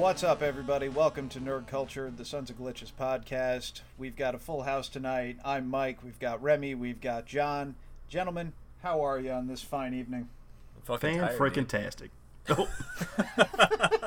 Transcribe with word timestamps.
What's 0.00 0.24
up, 0.24 0.40
everybody? 0.40 0.88
Welcome 0.88 1.28
to 1.28 1.40
Nerd 1.40 1.66
Culture, 1.66 2.10
the 2.16 2.24
Sons 2.24 2.48
of 2.48 2.56
Glitches 2.58 2.90
podcast. 2.98 3.82
We've 3.98 4.16
got 4.16 4.34
a 4.34 4.38
full 4.38 4.62
house 4.62 4.88
tonight. 4.88 5.36
I'm 5.44 5.68
Mike. 5.68 5.98
We've 6.02 6.18
got 6.18 6.42
Remy. 6.42 6.74
We've 6.76 7.02
got 7.02 7.26
John. 7.26 7.74
Gentlemen, 8.08 8.54
how 8.82 9.02
are 9.04 9.20
you 9.20 9.30
on 9.30 9.46
this 9.46 9.60
fine 9.60 9.92
evening? 9.92 10.30
Fucking 10.84 11.18
Fan 11.20 11.36
freaking 11.36 11.56
man. 11.56 11.66
tastic. 11.66 12.10
Oh. 12.48 12.66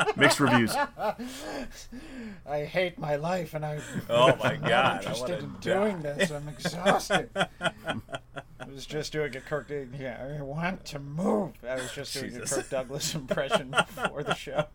Mixed 0.18 0.40
reviews. 0.40 0.76
I 2.48 2.64
hate 2.66 2.98
my 2.98 3.16
life, 3.16 3.54
and 3.54 3.64
I, 3.64 3.80
Oh 4.10 4.36
my 4.38 4.54
I'm 4.54 4.62
god! 4.62 4.70
not 4.72 4.96
interested 5.04 5.30
wanna 5.30 5.44
in 5.44 5.56
die. 5.62 5.74
doing 5.92 6.02
this. 6.02 6.32
I'm 6.32 6.50
exhausted. 6.50 7.30
I 7.62 8.66
was 8.68 8.88
just 8.88 9.12
doing 9.12 9.36
a 9.38 9.42
Kirk. 9.42 9.70
Yeah, 9.70 10.36
I 10.40 10.42
want 10.42 10.86
to 10.86 10.98
move. 11.00 11.52
I 11.64 11.76
was 11.76 11.92
just 11.94 12.16
doing 12.16 12.32
Jesus. 12.32 12.52
a 12.52 12.56
Kirk 12.56 12.70
Douglas 12.72 13.14
impression 13.14 13.70
before 13.70 14.24
the 14.24 14.34
show. 14.34 14.66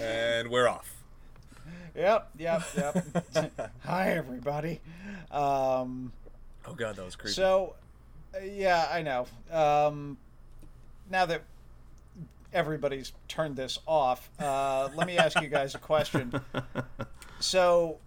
And 0.00 0.48
we're 0.48 0.68
off. 0.68 0.94
Yep, 1.96 2.30
yep, 2.38 2.62
yep. 2.76 3.72
Hi, 3.84 4.10
everybody. 4.12 4.80
Um, 5.30 6.12
Oh 6.66 6.74
god, 6.74 6.96
that 6.96 7.04
was 7.04 7.16
creepy. 7.16 7.32
So, 7.32 7.74
yeah, 8.42 8.88
I 8.92 9.02
know. 9.02 9.26
Um, 9.50 10.18
now 11.10 11.24
that 11.26 11.42
everybody's 12.52 13.12
turned 13.26 13.56
this 13.56 13.78
off, 13.86 14.28
uh, 14.38 14.90
let 14.94 15.06
me 15.06 15.16
ask 15.16 15.40
you 15.40 15.48
guys 15.48 15.74
a 15.74 15.78
question. 15.78 16.32
So, 17.40 17.98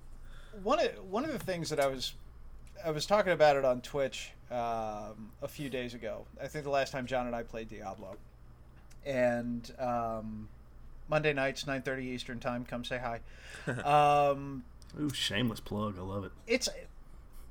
one 0.62 0.80
of 0.82 0.92
one 1.09 1.24
of 1.24 1.32
the 1.32 1.40
things 1.40 1.70
that 1.70 1.80
I 1.80 1.88
was 1.88 2.16
I 2.86 2.92
was 2.92 3.06
talking 3.06 3.32
about 3.32 3.56
it 3.56 3.64
on 3.64 3.80
Twitch 3.80 4.32
um, 4.52 5.32
a 5.42 5.48
few 5.48 5.70
days 5.70 5.94
ago. 5.94 6.26
I 6.44 6.48
think 6.48 6.66
the 6.66 6.70
last 6.70 6.92
time 6.92 7.06
John 7.06 7.28
and 7.28 7.34
I 7.34 7.44
played 7.44 7.70
Diablo, 7.70 8.18
and 9.06 9.72
um, 9.80 10.50
Monday 11.12 11.34
nights, 11.34 11.67
nine 11.67 11.81
thirty 11.84 12.06
Eastern 12.06 12.40
time. 12.40 12.66
Come 12.66 12.84
say 12.84 12.98
hi. 12.98 13.20
Um, 14.31 14.64
Ooh, 15.00 15.09
shameless 15.14 15.59
plug. 15.59 15.98
I 16.00 16.02
love 16.02 16.23
it. 16.26 16.31
it's 16.48 16.68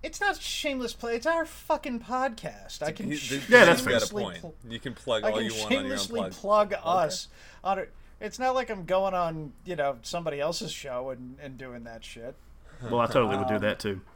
it's 0.03 0.21
not 0.21 0.41
shameless 0.41 0.95
play. 0.95 1.15
It's 1.15 1.27
our 1.27 1.45
fucking 1.45 2.01
podcast. 2.01 2.83
I 2.83 2.91
can 2.91 3.15
sh- 3.15 3.33
Yeah, 3.49 3.67
that's 3.67 3.81
you 3.81 3.85
fair. 3.85 3.93
got 3.93 4.03
a 4.03 4.07
shamelessly 4.07 4.23
point. 4.25 4.41
pl- 4.41 4.55
You 4.69 4.81
can 4.81 4.95
plug 4.95 5.25
I 5.25 5.31
all 5.31 5.37
can 5.37 5.45
you 5.45 5.53
want 5.53 5.65
on 5.67 5.71
your 5.73 5.81
own 5.83 5.85
shamelessly 5.99 6.21
plug. 6.21 6.33
plug 6.33 6.75
us 6.83 7.29
on 7.63 7.79
it. 7.79 7.93
It's 8.19 8.39
not 8.39 8.55
like 8.55 8.71
I'm 8.71 8.87
going 8.87 9.13
on, 9.15 9.53
you 9.67 9.77
know, 9.77 9.99
somebody 10.03 10.41
else's 10.41 10.73
show 10.73 11.11
and, 11.11 11.37
and 11.41 11.57
doing 11.59 11.85
that 11.85 12.03
shit. 12.05 12.35
Well, 12.83 13.01
I 13.01 13.07
totally 13.07 13.37
would 13.37 13.49
do 13.49 13.55
Um, 13.57 13.61
that 13.61 13.79
too. 13.79 14.01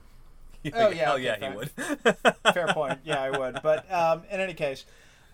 Oh, 0.75 0.89
yeah, 0.89 1.05
hell 1.05 1.19
yeah, 1.19 1.39
fine. 1.39 1.51
he 1.53 1.57
would. 1.59 2.55
Fair 2.55 2.67
point. 2.69 3.01
Yeah, 3.05 3.21
I 3.21 3.31
would. 3.39 3.61
But 3.63 3.91
um, 3.93 4.23
in 4.31 4.41
any 4.41 4.55
case, 4.55 4.87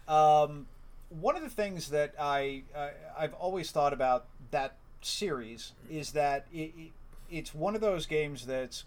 um, 0.09 0.67
one 1.11 1.37
of 1.37 1.43
the 1.43 1.51
things 1.51 1.91
that 1.91 2.15
I, 2.19 2.63
I 2.77 2.91
I've 3.19 3.35
always 3.35 3.71
thought 3.71 3.93
about 3.93 4.27
that 4.51 4.77
series 5.03 5.73
is 5.91 6.13
that 6.13 6.47
it, 6.53 6.73
it, 6.77 6.93
it's 7.31 7.55
one 7.55 7.75
of 7.75 7.81
those 7.81 8.07
games 8.07 8.47
that's 8.47 8.85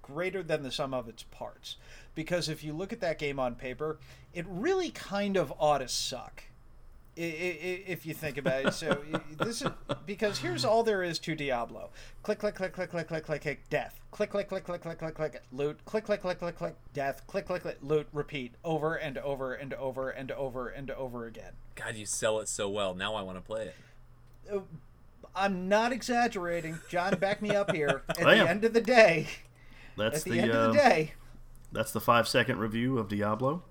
greater 0.00 0.42
than 0.42 0.62
the 0.62 0.70
sum 0.70 0.94
of 0.94 1.08
its 1.08 1.24
parts. 1.24 1.76
Because 2.14 2.48
if 2.48 2.64
you 2.64 2.72
look 2.72 2.92
at 2.92 3.00
that 3.00 3.18
game 3.18 3.38
on 3.38 3.54
paper, 3.54 3.98
it 4.32 4.46
really 4.48 4.90
kind 4.90 5.36
of 5.36 5.52
ought 5.58 5.78
to 5.78 5.88
suck. 5.88 6.44
I- 7.18 7.22
I- 7.22 7.24
I- 7.24 7.84
If 7.88 8.06
you 8.06 8.14
think 8.14 8.38
about 8.38 8.64
it, 8.64 8.74
so 8.74 9.02
this 9.38 9.62
is 9.62 9.68
because 10.06 10.38
here's 10.38 10.64
all 10.64 10.82
there 10.84 11.02
is 11.02 11.18
to 11.20 11.34
Diablo: 11.34 11.90
click, 12.22 12.38
click, 12.38 12.54
click, 12.54 12.72
click, 12.72 12.90
click, 12.90 13.08
click, 13.08 13.24
click, 13.24 13.42
click, 13.42 13.68
death, 13.68 14.00
click, 14.12 14.30
click, 14.30 14.48
click, 14.48 14.64
click, 14.64 14.80
click, 14.82 14.98
click, 14.98 15.14
click, 15.14 15.42
loot, 15.52 15.84
click, 15.84 16.04
click, 16.04 16.20
click, 16.20 16.38
click, 16.38 16.56
click, 16.56 16.74
death, 16.92 17.26
click, 17.26 17.46
click, 17.46 17.62
click, 17.62 17.78
loot, 17.82 18.06
repeat, 18.12 18.54
over 18.64 18.94
and 18.94 19.18
over 19.18 19.52
and 19.52 19.74
over 19.74 20.10
and 20.10 20.30
over 20.30 20.68
and 20.68 20.90
over 20.92 21.26
again. 21.26 21.52
God, 21.74 21.96
you 21.96 22.06
sell 22.06 22.38
it 22.38 22.48
so 22.48 22.68
well. 22.68 22.94
Now 22.94 23.14
I 23.14 23.22
want 23.22 23.36
to 23.36 23.42
play 23.42 23.72
it. 24.48 24.62
I'm 25.34 25.68
not 25.68 25.92
exaggerating, 25.92 26.78
John. 26.88 27.16
Back 27.18 27.42
me 27.42 27.50
up 27.50 27.72
here. 27.72 28.02
At 28.08 28.16
the 28.16 28.48
end 28.48 28.64
of 28.64 28.72
the 28.72 28.80
day, 28.80 29.28
That's 29.96 30.22
the 30.22 30.30
at 30.30 30.34
the, 30.34 30.40
the, 30.40 30.40
end 30.40 30.50
of 30.52 30.70
um, 30.70 30.76
the 30.76 30.82
day, 30.82 31.12
that's 31.72 31.92
the 31.92 32.00
five 32.00 32.28
second 32.28 32.58
review 32.58 32.98
of 32.98 33.08
Diablo. 33.08 33.62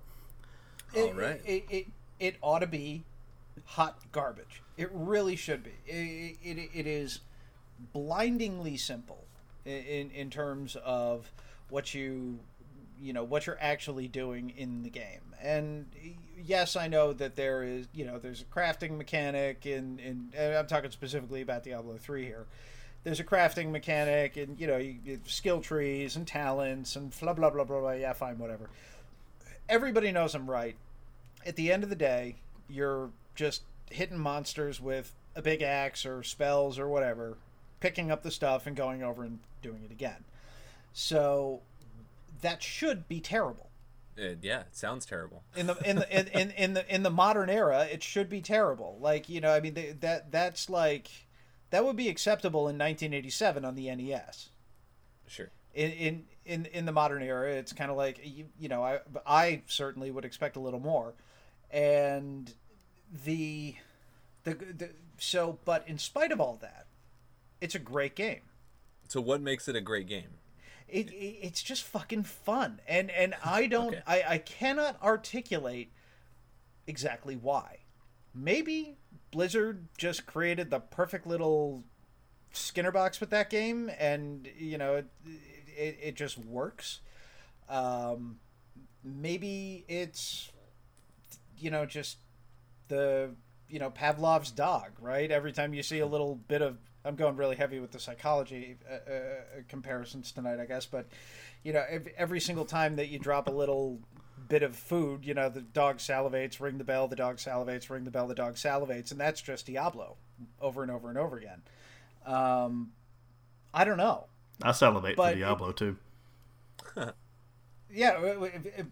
it, 0.94 1.00
All 1.00 1.14
right. 1.14 1.40
it, 1.44 1.64
it, 1.70 1.86
it 2.20 2.36
ought 2.42 2.60
to 2.60 2.66
be 2.66 3.04
hot 3.64 3.98
garbage. 4.12 4.62
It 4.76 4.90
really 4.92 5.36
should 5.36 5.62
be. 5.64 5.72
It, 5.86 6.36
it, 6.42 6.70
it 6.74 6.86
is 6.86 7.20
blindingly 7.92 8.76
simple 8.76 9.24
in, 9.64 10.10
in 10.10 10.30
terms 10.30 10.76
of 10.84 11.30
what 11.68 11.94
you 11.94 12.38
you 13.00 13.12
know 13.12 13.22
what 13.22 13.46
you're 13.46 13.58
actually 13.60 14.08
doing 14.08 14.50
in 14.56 14.82
the 14.82 14.90
game. 14.90 15.34
And 15.40 15.86
yes, 16.44 16.74
I 16.74 16.88
know 16.88 17.12
that 17.12 17.36
there 17.36 17.62
is 17.62 17.86
you 17.94 18.04
know 18.04 18.18
there's 18.18 18.40
a 18.42 18.44
crafting 18.44 18.96
mechanic 18.96 19.66
in 19.66 19.98
in 20.00 20.32
and 20.36 20.54
I'm 20.56 20.66
talking 20.66 20.90
specifically 20.90 21.40
about 21.42 21.62
Diablo 21.64 21.96
three 21.96 22.24
here. 22.24 22.46
There's 23.04 23.20
a 23.20 23.24
crafting 23.24 23.70
mechanic 23.70 24.36
and 24.36 24.58
you 24.58 24.66
know 24.66 24.76
you, 24.78 24.96
you- 25.04 25.20
skill 25.26 25.60
trees 25.60 26.16
and 26.16 26.26
talents 26.26 26.96
and 26.96 27.16
blah 27.20 27.32
blah 27.34 27.50
blah 27.50 27.64
blah 27.64 27.80
blah. 27.80 27.92
Yeah, 27.92 28.12
fine, 28.14 28.38
whatever. 28.38 28.68
Everybody 29.68 30.10
knows 30.12 30.34
I'm 30.34 30.50
right. 30.50 30.76
At 31.46 31.56
the 31.56 31.70
end 31.70 31.84
of 31.84 31.90
the 31.90 31.96
day, 31.96 32.36
you're 32.68 33.10
just 33.38 33.62
hitting 33.88 34.18
monsters 34.18 34.80
with 34.80 35.14
a 35.36 35.40
big 35.40 35.62
axe 35.62 36.04
or 36.04 36.24
spells 36.24 36.78
or 36.78 36.88
whatever, 36.88 37.38
picking 37.78 38.10
up 38.10 38.24
the 38.24 38.30
stuff 38.32 38.66
and 38.66 38.76
going 38.76 39.02
over 39.02 39.22
and 39.22 39.38
doing 39.62 39.84
it 39.84 39.92
again. 39.92 40.24
So 40.92 41.60
that 42.42 42.62
should 42.62 43.06
be 43.06 43.20
terrible. 43.20 43.70
Uh, 44.18 44.34
yeah, 44.42 44.62
it 44.62 44.76
sounds 44.76 45.06
terrible. 45.06 45.44
In 45.56 45.68
the 45.68 45.76
in 45.88 45.96
the 45.96 46.18
in, 46.18 46.26
in, 46.40 46.50
in 46.50 46.74
the 46.74 46.94
in 46.94 47.04
the 47.04 47.10
modern 47.10 47.48
era, 47.48 47.84
it 47.84 48.02
should 48.02 48.28
be 48.28 48.40
terrible. 48.40 48.98
Like 49.00 49.28
you 49.28 49.40
know, 49.40 49.52
I 49.52 49.60
mean 49.60 49.74
they, 49.74 49.92
that 50.00 50.32
that's 50.32 50.68
like 50.68 51.08
that 51.70 51.84
would 51.84 51.94
be 51.94 52.08
acceptable 52.08 52.62
in 52.62 52.76
1987 52.76 53.64
on 53.64 53.76
the 53.76 53.94
NES. 53.94 54.48
Sure. 55.28 55.50
In 55.72 55.92
in 55.92 56.24
in, 56.44 56.66
in 56.66 56.84
the 56.86 56.92
modern 56.92 57.22
era, 57.22 57.52
it's 57.52 57.72
kind 57.72 57.92
of 57.92 57.96
like 57.96 58.18
you, 58.24 58.46
you 58.58 58.68
know 58.68 58.82
I 58.82 58.98
I 59.24 59.62
certainly 59.68 60.10
would 60.10 60.24
expect 60.24 60.56
a 60.56 60.60
little 60.60 60.80
more, 60.80 61.14
and 61.70 62.52
the 63.12 63.76
the 64.44 64.54
the 64.54 64.90
so 65.18 65.58
but 65.64 65.86
in 65.88 65.98
spite 65.98 66.32
of 66.32 66.40
all 66.40 66.58
that, 66.60 66.86
it's 67.60 67.74
a 67.74 67.78
great 67.80 68.14
game. 68.14 68.42
So 69.08 69.20
what 69.20 69.40
makes 69.40 69.68
it 69.68 69.76
a 69.76 69.80
great 69.80 70.06
game? 70.06 70.38
it, 70.88 71.10
it 71.10 71.38
it's 71.42 71.62
just 71.62 71.82
fucking 71.84 72.22
fun 72.24 72.80
and 72.88 73.10
and 73.10 73.34
i 73.44 73.66
don't 73.66 73.94
Okay. 73.94 74.02
I, 74.06 74.22
I 74.34 74.38
cannot 74.38 75.00
articulate 75.02 75.92
exactly 76.86 77.36
why 77.36 77.78
maybe 78.34 78.96
blizzard 79.30 79.88
just 79.98 80.26
created 80.26 80.70
the 80.70 80.80
perfect 80.80 81.26
little 81.26 81.84
skinner 82.52 82.90
box 82.90 83.20
with 83.20 83.30
that 83.30 83.50
game 83.50 83.90
and 83.98 84.48
you 84.56 84.78
know 84.78 84.96
it 84.96 85.06
it, 85.76 85.98
it 86.02 86.14
just 86.16 86.38
works 86.38 87.00
um 87.68 88.38
maybe 89.04 89.84
it's 89.88 90.50
you 91.58 91.70
know 91.70 91.84
just 91.84 92.16
the 92.88 93.30
you 93.68 93.78
know 93.78 93.90
Pavlov's 93.90 94.50
dog, 94.50 94.90
right? 95.00 95.30
Every 95.30 95.52
time 95.52 95.74
you 95.74 95.82
see 95.82 95.98
a 96.00 96.06
little 96.06 96.34
bit 96.34 96.62
of, 96.62 96.78
I'm 97.04 97.16
going 97.16 97.36
really 97.36 97.56
heavy 97.56 97.80
with 97.80 97.92
the 97.92 98.00
psychology 98.00 98.76
uh, 98.90 99.10
uh, 99.10 99.18
comparisons 99.68 100.32
tonight, 100.32 100.58
I 100.60 100.66
guess, 100.66 100.86
but 100.86 101.06
you 101.62 101.72
know, 101.72 101.84
every, 101.88 102.12
every 102.16 102.40
single 102.40 102.64
time 102.64 102.96
that 102.96 103.08
you 103.08 103.18
drop 103.18 103.46
a 103.48 103.52
little 103.52 103.98
bit 104.48 104.62
of 104.62 104.74
food, 104.76 105.24
you 105.26 105.34
know, 105.34 105.48
the 105.48 105.60
dog 105.60 105.98
salivates, 105.98 106.60
ring 106.60 106.78
the 106.78 106.84
bell, 106.84 107.08
the 107.08 107.16
dog 107.16 107.36
salivates, 107.36 107.90
ring 107.90 108.04
the 108.04 108.10
bell, 108.10 108.26
the 108.26 108.34
dog 108.34 108.54
salivates, 108.54 109.10
and 109.10 109.20
that's 109.20 109.40
just 109.42 109.66
Diablo, 109.66 110.16
over 110.60 110.82
and 110.82 110.90
over 110.90 111.08
and 111.10 111.18
over 111.18 111.36
again. 111.36 111.60
Um, 112.24 112.92
I 113.74 113.84
don't 113.84 113.98
know. 113.98 114.26
I 114.62 114.72
salivate 114.72 115.16
But 115.16 115.32
for 115.32 115.36
it- 115.36 115.40
Diablo 115.40 115.72
too. 115.72 115.96
Yeah, 117.90 118.48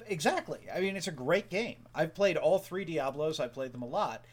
exactly. 0.07 0.61
I 0.75 0.81
mean, 0.81 0.97
it's 0.97 1.07
a 1.09 1.13
great 1.13 1.51
game. 1.51 1.87
I've 1.95 2.15
played 2.15 2.37
all 2.37 2.59
three 2.59 2.85
Diablos. 2.85 3.39
I've 3.41 3.53
played 3.53 3.73
them 3.73 3.83
a 3.83 3.87
lot. 3.87 4.25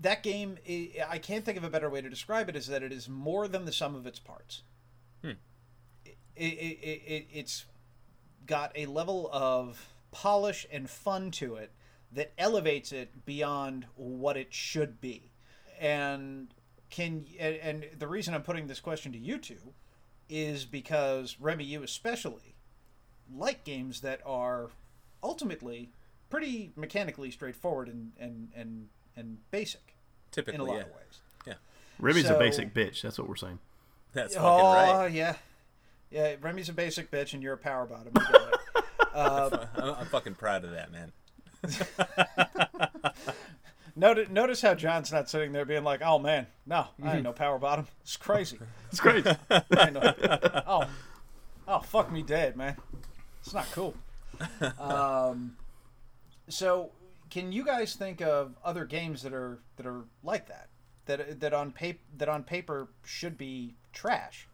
That 0.00 0.22
game, 0.22 0.58
i- 0.68 0.92
I 1.08 1.18
can't 1.18 1.44
think 1.44 1.56
of 1.56 1.64
a 1.64 1.70
better 1.70 1.88
way 1.88 2.02
to 2.02 2.10
describe 2.10 2.48
it, 2.50 2.56
is 2.56 2.66
that 2.66 2.82
it 2.82 2.92
is 2.92 3.08
more 3.08 3.48
than 3.48 3.64
the 3.64 3.72
sum 3.72 3.94
of 3.94 4.06
its 4.06 4.18
parts. 4.18 4.62
Hmm. 5.22 5.30
It, 6.04 6.14
it, 6.36 6.78
it, 6.82 7.02
it, 7.06 7.26
it's 7.32 7.64
got 8.44 8.72
a 8.74 8.86
level 8.86 9.30
of 9.32 9.88
polish 10.10 10.66
and 10.70 10.88
fun 10.90 11.30
to 11.32 11.54
it 11.56 11.72
that 12.12 12.32
elevates 12.38 12.92
it 12.92 13.24
beyond 13.24 13.86
what 13.96 14.36
it 14.36 14.52
should 14.52 15.00
be. 15.00 15.32
And 15.80 16.48
can 16.90 17.26
and, 17.38 17.56
and 17.56 17.86
the 17.98 18.06
reason 18.06 18.34
I'm 18.34 18.42
putting 18.42 18.66
this 18.66 18.80
question 18.80 19.12
to 19.12 19.18
you 19.18 19.38
two 19.38 19.74
is 20.28 20.64
because 20.64 21.36
Remy, 21.40 21.64
you 21.64 21.82
especially 21.82 22.55
like 23.34 23.64
games 23.64 24.00
that 24.02 24.20
are 24.26 24.70
ultimately 25.22 25.90
pretty 26.30 26.72
mechanically 26.76 27.30
straightforward 27.30 27.88
and 27.88 28.12
and 28.18 28.48
and, 28.54 28.88
and 29.16 29.38
basic 29.50 29.94
Typically, 30.30 30.54
in 30.56 30.60
a 30.60 30.64
lot 30.64 30.76
yeah. 30.76 30.82
of 30.82 30.88
ways. 30.88 31.20
Yeah. 31.46 31.54
Remy's 31.98 32.26
So- 32.26 32.36
a 32.36 32.38
basic 32.38 32.74
bitch. 32.74 33.02
That's 33.02 33.18
what 33.18 33.28
we're 33.28 33.36
saying. 33.36 33.58
That's 34.12 34.34
fucking 34.34 34.48
Oh 34.48 34.72
right. 35.02 35.12
yeah, 35.12 35.34
yeah. 36.10 36.36
Remy's 36.40 36.68
a 36.68 36.72
basic 36.72 37.10
bitch, 37.10 37.34
and 37.34 37.42
you're 37.42 37.54
a 37.54 37.58
power 37.58 37.84
bottom. 37.86 38.12
You 38.14 38.82
uh, 39.14 39.66
I'm, 39.76 39.94
I'm 40.00 40.06
fucking 40.06 40.34
proud 40.34 40.64
of 40.64 40.70
that, 40.72 40.90
man. 40.90 41.12
notice, 43.96 44.28
notice 44.30 44.60
how 44.62 44.74
John's 44.74 45.12
not 45.12 45.28
sitting 45.28 45.52
there 45.52 45.64
being 45.64 45.84
like, 45.84 46.00
"Oh 46.02 46.18
man, 46.18 46.46
no, 46.66 46.86
I 47.02 47.14
ain't 47.16 47.24
no 47.24 47.32
power 47.34 47.58
bottom. 47.58 47.86
It's 48.02 48.16
crazy. 48.16 48.58
It's 48.90 49.00
crazy. 49.00 49.30
I 49.50 49.62
ain't 49.78 49.94
no, 49.94 50.14
oh, 50.66 50.84
oh, 51.68 51.80
fuck 51.80 52.10
me 52.12 52.22
dead, 52.22 52.56
man. 52.56 52.76
It's 53.46 53.54
not 53.54 53.70
cool." 53.72 53.94
Um, 54.78 55.56
so, 56.48 56.90
can 57.30 57.52
you 57.52 57.64
guys 57.64 57.94
think 57.94 58.20
of 58.20 58.54
other 58.64 58.84
games 58.84 59.22
that 59.22 59.32
are 59.32 59.60
that 59.76 59.86
are 59.86 60.04
like 60.22 60.48
that? 60.48 60.68
That 61.06 61.40
that 61.40 61.54
on 61.54 61.72
paper 61.72 62.00
that 62.18 62.28
on 62.28 62.42
paper 62.42 62.88
should 63.04 63.38
be 63.38 63.76
trash. 63.92 64.48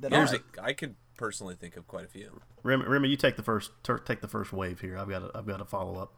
That 0.00 0.12
Here's 0.12 0.32
a, 0.32 0.40
I 0.60 0.74
could 0.74 0.94
personally 1.16 1.54
think 1.54 1.76
of 1.76 1.86
quite 1.86 2.04
a 2.04 2.08
few. 2.08 2.40
Remy, 2.62 2.86
Remy, 2.86 3.08
you 3.08 3.16
take 3.16 3.36
the 3.36 3.42
first 3.42 3.70
tur- 3.82 3.98
take 3.98 4.20
the 4.20 4.28
first 4.28 4.52
wave 4.52 4.80
here. 4.80 4.98
I've 4.98 5.08
got 5.08 5.22
a, 5.22 5.30
I've 5.34 5.46
got 5.46 5.60
a 5.60 5.64
follow 5.64 5.98
up. 5.98 6.12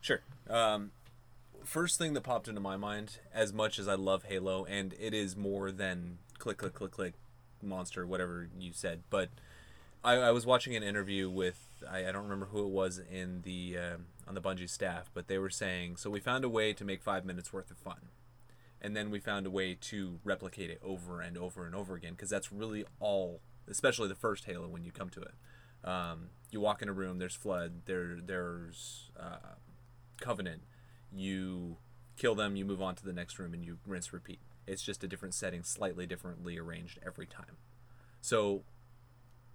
Sure. 0.00 0.20
Um, 0.48 0.90
first 1.64 1.98
thing 1.98 2.14
that 2.14 2.22
popped 2.22 2.48
into 2.48 2.60
my 2.60 2.76
mind, 2.76 3.18
as 3.32 3.52
much 3.52 3.78
as 3.78 3.88
I 3.88 3.94
love 3.94 4.24
Halo, 4.24 4.64
and 4.64 4.94
it 4.98 5.14
is 5.14 5.36
more 5.36 5.70
than 5.70 6.18
click, 6.38 6.58
click, 6.58 6.74
click, 6.74 6.92
click, 6.92 7.14
monster, 7.62 8.06
whatever 8.06 8.48
you 8.58 8.72
said, 8.72 9.02
but 9.10 9.30
I, 10.06 10.14
I 10.14 10.30
was 10.30 10.46
watching 10.46 10.76
an 10.76 10.84
interview 10.84 11.28
with 11.28 11.82
I, 11.90 12.06
I 12.06 12.12
don't 12.12 12.22
remember 12.22 12.46
who 12.46 12.60
it 12.60 12.68
was 12.68 13.00
in 13.10 13.42
the 13.42 13.76
um 13.76 14.06
on 14.28 14.34
the 14.34 14.40
Bungie 14.40 14.70
staff, 14.70 15.10
but 15.12 15.26
they 15.26 15.36
were 15.36 15.50
saying 15.50 15.96
so 15.96 16.08
we 16.08 16.20
found 16.20 16.44
a 16.44 16.48
way 16.48 16.72
to 16.72 16.84
make 16.84 17.02
five 17.02 17.24
minutes 17.24 17.52
worth 17.52 17.72
of 17.72 17.76
fun, 17.76 18.08
and 18.80 18.96
then 18.96 19.10
we 19.10 19.18
found 19.18 19.46
a 19.46 19.50
way 19.50 19.74
to 19.74 20.20
replicate 20.22 20.70
it 20.70 20.80
over 20.82 21.20
and 21.20 21.36
over 21.36 21.66
and 21.66 21.74
over 21.74 21.96
again 21.96 22.12
because 22.12 22.30
that's 22.30 22.52
really 22.52 22.84
all, 23.00 23.40
especially 23.68 24.06
the 24.08 24.14
first 24.14 24.44
Halo 24.44 24.68
when 24.68 24.84
you 24.84 24.92
come 24.92 25.10
to 25.10 25.20
it. 25.20 25.34
Um, 25.84 26.28
you 26.52 26.60
walk 26.60 26.82
in 26.82 26.88
a 26.88 26.92
room, 26.92 27.18
there's 27.18 27.34
flood, 27.34 27.82
there 27.86 28.16
there's 28.24 29.10
uh, 29.18 29.56
covenant. 30.20 30.62
You 31.12 31.78
kill 32.16 32.34
them 32.36 32.56
you 32.56 32.64
move 32.64 32.80
on 32.80 32.94
to 32.94 33.04
the 33.04 33.12
next 33.12 33.38
room 33.40 33.52
and 33.52 33.64
you 33.64 33.78
rinse 33.84 34.12
repeat. 34.12 34.38
It's 34.68 34.82
just 34.82 35.02
a 35.02 35.08
different 35.08 35.34
setting 35.34 35.64
slightly 35.64 36.06
differently 36.06 36.58
arranged 36.58 37.00
every 37.04 37.26
time. 37.26 37.58
So 38.20 38.62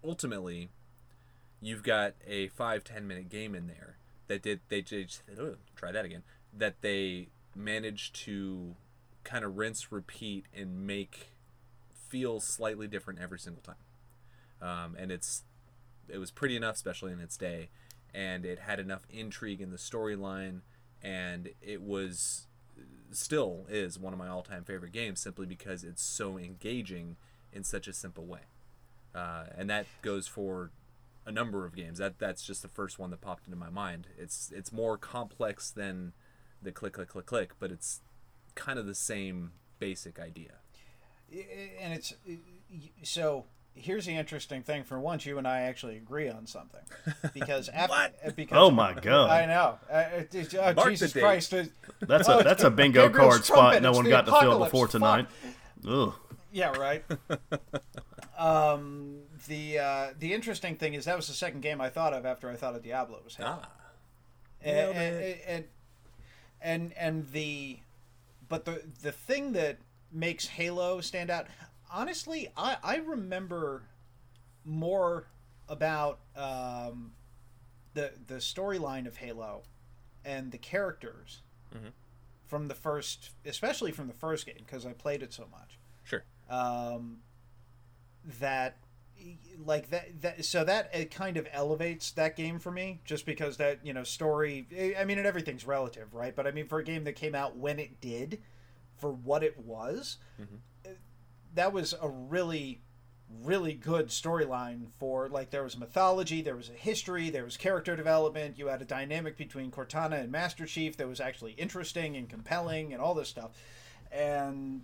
ultimately 0.04 0.70
you've 1.62 1.84
got 1.84 2.14
a 2.28 2.48
five 2.50 2.84
ten 2.84 3.08
minute 3.08 3.30
game 3.30 3.56
in 3.56 3.68
there 3.68 3.98
that 4.28 4.42
did 4.42 4.60
they 4.70 4.82
just 4.82 5.22
try 5.76 5.92
that 5.92 6.06
again 6.06 6.24
that 6.58 6.82
they 6.82 7.28
managed 7.56 8.16
to 8.16 8.76
kind 9.24 9.46
of 9.46 9.58
rinse 9.58 9.92
repeat 9.92 10.46
and 10.56 10.86
make 10.86 11.32
feel 12.12 12.40
slightly 12.40 12.88
different 12.88 13.20
every 13.20 13.40
single 13.40 13.64
time. 13.64 13.76
Um, 14.62 14.96
and 15.00 15.12
it's 15.12 15.44
it 16.10 16.18
was 16.18 16.30
pretty 16.30 16.56
enough, 16.56 16.76
especially 16.76 17.14
in 17.14 17.20
its 17.20 17.38
day, 17.38 17.70
and 18.14 18.46
it 18.46 18.60
had 18.60 18.80
enough 18.80 19.04
intrigue 19.10 19.62
in 19.62 19.72
the 19.72 19.78
storyline, 19.78 20.62
and 21.02 21.50
it 21.62 21.82
was 21.82 22.48
still 23.12 23.66
is 23.70 24.00
one 24.00 24.14
of 24.14 24.20
my 24.20 24.28
all-time 24.28 24.64
favorite 24.64 24.92
games 24.92 25.20
simply 25.20 25.46
because 25.46 25.84
it's 25.84 26.04
so 26.04 26.38
engaging 26.38 27.18
in 27.54 27.64
such 27.64 27.88
a 27.88 27.94
simple 27.94 28.26
way, 28.26 28.42
uh, 29.16 29.46
and 29.58 29.70
that 29.70 29.86
goes 30.02 30.28
for 30.28 30.72
a 31.26 31.32
number 31.32 31.66
of 31.66 31.76
games. 31.76 32.00
That 32.00 32.20
that's 32.20 32.44
just 32.44 32.62
the 32.62 32.68
first 32.68 32.98
one 33.00 33.12
that 33.12 33.22
popped 33.22 33.46
into 33.48 33.58
my 33.58 33.70
mind. 33.70 34.08
It's 34.18 34.52
it's 34.56 34.72
more 34.72 34.98
complex 34.98 35.70
than 35.72 36.14
the 36.62 36.72
click 36.72 36.94
click 36.94 37.10
click 37.10 37.26
click, 37.26 37.52
but 37.60 37.72
it's 37.72 38.02
kind 38.56 38.78
of 38.80 38.86
the 38.86 38.96
same 38.96 39.52
basic 39.80 40.20
idea. 40.20 40.54
and 41.82 41.94
it's 41.94 42.14
so 43.04 43.46
here's 43.74 44.06
the 44.06 44.12
interesting 44.16 44.62
thing 44.62 44.84
for 44.84 45.00
once 45.00 45.26
you 45.26 45.38
and 45.38 45.48
i 45.48 45.62
actually 45.62 45.96
agree 45.96 46.28
on 46.28 46.46
something 46.46 46.82
because 47.34 47.70
after 47.74 48.32
because 48.36 48.58
Oh 48.58 48.70
my 48.70 48.94
god. 48.94 49.30
i 49.30 49.46
know 49.46 49.80
uh, 49.90 50.04
it- 50.20 50.36
it- 50.36 50.56
oh, 50.60 50.74
jesus 50.90 51.14
christ 51.14 51.54
That's 52.02 52.28
oh, 52.28 52.40
a 52.40 52.44
that's 52.44 52.64
a 52.64 52.70
bingo 52.80 53.10
card 53.10 53.46
spot 53.46 53.82
no 53.82 53.94
one 53.94 54.10
got 54.10 54.26
to 54.26 54.32
fill 54.32 54.40
apocalypse, 54.62 54.72
before 54.72 54.88
tonight. 54.90 55.28
Ugh. 55.88 56.14
Yeah 56.52 56.72
right 56.78 57.04
um 58.38 59.20
the 59.48 59.80
uh 59.80 60.08
the 60.20 60.34
interesting 60.34 60.76
thing 60.76 60.94
is 60.94 61.06
that 61.06 61.16
was 61.16 61.28
the 61.28 61.34
second 61.34 61.62
game 61.62 61.80
i 61.82 61.90
thought 61.90 62.14
of 62.14 62.26
after 62.26 62.50
i 62.50 62.56
thought 62.56 62.76
of 62.76 62.84
diablo 62.84 63.20
was 63.24 63.36
Halo. 63.36 63.60
Ah, 63.64 63.70
and, 64.62 64.78
and, 64.98 65.36
and 65.48 65.64
and 66.62 66.94
and 66.98 67.32
the 67.32 67.80
but 68.48 68.66
the 68.66 68.82
the 69.02 69.12
thing 69.12 69.54
that 69.54 69.78
makes 70.12 70.46
Halo 70.48 71.02
stand 71.02 71.30
out 71.30 71.48
honestly 71.92 72.50
I 72.58 72.78
I 72.84 72.96
remember 72.98 73.84
more 74.66 75.28
about 75.68 76.20
um, 76.36 77.14
the 77.94 78.12
the 78.28 78.36
storyline 78.36 79.08
of 79.08 79.18
Halo 79.18 79.64
and 80.26 80.52
the 80.52 80.58
characters 80.58 81.42
Mhm. 81.74 81.92
from 82.46 82.68
the 82.68 82.76
first 82.76 83.32
especially 83.46 83.92
from 83.92 84.08
the 84.08 84.14
first 84.14 84.46
game 84.46 84.56
because 84.60 84.86
I 84.86 84.92
played 84.94 85.24
it 85.24 85.34
so 85.34 85.48
much. 85.50 85.80
Um, 86.52 87.18
that 88.40 88.78
like 89.64 89.90
that 89.92 90.22
that 90.22 90.44
so 90.46 90.64
that 90.64 90.90
it 90.94 91.12
kind 91.12 91.38
of 91.38 91.48
elevates 91.52 92.12
that 92.12 92.36
game 92.36 92.58
for 92.58 92.72
me 92.72 93.00
just 93.06 93.26
because 93.26 93.58
that 93.58 93.80
you 93.86 93.94
know 93.94 94.04
story 94.04 94.66
i 95.00 95.04
mean 95.06 95.20
and 95.20 95.28
everything's 95.28 95.66
relative 95.66 96.12
right 96.16 96.36
but 96.36 96.48
i 96.48 96.52
mean 96.52 96.66
for 96.66 96.80
a 96.80 96.84
game 96.84 97.04
that 97.04 97.14
came 97.14 97.36
out 97.36 97.56
when 97.56 97.78
it 97.78 98.02
did 98.02 98.42
for 98.98 99.12
what 99.12 99.44
it 99.44 99.60
was 99.60 100.18
Mhm. 100.42 100.96
that 101.54 101.72
was 101.72 101.94
a 102.02 102.10
really 102.10 102.82
really 103.44 103.74
good 103.74 104.08
storyline 104.08 104.90
for 104.98 105.30
like 105.30 105.52
there 105.52 105.64
was 105.64 105.78
mythology 105.78 106.42
there 106.42 106.56
was 106.56 106.70
a 106.70 106.74
history 106.74 107.30
there 107.30 107.44
was 107.44 107.58
character 107.58 107.96
development 107.96 108.58
you 108.58 108.68
had 108.68 108.82
a 108.82 108.86
dynamic 108.86 109.38
between 109.38 109.70
cortana 109.70 110.20
and 110.20 110.32
master 110.32 110.66
chief 110.66 110.98
that 110.98 111.08
was 111.08 111.22
actually 111.22 111.52
interesting 111.54 112.18
and 112.18 112.28
compelling 112.28 112.92
and 112.92 113.02
all 113.02 113.14
this 113.14 113.30
stuff 113.30 113.52
and 114.12 114.82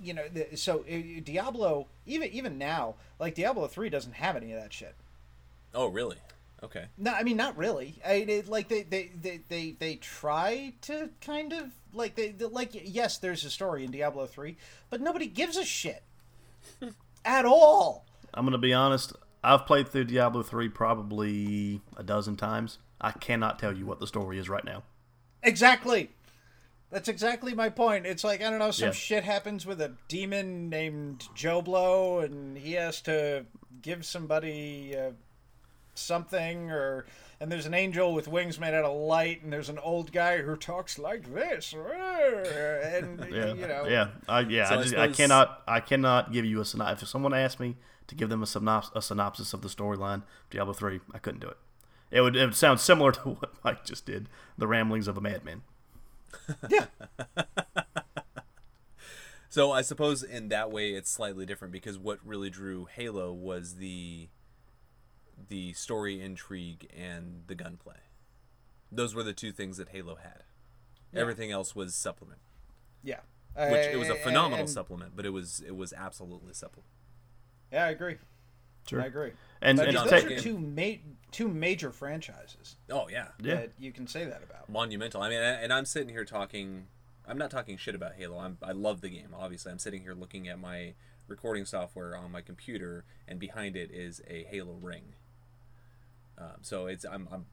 you 0.00 0.14
know 0.14 0.24
the, 0.32 0.56
so 0.56 0.84
uh, 0.90 1.20
diablo 1.24 1.86
even 2.06 2.28
even 2.30 2.58
now 2.58 2.94
like 3.18 3.34
diablo 3.34 3.66
3 3.66 3.88
doesn't 3.90 4.14
have 4.14 4.36
any 4.36 4.52
of 4.52 4.60
that 4.60 4.72
shit 4.72 4.94
Oh, 5.72 5.86
really? 5.86 6.16
Okay. 6.62 6.86
no 6.98 7.12
i 7.12 7.22
mean 7.22 7.36
not 7.36 7.56
really 7.56 7.94
i 8.06 8.14
it, 8.14 8.48
like 8.48 8.68
they, 8.68 8.82
they 8.82 9.10
they 9.20 9.40
they 9.48 9.70
they 9.78 9.94
try 9.96 10.72
to 10.82 11.08
kind 11.20 11.52
of 11.52 11.70
like 11.94 12.16
they, 12.16 12.30
they 12.30 12.44
like 12.46 12.70
yes 12.84 13.18
there's 13.18 13.44
a 13.44 13.50
story 13.50 13.84
in 13.84 13.90
diablo 13.90 14.26
3 14.26 14.56
but 14.90 15.00
nobody 15.00 15.26
gives 15.26 15.56
a 15.56 15.64
shit 15.64 16.02
at 17.24 17.44
all 17.44 18.04
I'm 18.32 18.44
gonna 18.44 18.58
be 18.58 18.72
honest. 18.72 19.12
I've 19.42 19.66
played 19.66 19.88
through 19.88 20.04
Diablo 20.04 20.42
three 20.42 20.68
probably 20.68 21.80
a 21.96 22.02
dozen 22.02 22.36
times. 22.36 22.78
I 23.00 23.12
cannot 23.12 23.58
tell 23.58 23.76
you 23.76 23.86
what 23.86 23.98
the 23.98 24.06
story 24.06 24.38
is 24.38 24.48
right 24.48 24.64
now. 24.64 24.82
Exactly. 25.42 26.10
That's 26.90 27.08
exactly 27.08 27.54
my 27.54 27.68
point. 27.68 28.04
It's 28.06 28.24
like 28.24 28.42
I 28.42 28.50
don't 28.50 28.58
know, 28.58 28.70
some 28.72 28.88
Yeah. 28.88 28.92
shit 28.92 29.24
happens 29.24 29.64
with 29.64 29.80
a 29.80 29.92
demon 30.08 30.68
named 30.68 31.28
Joe 31.34 31.62
Blow, 31.62 32.18
and 32.20 32.58
he 32.58 32.72
has 32.72 33.00
to 33.02 33.46
give 33.82 34.04
somebody 34.04 34.96
uh, 34.96 35.12
something, 35.94 36.70
or 36.70 37.06
and 37.40 37.50
there's 37.50 37.66
an 37.66 37.74
angel 37.74 38.12
with 38.12 38.28
wings 38.28 38.58
made 38.58 38.74
out 38.74 38.84
of 38.84 38.94
light, 38.96 39.42
and 39.42 39.52
there's 39.52 39.68
an 39.68 39.78
old 39.78 40.12
guy 40.12 40.38
who 40.42 40.56
talks 40.56 40.98
like 40.98 41.32
this, 41.32 41.72
and 41.74 43.20
Yeah, 43.30 43.54
you 43.54 43.66
know, 43.68 43.86
yeah, 43.88 44.08
I, 44.28 44.40
yeah. 44.40 44.68
So 44.68 44.74
I, 44.74 44.78
I 44.78 44.82
just, 44.82 44.94
I 44.94 45.02
suppose- 45.06 45.16
cannot, 45.16 45.62
I 45.68 45.80
cannot 45.80 46.32
give 46.32 46.44
you 46.44 46.60
a 46.60 46.64
synopsis. 46.64 47.02
If 47.02 47.08
someone 47.08 47.34
asked 47.34 47.60
me 47.60 47.76
to 48.08 48.14
give 48.14 48.28
them 48.28 48.42
a 48.42 48.46
synopsis, 48.46 48.92
a 48.94 49.02
synopsis 49.02 49.52
of 49.54 49.62
the 49.62 49.68
storyline, 49.68 50.22
Diablo 50.50 50.72
three, 50.74 51.00
I 51.14 51.18
couldn't 51.18 51.40
do 51.40 51.48
it. 51.48 51.56
It 52.10 52.22
would, 52.22 52.34
it 52.34 52.44
would 52.44 52.56
sound 52.56 52.80
similar 52.80 53.12
to 53.12 53.20
what 53.28 53.52
Mike 53.64 53.84
just 53.84 54.04
did, 54.06 54.28
the 54.58 54.66
ramblings 54.66 55.06
of 55.08 55.16
a 55.16 55.20
madman. 55.20 55.62
yeah, 56.70 56.86
So 59.48 59.72
I 59.72 59.82
suppose 59.82 60.22
in 60.22 60.48
that 60.50 60.70
way 60.70 60.92
it's 60.92 61.10
slightly 61.10 61.44
different 61.44 61.72
because 61.72 61.98
what 61.98 62.20
really 62.24 62.50
drew 62.50 62.84
Halo 62.86 63.32
was 63.32 63.76
the 63.76 64.28
the 65.48 65.72
story 65.72 66.20
intrigue 66.20 66.88
and 66.96 67.42
the 67.48 67.54
gunplay. 67.56 67.96
Those 68.92 69.14
were 69.14 69.24
the 69.24 69.32
two 69.32 69.50
things 69.50 69.76
that 69.78 69.88
Halo 69.88 70.16
had. 70.16 70.44
Everything 71.12 71.50
else 71.50 71.74
was 71.74 71.94
supplement, 71.96 72.40
yeah. 73.02 73.20
which 73.56 73.86
it 73.86 73.98
was 73.98 74.08
a 74.08 74.14
Uh, 74.14 74.22
phenomenal 74.22 74.60
and- 74.60 74.70
supplement, 74.70 75.16
but 75.16 75.26
it 75.26 75.30
was 75.30 75.60
it 75.66 75.74
was 75.74 75.92
absolutely 75.92 76.54
supplement. 76.54 76.86
Yeah, 77.72 77.86
I 77.86 77.90
agree. 77.90 78.18
Sure. 78.86 79.02
I 79.02 79.06
agree. 79.06 79.32
And, 79.62 79.78
and 79.78 79.96
those 79.96 80.08
take, 80.10 80.30
are 80.30 80.38
two 80.38 80.58
ma- 80.58 81.00
two 81.30 81.48
major 81.48 81.92
franchises 81.92 82.76
Oh 82.90 83.08
yeah, 83.08 83.28
Yeah. 83.40 83.66
you 83.78 83.92
can 83.92 84.06
say 84.06 84.24
that 84.24 84.42
about. 84.42 84.68
monumental. 84.68 85.22
I 85.22 85.28
mean, 85.28 85.40
and 85.40 85.72
I'm 85.72 85.84
sitting 85.84 86.08
here 86.08 86.24
talking. 86.24 86.86
I'm 87.28 87.38
not 87.38 87.50
talking 87.50 87.76
shit 87.76 87.94
about 87.94 88.14
Halo. 88.14 88.38
I'm, 88.38 88.58
I 88.62 88.72
love 88.72 89.02
the 89.02 89.08
game. 89.10 89.28
Obviously, 89.38 89.70
I'm 89.70 89.78
sitting 89.78 90.02
here 90.02 90.14
looking 90.14 90.48
at 90.48 90.58
my 90.58 90.94
recording 91.28 91.64
software 91.64 92.16
on 92.16 92.32
my 92.32 92.40
computer, 92.40 93.04
and 93.28 93.38
behind 93.38 93.76
it 93.76 93.90
is 93.92 94.20
a 94.26 94.44
Halo 94.50 94.72
ring. 94.80 95.14
Um, 96.38 96.56
so 96.62 96.86
it's 96.86 97.04
I'm, 97.04 97.28
I'm 97.30 97.46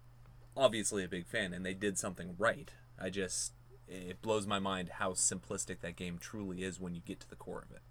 obviously 0.56 1.04
a 1.04 1.08
big 1.08 1.28
fan, 1.28 1.54
and 1.54 1.66
they 1.66 1.74
did 1.74 1.98
something 1.98 2.36
right. 2.38 2.72
I 3.00 3.10
just 3.10 3.54
it 3.88 4.22
blows 4.22 4.48
my 4.48 4.60
mind 4.60 4.90
how 5.00 5.12
simplistic 5.12 5.80
that 5.82 5.96
game 5.96 6.18
truly 6.20 6.64
is 6.64 6.80
when 6.80 6.94
you 6.96 7.02
get 7.06 7.20
to 7.22 7.30
the 7.30 7.36
core 7.38 7.64
of 7.70 7.76
it. 7.76 7.82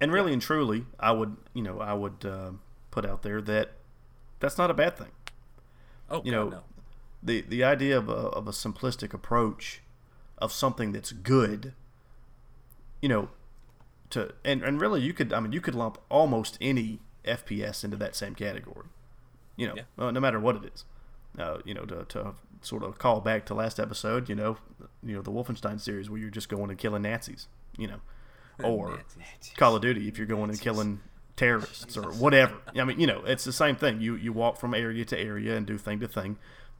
and 0.00 0.12
really 0.12 0.32
and 0.32 0.42
truly, 0.42 0.84
I 0.98 1.12
would, 1.12 1.36
you 1.54 1.62
know, 1.62 1.80
I 1.80 1.94
would 1.94 2.24
uh, 2.26 2.50
put 2.90 3.04
out 3.06 3.22
there 3.22 3.40
that 3.42 3.72
that's 4.40 4.58
not 4.58 4.70
a 4.70 4.74
bad 4.74 4.96
thing. 4.96 5.10
Oh, 6.10 6.22
You 6.24 6.32
God, 6.32 6.38
know, 6.44 6.48
no. 6.48 6.60
the 7.22 7.40
the 7.42 7.64
idea 7.64 7.96
of 7.98 8.08
a, 8.08 8.12
of 8.12 8.46
a 8.48 8.52
simplistic 8.52 9.12
approach 9.12 9.82
of 10.38 10.52
something 10.52 10.92
that's 10.92 11.12
good, 11.12 11.74
you 13.02 13.08
know, 13.08 13.28
to 14.10 14.34
and, 14.44 14.62
and 14.62 14.80
really 14.80 15.00
you 15.02 15.12
could 15.12 15.32
I 15.32 15.40
mean 15.40 15.52
you 15.52 15.60
could 15.60 15.74
lump 15.74 15.98
almost 16.08 16.56
any 16.60 17.00
FPS 17.24 17.84
into 17.84 17.96
that 17.98 18.16
same 18.16 18.34
category. 18.34 18.86
You 19.56 19.68
know, 19.68 19.74
Yeah. 19.76 19.82
uh, 20.06 20.10
no 20.10 20.20
matter 20.20 20.38
what 20.40 20.56
it 20.56 20.72
is. 20.72 20.84
Uh, 21.38 21.58
you 21.64 21.74
know, 21.74 21.84
to, 21.84 22.04
to 22.06 22.32
sort 22.62 22.82
of 22.82 22.98
call 22.98 23.20
back 23.20 23.44
to 23.46 23.54
last 23.54 23.78
episode, 23.78 24.28
you 24.28 24.34
know, 24.34 24.56
you 25.04 25.14
know 25.14 25.22
the 25.22 25.30
Wolfenstein 25.30 25.78
series 25.80 26.08
where 26.10 26.18
you're 26.18 26.30
just 26.30 26.48
going 26.48 26.70
and 26.70 26.78
killing 26.78 27.02
Nazis, 27.02 27.46
you 27.76 27.86
know, 27.86 28.00
or 28.64 28.90
Nazis. 29.18 29.52
Call 29.56 29.76
of 29.76 29.82
Duty 29.82 30.08
if 30.08 30.16
you're 30.18 30.26
going 30.26 30.48
and 30.50 30.60
killing 30.60 31.00
terrorists 31.38 31.96
or 31.96 32.10
whatever. 32.12 32.56
I 32.76 32.84
mean, 32.84 33.00
you 33.00 33.06
know, 33.06 33.22
it's 33.24 33.44
the 33.44 33.52
same 33.52 33.76
thing. 33.76 34.00
You 34.00 34.16
you 34.16 34.32
walk 34.34 34.58
from 34.58 34.74
area 34.74 35.04
to 35.06 35.18
area 35.18 35.56
and 35.56 35.66
do 35.66 35.78
thing 35.78 36.00
to 36.00 36.08
thing. 36.08 36.36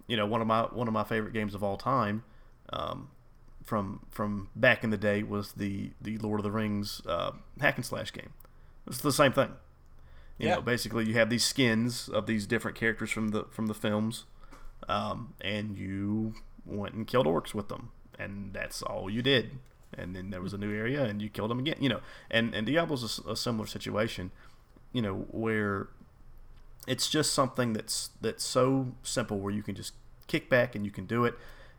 You 0.07 0.17
know, 0.17 0.27
one 0.27 0.41
of 0.43 0.47
my 0.47 0.63
one 0.65 0.89
of 0.89 0.95
my 0.95 1.05
favorite 1.05 1.33
games 1.33 1.55
of 1.55 1.63
all 1.63 1.77
time, 1.79 2.25
um, 2.73 3.09
from 3.65 4.01
from 4.11 4.49
back 4.57 4.85
in 4.85 4.91
the 4.91 4.97
day 4.99 5.23
was 5.23 5.53
the 5.53 5.93
the 6.01 6.19
Lord 6.19 6.41
of 6.41 6.45
the 6.45 6.51
Rings 6.51 7.01
uh, 7.07 7.33
hack 7.61 7.77
and 7.77 7.87
slash 7.87 8.13
game. 8.13 8.31
It's 8.87 8.99
the 9.01 9.13
same 9.13 9.33
thing. 9.33 9.53
You 10.39 10.49
Yeah. 10.49 10.55
know, 10.57 10.63
basically 10.63 11.05
you 11.07 11.15
have 11.15 11.31
these 11.31 11.45
skins 11.45 12.09
of 12.09 12.27
these 12.27 12.47
different 12.47 12.77
characters 12.77 13.11
from 13.11 13.29
the 13.29 13.45
from 13.51 13.67
the 13.67 13.75
films, 13.75 14.25
um, 14.89 15.35
and 15.41 15.77
you 15.77 16.35
went 16.65 16.95
and 16.95 17.07
killed 17.07 17.27
orcs 17.27 17.55
with 17.55 17.69
them, 17.69 17.91
and 18.19 18.53
that's 18.53 18.83
all 18.83 19.11
you 19.11 19.23
did. 19.23 19.59
And 19.97 20.15
then 20.15 20.31
there 20.31 20.43
was 20.43 20.53
a 20.53 20.59
new 20.59 20.73
area, 20.75 21.03
and 21.05 21.21
you 21.23 21.29
killed 21.31 21.51
them 21.51 21.59
again. 21.59 21.77
You 21.81 21.89
know, 21.89 22.01
and 22.31 22.55
and 22.55 22.67
Diablo's 22.67 23.21
a 23.27 23.35
similar 23.37 23.67
situation. 23.67 24.31
You 24.93 25.03
know, 25.03 25.15
where 25.31 25.89
it's 26.87 27.09
just 27.11 27.33
something 27.33 27.73
that's 27.75 28.11
that's 28.21 28.45
so 28.45 28.93
simple 29.03 29.39
where 29.39 29.53
you 29.53 29.63
can 29.63 29.75
just 29.75 29.93
kick 30.27 30.49
back 30.49 30.75
and 30.75 30.85
you 30.85 30.91
can 30.91 31.07
do 31.07 31.25
it. 31.25 31.35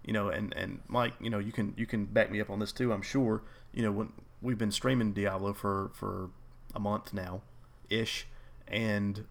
You 0.06 0.14
know, 0.14 0.30
and 0.30 0.54
and 0.56 0.80
Mike, 0.88 1.14
you 1.20 1.30
know, 1.30 1.40
you 1.40 1.52
can 1.52 1.74
you 1.78 1.86
can 1.86 2.06
back 2.06 2.32
me 2.32 2.40
up 2.40 2.50
on 2.50 2.60
this 2.60 2.72
too. 2.72 2.92
I'm 2.94 3.02
sure. 3.02 3.42
You 3.74 3.84
know, 3.84 3.92
when 3.92 4.14
we've 4.42 4.58
been 4.58 4.72
streaming 4.72 5.14
Diablo 5.14 5.54
for 5.54 5.92
for 5.94 6.30
a 6.76 6.80
month 6.80 7.14
now, 7.14 7.42
ish, 7.90 8.28
and 8.68 9.26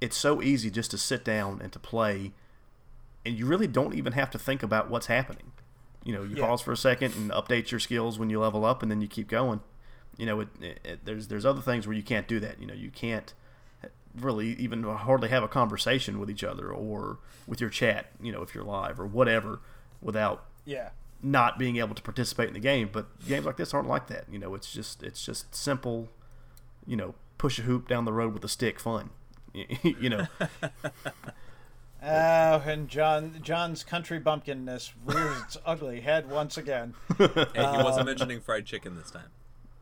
it's 0.00 0.16
so 0.16 0.42
easy 0.42 0.70
just 0.70 0.90
to 0.90 0.98
sit 0.98 1.24
down 1.24 1.60
and 1.62 1.72
to 1.72 1.78
play 1.78 2.32
and 3.24 3.38
you 3.38 3.46
really 3.46 3.68
don't 3.68 3.94
even 3.94 4.14
have 4.14 4.30
to 4.32 4.38
think 4.38 4.60
about 4.64 4.90
what's 4.90 5.06
happening 5.06 5.52
you 6.04 6.12
know 6.12 6.24
you 6.24 6.34
Yeah. 6.34 6.44
pause 6.48 6.60
for 6.60 6.72
a 6.72 6.76
second 6.76 7.14
and 7.14 7.30
update 7.30 7.70
your 7.70 7.78
skills 7.78 8.18
when 8.18 8.28
you 8.28 8.40
level 8.40 8.64
up 8.64 8.82
and 8.82 8.90
then 8.90 9.00
you 9.00 9.06
keep 9.06 9.28
going 9.28 9.60
you 10.18 10.26
know 10.26 10.40
it, 10.40 10.48
it, 10.60 10.80
it- 10.84 11.04
there's 11.04 11.28
there's 11.28 11.44
other 11.46 11.60
things 11.62 11.86
where 11.86 11.96
you 11.96 12.02
can't 12.02 12.28
do 12.28 12.38
that 12.40 12.60
you 12.60 12.66
know 12.66 12.74
you 12.74 12.90
can't 12.90 13.34
really 14.20 14.48
even 14.54 14.82
hardly 14.82 15.28
have 15.30 15.42
a 15.42 15.48
conversation 15.48 16.18
with 16.20 16.30
each 16.30 16.44
other 16.44 16.70
or 16.70 17.18
with 17.46 17.60
your 17.60 17.70
chat 17.70 18.06
you 18.20 18.30
know 18.30 18.42
if 18.42 18.54
you're 18.54 18.64
live 18.64 19.00
or 19.00 19.06
whatever 19.06 19.60
without 20.02 20.44
Yeah. 20.66 20.90
not 21.22 21.58
being 21.58 21.76
able 21.76 21.94
to 21.94 22.02
participate 22.02 22.48
in 22.48 22.54
the 22.54 22.60
game. 22.60 22.90
But 22.92 23.06
games 23.26 23.46
like 23.46 23.56
this 23.56 23.72
aren't 23.72 23.88
like 23.88 24.08
that. 24.08 24.24
You 24.30 24.38
know, 24.38 24.54
it's 24.54 24.70
just 24.72 25.02
it's 25.02 25.24
just 25.24 25.54
simple. 25.54 26.08
You 26.86 26.96
know, 26.96 27.14
push 27.38 27.58
a 27.60 27.62
hoop 27.62 27.88
down 27.88 28.04
the 28.04 28.12
road 28.12 28.34
with 28.34 28.44
a 28.44 28.48
stick, 28.48 28.80
fun. 28.80 29.10
you 29.54 30.08
know, 30.10 30.26
Oh, 32.04 32.60
and 32.66 32.88
John 32.88 33.38
John's 33.42 33.84
country 33.84 34.18
bumpkinness 34.20 34.90
rears 35.06 35.40
its 35.42 35.56
ugly 35.64 36.00
head 36.00 36.28
once 36.28 36.58
again. 36.58 36.94
Hey, 37.18 37.26
he 37.54 37.60
wasn't 37.82 38.00
uh, 38.00 38.04
mentioning 38.04 38.40
fried 38.40 38.66
chicken 38.66 38.96
this 38.96 39.10
time. 39.12 39.30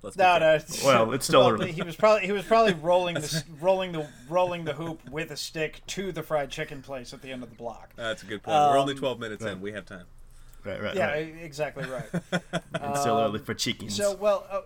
Let's 0.02 0.16
No, 0.16 0.38
no. 0.38 0.58
Well, 0.84 1.12
it's 1.12 1.26
still 1.26 1.40
well, 1.40 1.50
early. 1.52 1.72
He 1.72 1.82
was 1.82 1.94
probably 1.96 2.24
he 2.26 2.32
was 2.32 2.44
probably 2.44 2.72
rolling 2.74 3.14
the 3.16 3.20
s- 3.22 3.44
rolling 3.60 3.92
the 3.92 4.06
rolling 4.28 4.64
the 4.64 4.72
hoop 4.72 5.08
with 5.10 5.30
a 5.30 5.36
stick 5.36 5.82
to 5.88 6.10
the 6.12 6.22
fried 6.22 6.50
chicken 6.50 6.80
place 6.82 7.12
at 7.12 7.20
the 7.22 7.30
end 7.30 7.42
of 7.42 7.50
the 7.50 7.56
block. 7.56 7.90
That's 7.96 8.22
a 8.22 8.26
good 8.26 8.42
point. 8.42 8.54
We're 8.56 8.78
only 8.78 8.94
Um, 8.94 8.98
12 8.98 9.20
minutes 9.20 9.44
in. 9.44 9.60
We 9.60 9.72
have 9.72 9.84
time. 9.84 10.06
right, 10.64 10.82
right, 10.82 10.94
Yeah, 10.94 11.10
right. 11.10 11.34
exactly 11.42 11.84
right. 11.84 12.04
It's 12.74 13.00
still 13.02 13.18
early 13.18 13.38
for 13.40 13.52
chickens. 13.54 13.94
So, 13.94 14.14
well, 14.14 14.46
uh, 14.50 14.60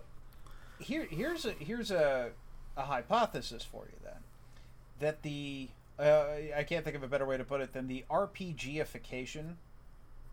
here 0.79 1.05
here's 1.09 1.45
a 1.45 1.51
here's 1.51 1.91
a, 1.91 2.29
a 2.77 2.81
hypothesis 2.83 3.63
for 3.63 3.85
you 3.85 3.97
then 4.03 4.13
that 4.99 5.21
the 5.21 5.67
uh, 5.99 6.25
I 6.57 6.63
can't 6.63 6.83
think 6.85 6.95
of 6.95 7.03
a 7.03 7.07
better 7.07 7.25
way 7.25 7.35
to 7.37 7.43
put 7.43 7.59
it 7.61 7.73
than 7.73 7.87
the 7.87 8.03
RPGification 8.09 9.55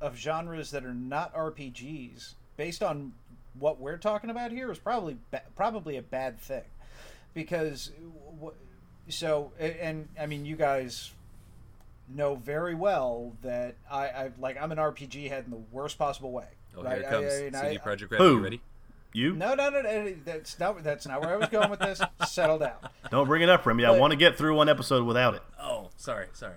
of 0.00 0.16
genres 0.16 0.70
that 0.72 0.84
are 0.84 0.94
not 0.94 1.32
RPGs, 1.34 2.34
based 2.56 2.82
on 2.82 3.12
what 3.58 3.78
we're 3.80 3.96
talking 3.98 4.30
about 4.30 4.50
here, 4.52 4.70
is 4.70 4.78
probably 4.78 5.16
ba- 5.30 5.42
probably 5.56 5.96
a 5.96 6.02
bad 6.02 6.40
thing, 6.40 6.62
because 7.34 7.90
w- 8.36 8.54
so 9.08 9.52
a- 9.58 9.84
and 9.84 10.08
I 10.20 10.26
mean 10.26 10.44
you 10.44 10.56
guys 10.56 11.12
know 12.08 12.34
very 12.34 12.74
well 12.74 13.32
that 13.42 13.74
I, 13.90 14.06
I 14.08 14.30
like 14.38 14.60
I'm 14.60 14.72
an 14.72 14.78
RPG 14.78 15.28
head 15.28 15.44
in 15.44 15.50
the 15.50 15.60
worst 15.70 15.98
possible 15.98 16.32
way. 16.32 16.46
Oh, 16.76 16.82
right? 16.82 16.98
here 16.98 17.02
it 17.02 17.06
I- 17.06 17.10
comes. 17.10 17.32
I 17.34 17.40
mean, 17.42 17.52
CD 17.54 17.74
I- 17.74 17.76
Project 17.78 18.12
Red, 18.12 18.18
Who? 18.20 18.36
you 18.36 18.40
ready? 18.44 18.60
you 19.14 19.34
no, 19.34 19.54
no, 19.54 19.68
no, 19.68 19.82
no. 19.82 20.14
That's 20.24 20.58
not. 20.58 20.82
That's 20.82 21.06
not 21.06 21.20
where 21.20 21.34
I 21.34 21.36
was 21.36 21.48
going 21.50 21.68
with 21.70 21.80
this. 21.80 22.00
Settle 22.26 22.58
down. 22.58 22.76
don't 23.10 23.26
bring 23.26 23.42
it 23.42 23.48
up, 23.50 23.64
Remy. 23.66 23.84
I 23.84 23.90
want 23.90 24.12
to 24.12 24.16
get 24.16 24.38
through 24.38 24.56
one 24.56 24.68
episode 24.70 25.04
without 25.04 25.34
it. 25.34 25.42
Oh, 25.60 25.90
sorry, 25.96 26.26
sorry. 26.32 26.56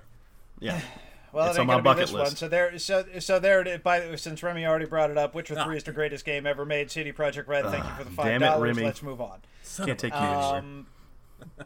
Yeah, 0.59 0.79
Well, 1.35 1.49
It's 1.49 1.59
on 1.59 1.67
my 1.67 1.73
gonna 1.73 1.83
be 1.83 1.85
bucket 1.85 2.01
this 2.03 2.13
one. 2.13 2.21
list. 2.23 2.37
So 2.37 2.47
there, 2.47 2.79
so 2.79 3.05
so 3.19 3.39
there. 3.39 3.59
It, 3.67 3.83
by 3.83 4.15
since 4.15 4.41
Remy 4.41 4.65
already 4.65 4.85
brought 4.85 5.09
it 5.11 5.17
up, 5.17 5.35
Witcher 5.35 5.55
Ah. 5.59 5.65
Three 5.65 5.75
is 5.75 5.83
the 5.83 5.91
greatest 5.91 6.23
game 6.23 6.45
ever 6.47 6.63
made. 6.65 6.89
CD 6.89 7.11
Projekt 7.11 7.47
Red. 7.47 7.65
Thank 7.65 7.83
you 7.83 7.89
for 7.97 8.03
the 8.05 8.09
Ah, 8.11 8.13
five 8.15 8.25
damn 8.25 8.43
it, 8.43 8.45
dollars. 8.45 8.61
Remy. 8.61 8.83
Let's 8.83 9.03
move 9.03 9.19
on. 9.19 9.41
Son 9.61 9.85
can't 9.85 9.99
take 9.99 10.13
you 10.13 10.19
anymore. 10.19 10.55
Um, 10.57 10.87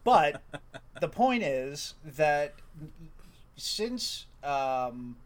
but 0.03 0.41
the 0.99 1.07
point 1.07 1.43
is 1.43 1.93
that 2.03 2.55
since 3.55 4.25
um, 4.43 5.17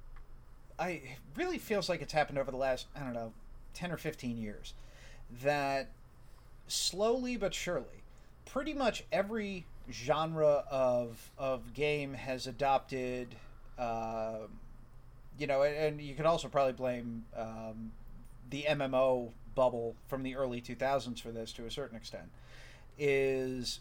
I 0.77 0.89
it 0.89 1.03
really 1.37 1.57
feels 1.57 1.87
like 1.87 2.01
it's 2.01 2.11
happened 2.13 2.37
over 2.37 2.51
the 2.51 2.57
last 2.57 2.87
I 2.95 2.99
don't 2.99 3.13
know 3.13 3.31
ten 3.73 3.91
or 3.93 3.97
fifteen 3.97 4.37
years 4.37 4.73
that 5.41 5.89
slowly 6.67 7.37
but 7.37 7.53
surely, 7.53 8.03
pretty 8.45 8.73
much 8.73 9.05
every 9.11 9.65
genre 9.89 10.65
of 10.69 11.31
of 11.37 11.73
game 11.73 12.13
has 12.15 12.45
adopted. 12.45 13.35
Uh, 13.83 14.47
you 15.37 15.47
know, 15.47 15.63
and, 15.63 15.75
and 15.75 16.01
you 16.01 16.15
could 16.15 16.25
also 16.25 16.47
probably 16.47 16.73
blame 16.73 17.25
um, 17.35 17.91
the 18.49 18.63
MMO 18.63 19.31
bubble 19.55 19.95
from 20.07 20.23
the 20.23 20.35
early 20.35 20.61
2000s 20.61 21.19
for 21.19 21.31
this 21.31 21.51
to 21.53 21.65
a 21.65 21.71
certain 21.71 21.97
extent. 21.97 22.29
Is 22.97 23.79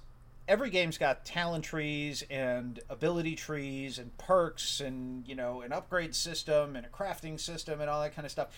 every 0.49 0.71
game's 0.71 0.99
got 0.99 1.25
talent 1.25 1.65
trees 1.65 2.25
and 2.31 2.81
ability 2.91 3.37
trees 3.37 3.99
and 3.99 4.17
perks 4.19 4.81
and 4.81 5.27
you 5.29 5.35
know 5.35 5.61
an 5.61 5.73
upgrade 5.73 6.15
system 6.15 6.75
and 6.75 6.85
a 6.85 6.89
crafting 6.89 7.39
system 7.39 7.81
and 7.81 7.89
all 7.89 8.03
that 8.03 8.15
kind 8.15 8.27
of 8.27 8.33
stuff 8.33 8.49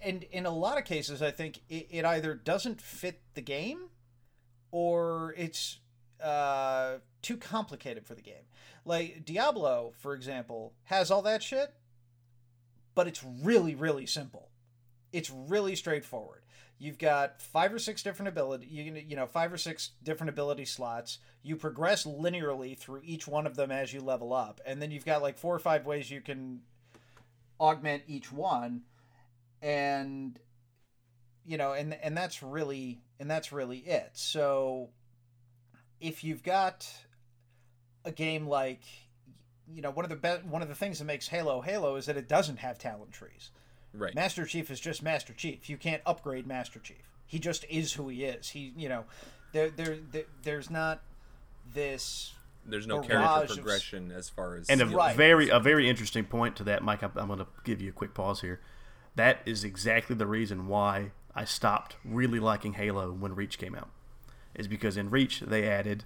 and 0.00 0.24
in 0.30 0.44
a 0.44 0.50
lot 0.50 0.76
of 0.76 0.84
cases 0.84 1.22
i 1.22 1.30
think 1.30 1.60
it, 1.70 1.86
it 1.90 2.04
either 2.04 2.34
doesn't 2.34 2.80
fit 2.80 3.18
the 3.34 3.40
game 3.40 3.84
or 4.70 5.34
it's 5.38 5.78
uh, 6.22 6.98
too 7.22 7.36
complicated 7.36 8.06
for 8.06 8.14
the 8.14 8.22
game. 8.22 8.46
Like 8.84 9.24
diablo 9.24 9.92
for 9.98 10.14
example 10.14 10.72
has 10.84 11.10
all 11.10 11.22
that 11.22 11.42
shit 11.42 11.74
but 12.94 13.06
it's 13.06 13.22
really 13.22 13.74
really 13.74 14.06
simple. 14.06 14.50
It's 15.12 15.30
really 15.30 15.76
straightforward. 15.76 16.42
You've 16.78 16.98
got 16.98 17.40
five 17.40 17.72
or 17.72 17.78
six 17.78 18.02
different 18.02 18.28
ability 18.28 18.66
you 18.66 19.04
you 19.06 19.16
know 19.16 19.26
five 19.26 19.52
or 19.52 19.58
six 19.58 19.90
different 20.02 20.30
ability 20.30 20.64
slots. 20.64 21.18
You 21.42 21.56
progress 21.56 22.04
linearly 22.04 22.76
through 22.76 23.02
each 23.04 23.28
one 23.28 23.46
of 23.46 23.56
them 23.56 23.70
as 23.70 23.92
you 23.92 24.00
level 24.00 24.32
up 24.32 24.60
and 24.66 24.80
then 24.80 24.90
you've 24.90 25.04
got 25.04 25.22
like 25.22 25.38
four 25.38 25.54
or 25.54 25.60
five 25.60 25.86
ways 25.86 26.10
you 26.10 26.20
can 26.20 26.60
augment 27.60 28.04
each 28.06 28.30
one 28.30 28.82
and 29.60 30.38
you 31.44 31.56
know 31.56 31.72
and 31.72 31.94
and 32.02 32.16
that's 32.16 32.42
really 32.42 33.00
and 33.20 33.30
that's 33.30 33.52
really 33.52 33.78
it. 33.78 34.10
So 34.14 34.90
if 36.00 36.24
you've 36.24 36.42
got 36.42 36.88
a 38.04 38.12
game 38.12 38.46
like 38.46 38.82
you 39.72 39.82
know 39.82 39.90
one 39.90 40.04
of 40.04 40.08
the 40.08 40.16
be- 40.16 40.48
one 40.48 40.62
of 40.62 40.68
the 40.68 40.74
things 40.74 40.98
that 40.98 41.04
makes 41.04 41.28
halo 41.28 41.60
halo 41.60 41.96
is 41.96 42.06
that 42.06 42.16
it 42.16 42.28
doesn't 42.28 42.58
have 42.58 42.78
talent 42.78 43.12
trees 43.12 43.50
Right. 43.94 44.14
Master 44.14 44.44
Chief 44.44 44.70
is 44.70 44.80
just 44.80 45.02
Master 45.02 45.32
Chief. 45.32 45.68
You 45.68 45.76
can't 45.76 46.02
upgrade 46.04 46.46
Master 46.46 46.78
Chief. 46.78 47.10
He 47.26 47.38
just 47.38 47.64
is 47.68 47.94
who 47.94 48.08
he 48.08 48.24
is. 48.24 48.50
He, 48.50 48.72
you 48.76 48.88
know, 48.88 49.04
there, 49.52 49.70
there, 49.70 49.98
there 50.12 50.24
there's 50.42 50.70
not 50.70 51.00
this. 51.72 52.32
There's 52.66 52.86
no 52.86 53.00
barrage 53.00 53.08
character 53.24 53.52
of- 53.52 53.58
progression 53.58 54.12
as 54.12 54.28
far 54.28 54.56
as 54.56 54.68
and 54.68 54.82
a. 54.82 54.86
Right. 54.86 55.16
very 55.16 55.48
a 55.48 55.58
very 55.58 55.88
interesting 55.88 56.24
point 56.24 56.56
to 56.56 56.64
that, 56.64 56.82
Mike. 56.82 57.02
I'm, 57.02 57.12
I'm 57.16 57.28
going 57.28 57.38
to 57.38 57.46
give 57.64 57.80
you 57.80 57.88
a 57.90 57.92
quick 57.92 58.14
pause 58.14 58.40
here. 58.40 58.60
That 59.16 59.40
is 59.46 59.64
exactly 59.64 60.14
the 60.14 60.26
reason 60.26 60.68
why 60.68 61.12
I 61.34 61.44
stopped 61.44 61.96
really 62.04 62.40
liking 62.40 62.74
Halo 62.74 63.10
when 63.12 63.34
Reach 63.34 63.58
came 63.58 63.74
out. 63.74 63.88
Is 64.54 64.66
because 64.68 64.96
in 64.96 65.10
Reach 65.10 65.40
they 65.40 65.68
added 65.68 66.04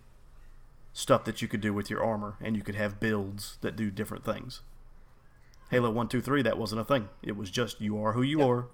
stuff 0.93 1.25
that 1.25 1.41
you 1.41 1.49
could 1.49 1.61
do 1.63 1.73
with 1.73 1.89
your 1.89 2.05
armor, 2.05 2.37
and 2.41 2.55
you 2.57 2.63
could 2.63 2.75
have 2.75 3.01
builds 3.01 3.57
that 3.63 3.77
do 3.77 3.91
different 3.91 4.25
things. 4.25 4.61
Halo 5.71 5.91
One, 5.91 6.09
Two, 6.09 6.21
Three, 6.21 6.43
that 6.43 6.59
wasn't 6.59 6.83
a 6.83 6.85
thing. 6.85 7.09
It 7.23 7.37
was 7.37 7.51
just 7.51 7.81
you 7.81 8.03
are 8.03 8.13
who 8.13 8.23
you 8.23 8.41
Yep. 8.41 8.49
are. 8.49 8.67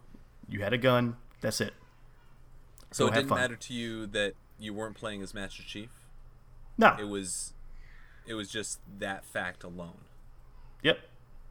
You 0.49 0.63
had 0.63 0.73
a 0.73 0.79
gun. 0.79 1.17
That's 1.41 1.61
it. 1.61 1.75
So 2.91 3.05
Go 3.07 3.13
it 3.13 3.15
didn't 3.17 3.29
fun. 3.29 3.39
matter 3.39 3.57
to 3.57 3.73
you 3.75 4.07
that 4.09 4.35
you 4.59 4.75
weren't 4.75 4.97
playing 4.97 5.23
as 5.23 5.33
Master 5.35 5.63
Chief. 5.63 5.91
No. 6.77 6.97
It 6.99 7.07
was, 7.09 7.53
it 8.27 8.35
was 8.35 8.49
just 8.51 8.81
that 8.99 9.25
fact 9.25 9.63
alone. 9.63 9.99
Yep. 10.83 10.99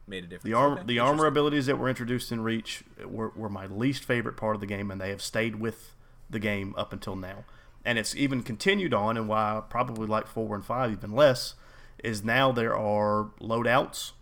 made 0.06 0.24
a 0.24 0.26
difference. 0.26 0.44
The 0.44 0.54
armor, 0.54 0.76
Okay, 0.78 0.86
the 0.86 0.98
armor 0.98 1.26
abilities 1.26 1.66
that 1.66 1.76
were 1.78 1.88
introduced 1.88 2.32
in 2.32 2.40
Reach 2.42 2.82
were, 3.06 3.30
were 3.36 3.48
my 3.50 3.66
least 3.66 4.04
favorite 4.04 4.36
part 4.36 4.54
of 4.54 4.60
the 4.60 4.66
game, 4.66 4.90
and 4.90 5.00
they 5.00 5.10
have 5.10 5.22
stayed 5.22 5.56
with 5.56 5.94
the 6.28 6.38
game 6.38 6.74
up 6.76 6.92
until 6.92 7.14
now. 7.16 7.44
And 7.84 7.98
it's 7.98 8.14
even 8.16 8.42
continued 8.42 8.92
on, 8.92 9.16
and 9.16 9.28
why 9.28 9.62
probably 9.68 10.06
like 10.06 10.26
four 10.26 10.54
and 10.54 10.64
five 10.64 10.92
even 10.92 11.12
less 11.12 11.54
is 12.02 12.22
now 12.22 12.52
there 12.52 12.76
are 12.76 13.30
loadouts 13.40 14.12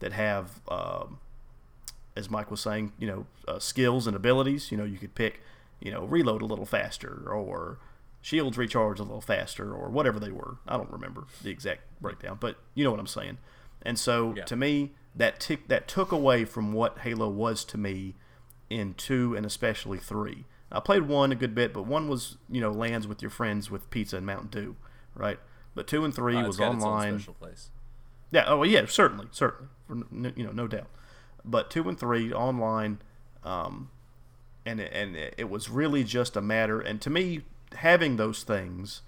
that 0.00 0.12
have, 0.12 0.60
um, 0.68 1.18
as 2.16 2.30
Mike 2.30 2.50
was 2.50 2.60
saying, 2.60 2.92
you 2.98 3.06
know, 3.06 3.26
uh, 3.46 3.58
skills 3.58 4.06
and 4.06 4.16
abilities. 4.16 4.70
You 4.72 4.78
know, 4.78 4.84
you 4.84 4.98
could 4.98 5.14
pick, 5.14 5.40
you 5.80 5.90
know, 5.92 6.04
reload 6.04 6.42
a 6.42 6.46
little 6.46 6.66
faster 6.66 7.24
or 7.28 7.78
shields 8.20 8.58
recharge 8.58 8.98
a 8.98 9.02
little 9.04 9.20
faster 9.20 9.72
or 9.72 9.88
whatever 9.88 10.18
they 10.18 10.32
were. 10.32 10.56
I 10.66 10.76
don't 10.76 10.90
remember 10.90 11.24
the 11.42 11.50
exact 11.50 11.82
breakdown, 12.00 12.38
but 12.40 12.56
you 12.74 12.84
know 12.84 12.90
what 12.90 13.00
I'm 13.00 13.06
saying. 13.06 13.38
And 13.82 13.98
so 13.98 14.34
Yeah. 14.36 14.44
to 14.44 14.56
me, 14.56 14.92
that 15.14 15.38
tick 15.40 15.68
that 15.68 15.86
took 15.88 16.10
away 16.12 16.44
from 16.44 16.72
what 16.72 16.98
Halo 17.00 17.28
was 17.28 17.64
to 17.66 17.78
me 17.78 18.14
in 18.68 18.94
two 18.94 19.34
and 19.36 19.46
especially 19.46 19.98
three. 19.98 20.44
I 20.70 20.80
played 20.80 21.02
one 21.02 21.32
a 21.32 21.34
good 21.34 21.54
bit, 21.54 21.72
but 21.72 21.82
one 21.86 22.08
was 22.08 22.36
you 22.50 22.60
know 22.60 22.70
LANs 22.70 23.06
with 23.06 23.22
your 23.22 23.30
friends 23.30 23.70
with 23.70 23.88
pizza 23.90 24.16
and 24.18 24.26
Mountain 24.26 24.48
Dew, 24.50 24.76
right? 25.14 25.38
But 25.74 25.86
two 25.86 26.04
and 26.04 26.14
three 26.14 26.36
Uh, 26.36 26.46
was 26.46 26.56
got 26.56 26.74
its 26.74 26.84
own 26.84 26.90
online. 26.92 27.12
Yeah. 28.30 28.44
Oh, 28.46 28.62
yeah. 28.64 28.84
Certainly, 28.86 29.28
certainly. 29.30 29.68
For, 29.86 29.96
you 30.36 30.44
know, 30.44 30.52
no 30.52 30.66
doubt. 30.66 30.88
But 31.44 31.70
two 31.70 31.88
and 31.88 31.98
three 31.98 32.32
online, 32.32 32.98
um, 33.44 33.90
and 34.66 34.80
it- 34.80 34.92
and 34.92 35.16
it 35.16 35.34
it 35.38 35.48
was 35.48 35.70
really 35.70 36.04
just 36.04 36.36
a 36.36 36.42
matter. 36.42 36.80
And 36.80 37.00
to 37.02 37.08
me, 37.10 37.42
having 37.76 38.16
those 38.16 38.42
things, 38.42 39.00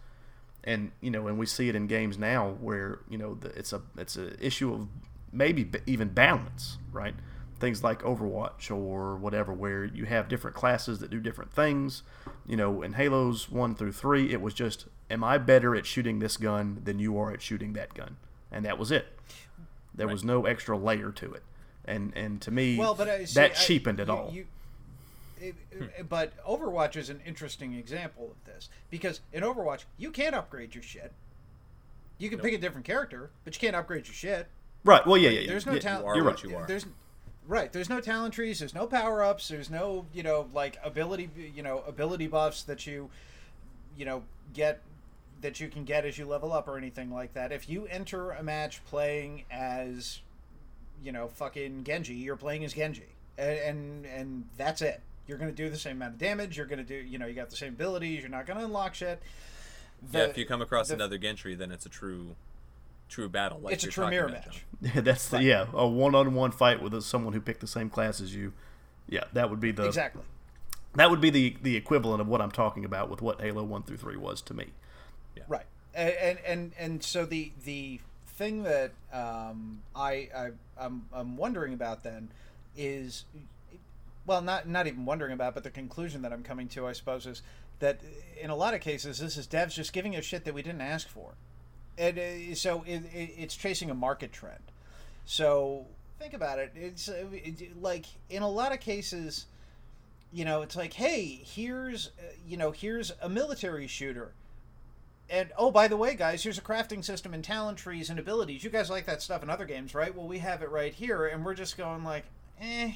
and 0.64 0.93
you 1.02 1.11
know, 1.11 1.26
and 1.26 1.38
we 1.38 1.45
see 1.47 1.69
it 1.69 1.75
in 1.75 1.87
games 1.87 2.17
now 2.19 2.50
where 2.61 3.00
you 3.09 3.19
know 3.19 3.35
the, 3.35 3.49
it's 3.59 3.73
a 3.75 3.83
it's 3.99 4.17
a 4.17 4.43
issue 4.45 4.73
of 4.73 4.88
maybe 5.33 5.64
b- 5.64 5.81
even 5.87 6.09
balance, 6.09 6.79
right? 6.93 7.14
Things 7.61 7.85
like 7.85 8.00
Overwatch 8.02 8.71
or 8.75 9.17
whatever, 9.17 9.52
where 9.52 9.85
you 9.85 10.07
have 10.07 10.29
different 10.29 10.57
classes 10.57 10.99
that 11.00 11.11
do 11.11 11.21
different 11.21 11.52
things. 11.52 12.02
You 12.47 12.57
know, 12.57 12.81
in 12.81 12.95
Halos 12.95 13.50
one 13.50 13.75
through 13.75 13.93
three, 13.93 14.33
it 14.33 14.40
was 14.40 14.55
just, 14.55 14.87
am 15.11 15.23
I 15.23 15.37
better 15.37 15.76
at 15.76 15.85
shooting 15.85 16.21
this 16.21 16.38
gun 16.38 16.81
than 16.85 16.99
you 16.99 17.19
are 17.19 17.31
at 17.33 17.43
shooting 17.43 17.75
that 17.75 17.93
gun? 17.93 18.17
And 18.50 18.64
that 18.64 18.79
was 18.79 18.90
it. 18.90 19.07
There 19.95 20.09
was 20.09 20.25
no 20.25 20.47
extra 20.47 20.79
layer 20.79 21.11
to 21.12 21.35
it, 21.35 21.43
and 21.85 22.12
and 22.17 22.40
to 22.43 22.50
me, 22.50 22.79
Well, 22.79 22.95
but 22.95 23.09
uh, 23.09 23.12
I, 23.12 23.25
see, 23.25 23.35
that 23.35 23.50
I- 23.50 23.55
cheapened 23.55 24.00
it 24.00 24.07
you- 24.09 24.14
all. 24.14 24.31
you- 24.33 24.47
it- 25.38 25.55
it- 25.71 26.09
but 26.09 26.33
Overwatch 26.47 26.97
is 26.97 27.11
an 27.11 27.21
interesting 27.26 27.75
example 27.75 28.31
of 28.31 28.45
this 28.47 28.69
because 28.88 29.21
in 29.33 29.43
Overwatch 29.43 29.85
you 29.99 30.11
can't 30.11 30.35
upgrade 30.35 30.75
your 30.75 30.83
shit. 30.83 31.12
You 32.19 32.31
can 32.31 32.38
pick 32.38 32.55
a 32.55 32.59
different 32.59 32.87
character, 32.87 33.31
but 33.45 33.55
you 33.55 33.61
can't 33.61 33.76
upgrade 33.76 34.07
your 34.07 34.14
shit. 34.14 34.47
right? 34.85 35.07
Well, 35.07 35.17
yeah, 35.19 35.31
yeah. 35.31 35.40
yeah. 35.40 35.49
There's 35.49 35.67
no 35.67 35.73
yeah, 35.75 35.81
talent. 35.81 36.07
are 36.07 36.14
You're 36.17 36.25
what 36.25 36.43
right. 36.43 36.50
you 36.50 36.57
are. 36.57 36.67
There's 36.67 36.87
right. 37.50 37.73
There's 37.73 37.90
no 37.90 38.00
talent 38.00 38.33
trees. 38.33 38.61
There's 38.61 38.75
no 38.75 38.87
power 38.87 39.23
ups. 39.23 39.49
There's 39.49 39.69
no 39.69 40.07
you 40.14 40.23
know 40.23 40.49
like 40.54 40.78
ability 40.83 41.28
you 41.54 41.62
know 41.62 41.83
ability 41.87 42.28
buffs 42.28 42.62
that 42.62 42.87
you 42.87 43.11
you 43.99 44.04
know 44.04 44.23
get 44.54 44.80
that 45.42 45.59
you 45.59 45.69
can 45.69 45.85
get 45.85 46.04
as 46.04 46.16
you 46.19 46.26
level 46.26 46.52
up 46.52 46.69
or 46.69 46.76
anything 46.78 47.11
like 47.11 47.35
that. 47.35 47.50
If 47.52 47.69
you 47.69 47.87
enter 47.87 48.30
a 48.30 48.42
match 48.42 48.85
playing 48.87 49.45
as 49.50 50.21
you 51.02 51.12
know 51.12 51.28
fucking 51.28 51.85
Genji, 51.85 52.14
you're 52.14 52.37
playing 52.37 52.64
as 52.64 52.73
Genji, 52.75 53.14
and 53.37 53.59
and, 53.59 54.07
and 54.07 54.45
that's 54.57 54.80
it. 54.83 55.00
You're 55.27 55.38
going 55.38 55.51
to 55.51 55.57
do 55.57 55.70
the 55.70 55.79
same 55.79 55.96
amount 55.96 56.14
of 56.14 56.18
damage. 56.18 56.57
You're 56.57 56.66
going 56.66 56.79
to 56.79 56.85
do 56.85 56.94
you 56.94 57.18
know 57.18 57.27
you 57.27 57.35
got 57.35 57.51
the 57.51 57.57
same 57.57 57.75
abilities. 57.75 58.20
You're 58.20 58.31
not 58.31 58.46
going 58.46 58.59
to 58.59 58.64
unlock 58.64 58.94
shit. 58.94 59.20
yeah, 60.12 60.25
if 60.25 60.38
you 60.38 60.46
come 60.46 60.62
across 60.62 60.88
the- 60.88 60.94
another 60.94 61.18
Genji, 61.18 61.55
then 61.55 61.70
it's 61.72 61.87
a 61.87 61.90
true, 61.90 62.37
true 63.11 63.29
battle. 63.29 63.61
Like 63.61 63.75
it's 63.75 63.85
a 63.85 63.87
you're 63.87 63.92
true 63.92 64.09
mirror 64.09 64.29
match. 64.29 64.64
John. 64.83 65.05
That's 65.05 65.29
the 65.29 65.42
yeah, 65.42 65.66
a 65.75 65.87
one-on-one 65.87 66.53
fight 66.53 66.83
with 66.83 67.01
someone 67.03 67.35
who 67.35 67.40
picked 67.40 67.61
the 67.61 67.66
same 67.66 67.90
class 67.90 68.20
as 68.20 68.35
you. 68.35 68.53
Yeah, 69.09 69.25
that 69.33 69.51
would 69.51 69.61
be 69.61 69.73
the 69.73 69.87
Exactly. 69.87 70.23
that 70.94 71.11
would 71.11 71.20
be 71.20 71.31
the 71.31 71.57
the 71.62 71.77
equivalent 71.77 72.20
of 72.20 72.29
what 72.29 72.40
I'm 72.40 72.51
talking 72.51 72.85
about 72.85 73.11
with 73.11 73.20
what 73.20 73.40
Halo 73.40 73.62
One 73.64 73.83
through 73.83 73.99
Three 73.99 74.16
was 74.16 74.40
to 74.42 74.55
me. 74.55 74.68
Yeah. 75.37 75.42
Right, 75.49 75.66
and 75.94 76.14
and 76.14 76.38
and, 76.46 76.73
and 76.79 77.03
so 77.05 77.27
the 77.27 77.53
the 77.64 78.01
thing 78.40 78.62
that 78.62 78.92
um, 79.12 79.83
I, 79.94 80.29
I 80.35 80.49
I'm, 80.79 81.05
I'm 81.12 81.37
wondering 81.37 81.75
about 81.75 82.03
then 82.03 82.31
is, 82.75 83.27
well, 84.25 84.40
not 84.40 84.66
not 84.66 84.87
even 84.87 85.05
wondering 85.05 85.33
about, 85.35 85.53
but 85.55 85.62
the 85.62 85.70
conclusion 85.70 86.23
that 86.23 86.33
I'm 86.33 86.42
coming 86.42 86.66
to, 86.68 86.87
I 86.87 86.92
suppose, 86.92 87.27
is 87.27 87.42
that 87.81 88.01
in 88.40 88.49
a 88.49 88.57
lot 88.57 88.73
of 88.73 88.81
cases 88.81 89.18
this 89.18 89.37
is 89.37 89.46
devs 89.46 89.75
just 89.75 89.92
giving 89.92 90.16
us 90.16 90.25
shit 90.25 90.44
that 90.46 90.55
we 90.55 90.62
didn't 90.62 90.81
ask 90.81 91.07
for, 91.07 91.35
and 92.01 92.19
uh, 92.19 92.55
so 92.55 92.83
it, 92.87 93.03
it, 93.15 93.35
it's 93.39 93.57
chasing 93.57 93.91
a 93.91 93.95
market 93.95 94.33
trend. 94.33 94.63
So 95.27 95.87
think 96.19 96.35
about 96.35 96.59
it. 96.59 96.73
It's 96.75 97.09
uh, 97.09 97.27
it, 97.33 97.81
like 97.81 98.07
in 98.29 98.43
a 98.43 98.49
lot 98.51 98.73
of 98.73 98.81
cases, 98.81 99.47
you 100.33 100.45
know, 100.45 100.63
it's 100.63 100.75
like, 100.75 100.95
hey, 100.95 101.41
here's 101.45 102.09
uh, 102.19 102.33
you 102.47 102.57
know, 102.57 102.73
here's 102.73 103.13
a 103.23 103.29
military 103.29 103.87
shooter 103.87 104.33
and 105.31 105.51
oh, 105.57 105.71
by 105.71 105.87
the 105.87 105.97
way, 105.97 106.15
guys, 106.15 106.43
here's 106.43 106.59
a 106.59 106.63
crafting 106.63 107.05
system 107.05 107.33
and 107.33 107.45
talent 107.45 107.79
trees 107.79 108.11
and 108.11 108.19
abilities. 108.19 108.65
You 108.65 108.71
guys 108.71 108.91
like 108.91 109.07
that 109.07 109.23
stuff 109.23 109.43
in 109.43 109.49
other 109.49 109.65
games, 109.65 109.95
right? 109.95 110.15
Well, 110.15 110.27
we 110.27 110.39
have 110.39 110.61
it 110.63 110.71
right 110.71 110.93
here, 110.93 111.27
and 111.27 111.45
we're 111.45 111.55
just 111.55 111.79
going 111.79 112.03
like, 112.03 112.25
eh. 112.61 112.93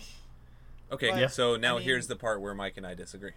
Okay, 0.90 1.10
But, 1.10 1.32
so 1.32 1.56
now 1.56 1.76
I 1.76 1.78
mean- 1.78 1.84
here's 1.84 2.08
the 2.08 2.16
part 2.16 2.40
where 2.40 2.54
Mike 2.54 2.76
and 2.76 2.86
I 2.86 2.94
disagree. 2.94 3.32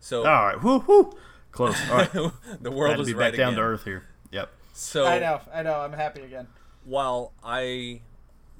So 0.00 0.20
All 0.20 0.46
right, 0.46 0.62
whoo 0.62 0.78
whoo, 0.80 1.16
close. 1.52 1.76
All 1.90 1.96
right, 1.96 2.12
the 2.60 2.70
world 2.70 2.96
to 2.96 3.02
is 3.02 3.08
be 3.08 3.14
right 3.14 3.32
back 3.32 3.38
down 3.38 3.54
to 3.54 3.60
earth 3.60 3.84
here. 3.84 4.04
Yep. 4.30 4.50
So 4.78 5.06
I 5.06 5.18
know, 5.18 5.40
I 5.54 5.62
know, 5.62 5.80
I'm 5.80 5.94
happy 5.94 6.20
again. 6.20 6.48
while 6.84 7.32
I 7.42 8.02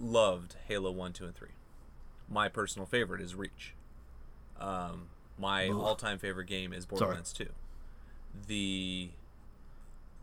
loved 0.00 0.56
Halo 0.66 0.90
1, 0.90 1.12
2, 1.12 1.26
and 1.26 1.34
3, 1.34 1.48
my 2.30 2.48
personal 2.48 2.86
favorite 2.86 3.20
is 3.20 3.34
Reach. 3.34 3.74
Um, 4.58 5.08
my 5.38 5.68
Ugh. 5.68 5.76
all-time 5.76 6.18
favorite 6.18 6.46
game 6.46 6.72
is 6.72 6.86
Borderlands 6.86 7.34
2. 7.34 7.48
The 8.48 9.10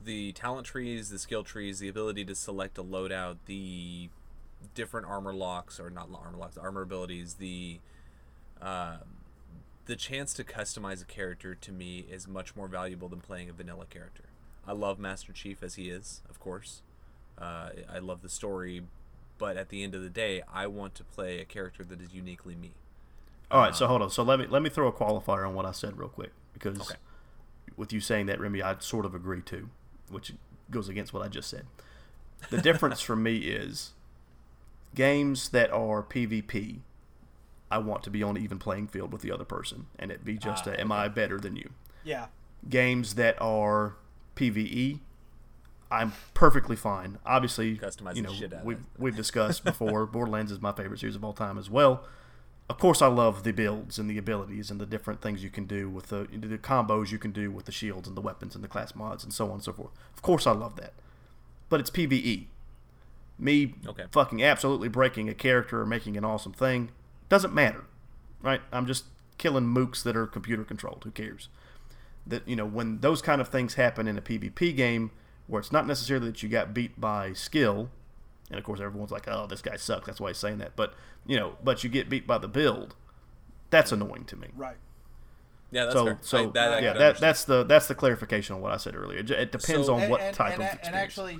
the 0.03 0.32
talent 0.34 0.65
trees, 0.65 1.12
the 1.12 1.19
skill 1.19 1.43
trees, 1.43 1.77
the 1.77 1.88
ability 1.88 2.25
to 2.25 2.34
select 2.34 2.79
a 2.79 2.84
loadout, 2.84 3.38
the 3.45 4.10
different 4.73 5.06
armor 5.06 5.34
locks 5.34 5.79
or 5.79 5.91
not 5.91 6.10
armor 6.12 6.38
locks, 6.39 6.58
armor 6.58 6.82
abilities, 6.82 7.36
the 7.36 7.79
um 8.60 8.97
the 9.86 9.95
chance 9.95 10.34
to 10.34 10.43
customize 10.43 11.03
a 11.03 11.06
character 11.06 11.53
to 11.53 11.71
me 11.71 11.99
is 12.10 12.27
much 12.27 12.56
more 12.56 12.67
valuable 12.67 13.10
than 13.10 13.19
playing 13.19 13.47
a 13.47 13.53
vanilla 13.53 13.86
character. 13.88 14.23
I 14.67 14.71
love 14.71 14.97
Master 14.99 15.34
Chief 15.34 15.62
as 15.63 15.76
he 15.76 15.89
is, 15.89 16.21
of 16.30 16.39
course. 16.39 16.82
Uh, 17.38 17.69
I 17.91 17.99
love 17.99 18.21
the 18.21 18.30
story, 18.30 18.84
but 19.38 19.58
at 19.58 19.69
the 19.69 19.84
end 19.84 19.95
of 19.95 20.02
the 20.04 20.10
day, 20.10 20.41
I 20.54 20.67
want 20.67 20.95
to 20.95 21.04
play 21.04 21.39
a 21.39 21.45
character 21.45 21.84
that 21.84 21.99
is 21.99 22.13
uniquely 22.13 22.56
me. 22.56 22.71
All 23.52 23.60
right, 23.60 23.76
so 23.76 23.88
hold 23.88 24.02
on. 24.02 24.10
So 24.10 24.23
let 24.23 24.39
me 24.39 24.47
let 24.47 24.62
me 24.62 24.69
throw 24.69 24.88
a 24.88 24.91
qualifier 24.93 25.47
on 25.47 25.54
what 25.54 25.65
I 25.65 25.71
said 25.71 25.97
real 25.97 26.10
quick 26.10 26.32
because 26.54 26.80
Okay. 26.80 26.95
with 27.76 27.91
you 27.93 27.99
saying 27.99 28.28
that, 28.28 28.39
Remy, 28.39 28.62
I 28.63 28.78
sort 28.80 29.06
of 29.06 29.13
agree 29.13 29.41
too, 29.41 29.69
which 30.10 30.34
goes 30.71 30.89
against 30.89 31.13
what 31.13 31.23
I 31.23 31.28
just 31.28 31.49
said. 31.49 31.65
The 32.49 32.62
difference 32.62 33.02
for 33.02 33.15
me 33.15 33.38
is 33.38 33.91
games 34.95 35.49
that 35.49 35.71
are 35.71 36.02
PvP. 36.04 36.80
I 37.69 37.78
want 37.80 38.04
to 38.04 38.10
be 38.12 38.21
on 38.21 38.38
an 38.38 38.43
even 38.43 38.60
playing 38.60 38.88
field 38.88 39.12
with 39.12 39.21
the 39.23 39.32
other 39.32 39.45
person, 39.45 39.88
and 39.97 40.12
it 40.12 40.23
be 40.23 40.38
just 40.38 40.67
Ah, 40.67 40.71
a, 40.71 40.80
am 40.80 40.91
I 40.91 41.08
better 41.08 41.39
than 41.39 41.56
you? 41.56 41.71
Yeah, 42.04 42.28
Games 42.69 43.15
that 43.15 43.39
are 43.41 43.95
PVE, 44.36 45.00
I'm 45.91 46.13
perfectly 46.34 46.76
fine. 46.76 47.19
Obviously, 47.26 47.78
Customize 47.78 48.15
you 48.15 48.24
know, 48.24 48.62
we've 48.63 48.84
we've 48.98 49.15
discussed 49.15 49.63
before. 49.65 50.06
Borderlands 50.06 50.52
is 50.52 50.60
my 50.62 50.72
favorite 50.72 51.00
series 51.00 51.15
of 51.15 51.24
all 51.24 51.34
time 51.34 51.58
as 51.58 51.69
well. 51.69 52.04
Of 52.69 52.80
course, 52.80 53.02
I 53.02 53.08
love 53.08 53.43
the 53.43 53.52
builds 53.52 54.00
and 54.00 54.10
the 54.10 54.17
abilities 54.17 54.72
and 54.72 54.80
the 54.80 54.86
different 54.86 55.22
things 55.22 55.43
you 55.43 55.50
can 55.50 55.65
do 55.65 55.89
with 55.89 56.08
the 56.08 56.28
the 56.32 56.58
combos 56.58 57.12
you 57.12 57.19
can 57.19 57.32
do 57.32 57.52
with 57.52 57.65
the 57.65 57.72
shields 57.72 58.08
and 58.08 58.17
the 58.17 58.22
weapons 58.22 58.56
and 58.56 58.63
the 58.63 58.67
class 58.67 58.96
mods 58.96 59.24
and 59.24 59.34
so 59.34 59.46
on 59.48 59.54
and 59.54 59.63
so 59.63 59.74
forth. 59.74 59.91
Of 60.15 60.22
course, 60.22 60.48
I 60.48 60.52
love 60.52 60.76
that, 60.78 60.93
but 61.69 61.80
it's 61.80 61.89
PVE. 61.91 62.46
Me 63.39 63.74
Okay. 63.86 64.06
fucking 64.12 64.41
absolutely 64.43 64.88
breaking 64.88 65.28
a 65.28 65.34
character 65.34 65.82
or 65.82 65.86
making 65.86 66.15
an 66.17 66.24
awesome 66.24 66.54
thing 66.54 66.91
doesn't 67.30 67.54
matter, 67.54 67.84
right? 68.41 68.62
I'm 68.72 68.86
just 68.86 69.06
killing 69.38 69.65
mooks 69.65 70.02
that 70.04 70.15
are 70.15 70.26
computer 70.28 70.63
controlled. 70.63 71.02
Who 71.04 71.12
cares? 71.12 71.50
That 72.25 72.47
you 72.47 72.55
know 72.55 72.65
when 72.65 72.99
those 72.99 73.21
kind 73.21 73.41
of 73.41 73.49
things 73.49 73.73
happen 73.73 74.07
in 74.07 74.17
a 74.17 74.21
PvP 74.21 74.75
game 74.75 75.12
where 75.47 75.59
it's 75.59 75.71
not 75.73 75.86
necessarily 75.86 76.27
that 76.27 76.41
you 76.41 76.47
got 76.49 76.73
beat 76.73 76.99
by 76.99 77.33
skill, 77.33 77.89
and 78.49 78.57
of 78.57 78.63
course 78.63 78.79
everyone's 78.79 79.12
like, 79.12 79.27
"Oh, 79.27 79.45
this 79.47 79.62
guy 79.62 79.75
sucks." 79.75 80.05
That's 80.05 80.21
why 80.21 80.29
he's 80.29 80.38
saying 80.38 80.59
that. 80.59 80.75
But 80.75 80.93
you 81.25 81.38
know, 81.38 81.57
but 81.63 81.83
you 81.83 81.89
get 81.89 82.09
beat 82.09 82.25
by 82.25 82.38
the 82.38 82.47
build. 82.47 82.95
That's 83.69 83.91
annoying 83.91 84.25
to 84.25 84.36
me. 84.36 84.49
right. 84.55 84.77
Yeah, 85.71 85.86
that's 85.86 85.95
so, 85.95 86.05
fair. 86.05 86.17
so 86.21 86.38
I- 86.38 86.51
that 86.51 86.71
I 86.73 86.75
yeah, 86.75 86.81
that, 86.81 86.88
understand. 87.01 87.17
that's 87.19 87.43
the 87.45 87.63
that's 87.63 87.88
the 87.88 87.95
clarification 87.95 88.55
on 88.55 88.62
what 88.62 88.71
I 88.71 88.77
said 88.77 88.95
earlier. 88.95 89.19
It, 89.19 89.25
depends 89.51 89.88
So- 89.88 89.95
on 89.95 90.01
And, 90.03 90.12
what 90.12 90.21
and, 90.21 90.36
type 90.36 90.53
and, 90.53 90.62
of 90.62 90.69
and 90.69 90.79
experience. 90.79 91.03
actually, 91.03 91.39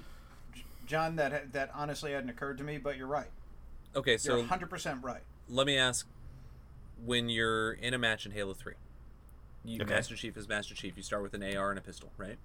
John, 0.88 1.16
that 1.18 1.54
that 1.54 1.70
honestly 1.76 2.12
hadn't 2.14 2.30
occurred 2.30 2.58
to 2.58 2.64
me, 2.64 2.78
but 2.80 2.98
you're 2.98 3.08
right. 3.08 3.30
okay. 3.96 4.12
You're 4.12 4.18
So 4.18 4.38
100 4.40 4.70
percent 4.72 5.04
right. 5.04 5.22
let 5.48 5.68
me 5.68 5.78
ask: 5.78 6.08
When 7.06 7.30
you're 7.30 7.74
in 7.74 7.94
a 7.94 7.98
match 8.00 8.26
in 8.26 8.32
Halo 8.32 8.54
Three, 8.56 8.74
you, 9.66 9.82
Okay. 9.82 9.94
Master 9.94 10.16
Chief 10.16 10.36
is 10.38 10.48
Master 10.48 10.76
Chief. 10.76 10.96
You 10.98 11.04
start 11.04 11.24
with 11.24 11.34
an 11.34 11.44
AR 11.44 11.70
and 11.70 11.80
a 11.80 11.82
pistol, 11.82 12.12
right? 12.18 12.38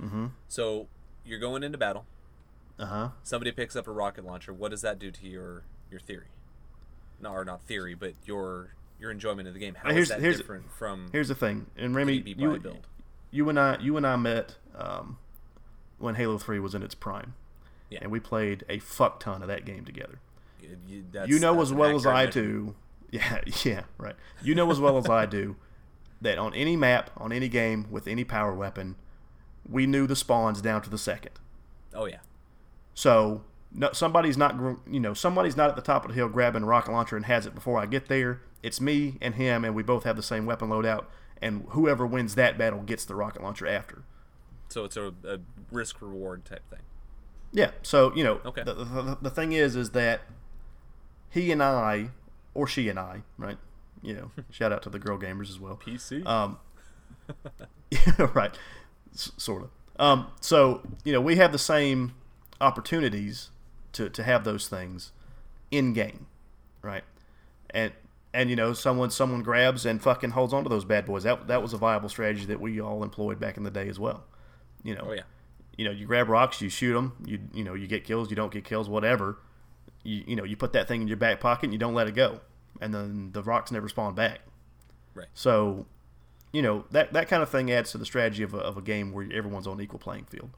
mm-hmm. 0.00 0.26
So 0.48 0.88
you're 1.24 1.38
going 1.38 1.62
into 1.62 1.78
battle. 1.78 2.04
Uh 2.78 2.86
huh. 2.86 3.08
Somebody 3.22 3.52
picks 3.52 3.74
up 3.76 3.86
a 3.86 3.92
rocket 3.92 4.24
launcher. 4.24 4.52
What 4.52 4.70
does 4.70 4.82
that 4.82 4.98
do 4.98 5.10
to 5.10 5.26
your 5.26 5.62
your 5.90 6.00
theory? 6.00 6.26
No, 7.20 7.30
or 7.30 7.44
not 7.44 7.62
theory, 7.62 7.94
but 7.94 8.12
your 8.26 8.74
your 9.00 9.10
enjoyment 9.10 9.48
of 9.48 9.54
the 9.54 9.60
game. 9.60 9.74
How 9.74 9.88
is 9.90 9.94
Here's- 9.94 10.08
that 10.10 10.20
here's- 10.20 10.36
different 10.36 10.70
from? 10.72 11.08
Here's 11.12 11.28
the 11.28 11.34
thing, 11.34 11.66
and 11.76 11.94
Remy, 11.94 12.22
you, 12.26 12.58
build? 12.58 12.86
you 13.30 13.48
and 13.48 13.58
I, 13.58 13.78
you 13.78 13.96
and 13.96 14.06
I 14.06 14.16
met 14.16 14.56
um, 14.74 15.18
when 15.98 16.14
Halo 16.16 16.36
Three 16.38 16.58
was 16.58 16.74
in 16.74 16.82
its 16.82 16.94
prime, 16.94 17.34
Yeah. 17.90 18.00
and 18.02 18.10
we 18.10 18.20
played 18.20 18.64
a 18.68 18.78
fuck 18.78 19.20
ton 19.20 19.40
of 19.42 19.48
that 19.48 19.64
game 19.64 19.84
together. 19.86 20.18
You, 20.60 20.76
you- 20.88 21.04
that's- 21.12 21.30
you 21.30 21.38
know 21.38 21.60
as 21.62 21.72
well 21.72 21.94
as 21.96 22.06
I 22.06 22.26
do. 22.26 22.74
Yeah, 23.12 23.40
yeah, 23.64 23.82
right. 23.98 24.16
You 24.42 24.56
know 24.56 24.68
as 24.70 24.80
well 24.80 24.98
as 24.98 25.08
I 25.08 25.26
do 25.26 25.54
that 26.20 26.38
on 26.38 26.54
any 26.54 26.76
map, 26.76 27.10
on 27.16 27.32
any 27.32 27.48
game 27.48 27.86
with 27.90 28.06
any 28.06 28.24
power 28.24 28.54
weapon, 28.54 28.96
we 29.68 29.86
knew 29.86 30.06
the 30.06 30.16
spawns 30.16 30.60
down 30.62 30.82
to 30.82 30.90
the 30.90 30.98
second. 30.98 31.32
Oh 31.94 32.06
yeah. 32.06 32.20
So 32.94 33.42
no, 33.72 33.90
somebody's 33.92 34.36
not, 34.38 34.56
you 34.88 35.00
know, 35.00 35.12
somebody's 35.12 35.56
not 35.56 35.68
at 35.68 35.76
the 35.76 35.82
top 35.82 36.04
of 36.04 36.08
the 36.10 36.14
hill 36.14 36.28
grabbing 36.28 36.62
a 36.62 36.66
rocket 36.66 36.92
launcher 36.92 37.16
and 37.16 37.26
has 37.26 37.46
it 37.46 37.54
before 37.54 37.78
I 37.78 37.86
get 37.86 38.06
there. 38.08 38.40
It's 38.62 38.80
me 38.80 39.18
and 39.20 39.34
him, 39.34 39.64
and 39.64 39.74
we 39.74 39.82
both 39.82 40.04
have 40.04 40.16
the 40.16 40.22
same 40.22 40.46
weapon 40.46 40.68
loadout. 40.70 41.04
And 41.42 41.66
whoever 41.70 42.06
wins 42.06 42.34
that 42.36 42.56
battle 42.56 42.80
gets 42.80 43.04
the 43.04 43.14
rocket 43.14 43.42
launcher 43.42 43.66
after. 43.66 44.02
So 44.70 44.84
it's 44.84 44.96
a, 44.96 45.12
a 45.24 45.38
risk 45.70 46.00
reward 46.00 46.44
type 46.46 46.68
thing. 46.70 46.80
Yeah. 47.52 47.72
So 47.82 48.14
you 48.16 48.24
know, 48.24 48.40
Okay. 48.46 48.62
the, 48.64 48.72
the, 48.74 49.18
the 49.20 49.30
thing 49.30 49.52
is, 49.52 49.76
is 49.76 49.90
that 49.90 50.22
he 51.30 51.52
and 51.52 51.62
I, 51.62 52.10
or 52.54 52.66
she 52.66 52.88
and 52.88 52.98
I, 52.98 53.22
right? 53.36 53.58
You 54.06 54.14
know, 54.14 54.30
shout 54.50 54.72
out 54.72 54.82
to 54.84 54.90
the 54.90 55.00
girl 55.00 55.18
gamers 55.18 55.50
as 55.50 55.58
well. 55.58 55.76
PC. 55.76 56.24
Um, 56.24 56.58
right, 58.34 58.56
S- 59.12 59.32
sort 59.36 59.64
of. 59.64 59.70
Um, 59.98 60.28
so 60.40 60.82
you 61.04 61.12
know, 61.12 61.20
we 61.20 61.36
have 61.36 61.50
the 61.50 61.58
same 61.58 62.14
opportunities 62.60 63.50
to, 63.92 64.08
to 64.10 64.22
have 64.22 64.44
those 64.44 64.68
things 64.68 65.10
in 65.70 65.92
game, 65.92 66.26
right? 66.82 67.02
And 67.70 67.92
and 68.32 68.48
you 68.48 68.54
know, 68.54 68.74
someone 68.74 69.10
someone 69.10 69.42
grabs 69.42 69.84
and 69.84 70.00
fucking 70.00 70.30
holds 70.30 70.52
onto 70.52 70.68
those 70.68 70.84
bad 70.84 71.04
boys. 71.04 71.24
That 71.24 71.48
that 71.48 71.60
was 71.60 71.72
a 71.72 71.76
viable 71.76 72.08
strategy 72.08 72.46
that 72.46 72.60
we 72.60 72.80
all 72.80 73.02
employed 73.02 73.40
back 73.40 73.56
in 73.56 73.64
the 73.64 73.70
day 73.72 73.88
as 73.88 73.98
well. 73.98 74.24
You 74.84 74.94
know, 74.94 75.06
oh 75.08 75.12
yeah. 75.14 75.22
you 75.76 75.84
know, 75.84 75.90
you 75.90 76.06
grab 76.06 76.28
rocks, 76.28 76.60
you 76.60 76.68
shoot 76.68 76.94
them, 76.94 77.16
you 77.24 77.40
you 77.52 77.64
know, 77.64 77.74
you 77.74 77.88
get 77.88 78.04
kills, 78.04 78.30
you 78.30 78.36
don't 78.36 78.52
get 78.52 78.64
kills, 78.64 78.88
whatever. 78.88 79.38
You 80.04 80.22
you 80.28 80.36
know, 80.36 80.44
you 80.44 80.56
put 80.56 80.74
that 80.74 80.86
thing 80.86 81.02
in 81.02 81.08
your 81.08 81.16
back 81.16 81.40
pocket 81.40 81.64
and 81.64 81.72
you 81.72 81.78
don't 81.78 81.94
let 81.94 82.06
it 82.06 82.14
go, 82.14 82.40
and 82.80 82.94
then 82.94 83.30
the 83.32 83.42
rocks 83.42 83.70
never 83.70 83.88
spawn 83.88 84.14
back. 84.14 84.40
Right. 85.14 85.28
So, 85.34 85.86
you 86.52 86.62
know 86.62 86.84
that 86.90 87.12
that 87.12 87.28
kind 87.28 87.42
of 87.42 87.50
thing 87.50 87.70
adds 87.70 87.90
to 87.92 87.98
the 87.98 88.06
strategy 88.06 88.42
of 88.42 88.54
a, 88.54 88.58
of 88.58 88.76
a 88.76 88.82
game 88.82 89.12
where 89.12 89.26
everyone's 89.32 89.66
on 89.66 89.80
equal 89.80 89.98
playing 89.98 90.24
field. 90.24 90.50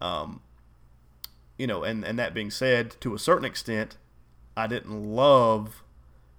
Um, 0.00 0.40
you 1.58 1.66
know, 1.66 1.84
and 1.84 2.04
and 2.04 2.18
that 2.18 2.34
being 2.34 2.50
said, 2.50 2.96
to 3.00 3.14
a 3.14 3.18
certain 3.18 3.44
extent, 3.44 3.96
I 4.56 4.66
didn't 4.66 5.04
love 5.14 5.82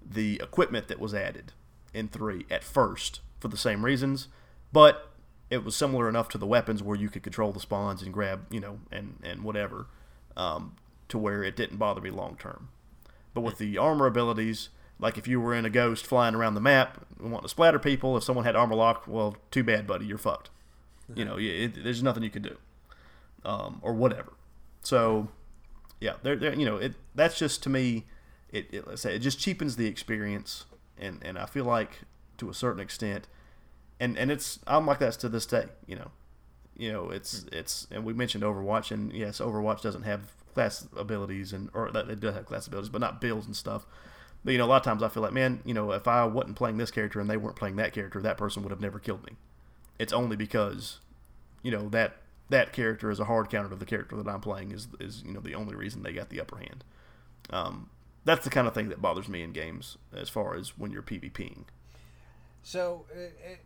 the 0.04 0.41
equipment 0.43 0.88
that 0.88 1.00
was 1.00 1.13
added 1.13 1.54
in 1.93 2.08
three 2.08 2.45
at 2.50 2.63
first 2.63 3.21
for 3.39 3.47
the 3.47 3.58
same 3.58 3.86
reasons, 3.86 4.28
but 4.74 5.12
it 5.50 5.63
was 5.63 5.76
similar 5.76 6.10
enough 6.10 6.30
to 6.30 6.38
the 6.38 6.47
weapons 6.47 6.82
where 6.82 6.97
you 6.97 7.10
could 7.10 7.24
control 7.24 7.52
the 7.52 7.60
spawns 7.60 8.02
and 8.02 8.13
grab, 8.13 8.45
you 8.50 8.60
know, 8.60 8.80
and 8.91 9.19
and 9.24 9.43
whatever, 9.43 9.88
um, 10.36 10.76
to 11.08 11.17
where 11.17 11.43
it 11.43 11.56
didn't 11.56 11.78
bother 11.78 12.02
me 12.02 12.10
long 12.10 12.36
term. 12.36 12.69
But 13.34 13.41
with 13.41 13.58
the 13.58 13.78
armor 13.78 14.08
abilities, 14.08 14.69
like 15.02 15.18
if 15.18 15.28
you 15.28 15.42
were 15.42 15.54
in 15.54 15.66
a 15.66 15.70
ghost 15.70 16.06
flying 16.06 16.36
around 16.36 16.54
the 16.54 16.62
map 16.62 17.06
and 17.20 17.32
wanting 17.32 17.44
to 17.44 17.50
splatter 17.50 17.80
people, 17.80 18.16
if 18.16 18.24
someone 18.24 18.46
had 18.46 18.56
armor 18.56 18.76
lock, 18.76 19.04
well, 19.08 19.36
too 19.50 19.64
bad, 19.64 19.88
buddy, 19.88 20.06
you're 20.06 20.18
fucked. 20.18 20.50
You 21.14 21.26
know, 21.26 21.36
it, 21.38 21.84
there's 21.84 22.02
nothing 22.02 22.24
you 22.24 22.30
can 22.30 22.44
do, 22.44 22.56
um, 23.44 23.80
or 23.82 23.94
whatever. 23.94 24.32
So, 24.82 25.28
yeah, 26.00 26.14
there, 26.24 26.38
there, 26.38 26.54
you 26.54 26.66
know, 26.66 26.78
it 26.78 26.94
that's 27.14 27.38
just 27.38 27.62
to 27.64 27.70
me, 27.70 28.06
it, 28.50 28.68
it 28.72 28.88
let's 28.88 29.02
say 29.02 29.16
it 29.16 29.20
just 29.20 29.38
cheapens 29.38 29.76
the 29.76 29.88
experience, 29.88 30.66
and 30.98 31.20
and 31.22 31.38
I 31.38 31.48
feel 31.48 31.66
like 31.66 32.04
to 32.38 32.50
a 32.50 32.54
certain 32.54 32.80
extent, 32.80 33.28
and 34.00 34.18
and 34.18 34.32
it's 34.32 34.60
I'm 34.68 34.86
like 34.86 35.00
that 35.00 35.14
to 35.16 35.28
this 35.28 35.46
day, 35.46 35.66
you 35.86 35.98
know, 35.98 36.12
you 36.78 36.94
know, 36.94 37.10
it's 37.10 37.46
it's 37.52 37.88
and 37.92 38.06
we 38.06 38.14
mentioned 38.14 38.44
Overwatch, 38.44 38.92
and 38.92 39.12
yes, 39.12 39.40
Overwatch 39.40 39.82
doesn't 39.82 40.04
have 40.04 40.32
class 40.54 40.88
abilities 40.96 41.54
and 41.54 41.70
or 41.74 41.88
it 41.88 42.20
does 42.20 42.36
have 42.36 42.46
class 42.46 42.68
abilities, 42.68 42.90
but 42.90 43.02
not 43.02 43.20
builds 43.20 43.48
and 43.48 43.56
stuff. 43.56 43.86
You 44.43 44.58
know, 44.58 44.65
a 44.65 44.67
lot 44.67 44.77
of 44.77 44.84
times 44.84 45.04
I 45.04 45.10
feel 45.10 45.21
like, 45.21 45.34
man, 45.34 45.62
you 45.65 45.73
know, 45.73 45.91
if 45.91 46.08
I 46.08 46.25
wasn't 46.25 46.56
playing 46.56 46.77
this 46.77 46.89
character 46.89 47.19
and 47.19 47.30
they 47.30 47.38
weren't 47.38 47.56
playing 47.56 47.75
that 47.75 47.93
character, 47.93 48.21
that 48.21 48.38
person 48.38 48.63
would 48.63 48.71
have 48.71 48.82
never 48.82 48.97
killed 48.97 49.23
me. 49.25 49.34
It's 49.99 50.13
only 50.13 50.36
because, 50.36 50.99
you 51.62 51.71
know, 51.71 51.89
that 51.89 52.17
that 52.49 52.73
character 52.73 53.10
is 53.10 53.19
a 53.19 53.25
hard 53.25 53.49
counter 53.49 53.69
to 53.69 53.75
the 53.75 53.86
character 53.86 54.15
that 54.17 54.27
I'm 54.27 54.41
playing 54.41 54.71
is 54.71 54.88
is 54.99 55.23
you 55.25 55.34
know 55.34 55.39
the 55.39 55.56
only 55.56 55.75
reason 55.75 56.04
they 56.04 56.13
got 56.13 56.30
the 56.30 56.41
upper 56.41 56.58
hand. 56.58 56.84
Um, 57.49 57.89
that's 58.25 58.43
the 58.43 58.49
kind 58.49 58.67
of 58.67 58.73
thing 58.73 58.89
that 58.89 59.01
bothers 59.01 59.27
me 59.27 59.41
in 59.41 59.51
games 59.51 59.97
as 60.13 60.30
far 60.30 60.56
as 60.56 60.77
when 60.77 60.91
you're 60.91 61.01
PvPing. 61.01 61.63
So, 62.62 63.06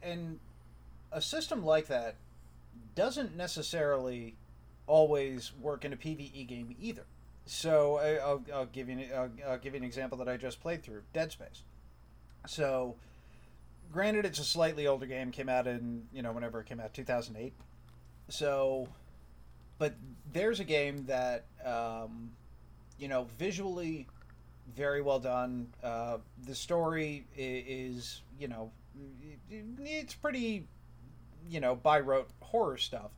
and 0.01 0.39
a 1.11 1.21
system 1.21 1.65
like 1.65 1.87
that 1.87 2.15
doesn't 2.95 3.35
necessarily 3.35 4.35
always 4.87 5.51
work 5.59 5.83
in 5.83 5.91
a 5.91 5.97
PVE 5.97 6.47
game 6.47 6.75
either. 6.79 7.03
So, 7.45 7.97
I, 7.97 8.15
I'll, 8.15 8.43
I'll 8.53 8.65
give 8.65 8.89
you 8.89 9.05
I'll, 9.15 9.29
I'll 9.47 9.57
give 9.57 9.73
you 9.73 9.79
an 9.79 9.85
example 9.85 10.17
that 10.19 10.27
I 10.27 10.37
just 10.37 10.59
played 10.61 10.83
through 10.83 11.03
Dead 11.13 11.31
Space. 11.31 11.63
So, 12.47 12.95
granted, 13.91 14.25
it's 14.25 14.39
a 14.39 14.43
slightly 14.43 14.87
older 14.87 15.05
game, 15.05 15.31
came 15.31 15.49
out 15.49 15.67
in, 15.67 16.03
you 16.11 16.21
know, 16.21 16.31
whenever 16.31 16.59
it 16.59 16.65
came 16.65 16.79
out, 16.79 16.93
2008. 16.93 17.53
So, 18.29 18.87
but 19.77 19.95
there's 20.31 20.59
a 20.59 20.63
game 20.63 21.05
that, 21.05 21.45
um, 21.63 22.31
you 22.97 23.07
know, 23.07 23.27
visually 23.37 24.07
very 24.75 25.01
well 25.01 25.19
done. 25.19 25.67
Uh, 25.83 26.17
the 26.45 26.55
story 26.55 27.27
is, 27.35 28.21
you 28.39 28.47
know, 28.47 28.71
it's 29.49 30.13
pretty, 30.13 30.67
you 31.49 31.59
know, 31.59 31.75
by 31.75 31.99
rote 31.99 32.29
horror 32.41 32.77
stuff, 32.77 33.11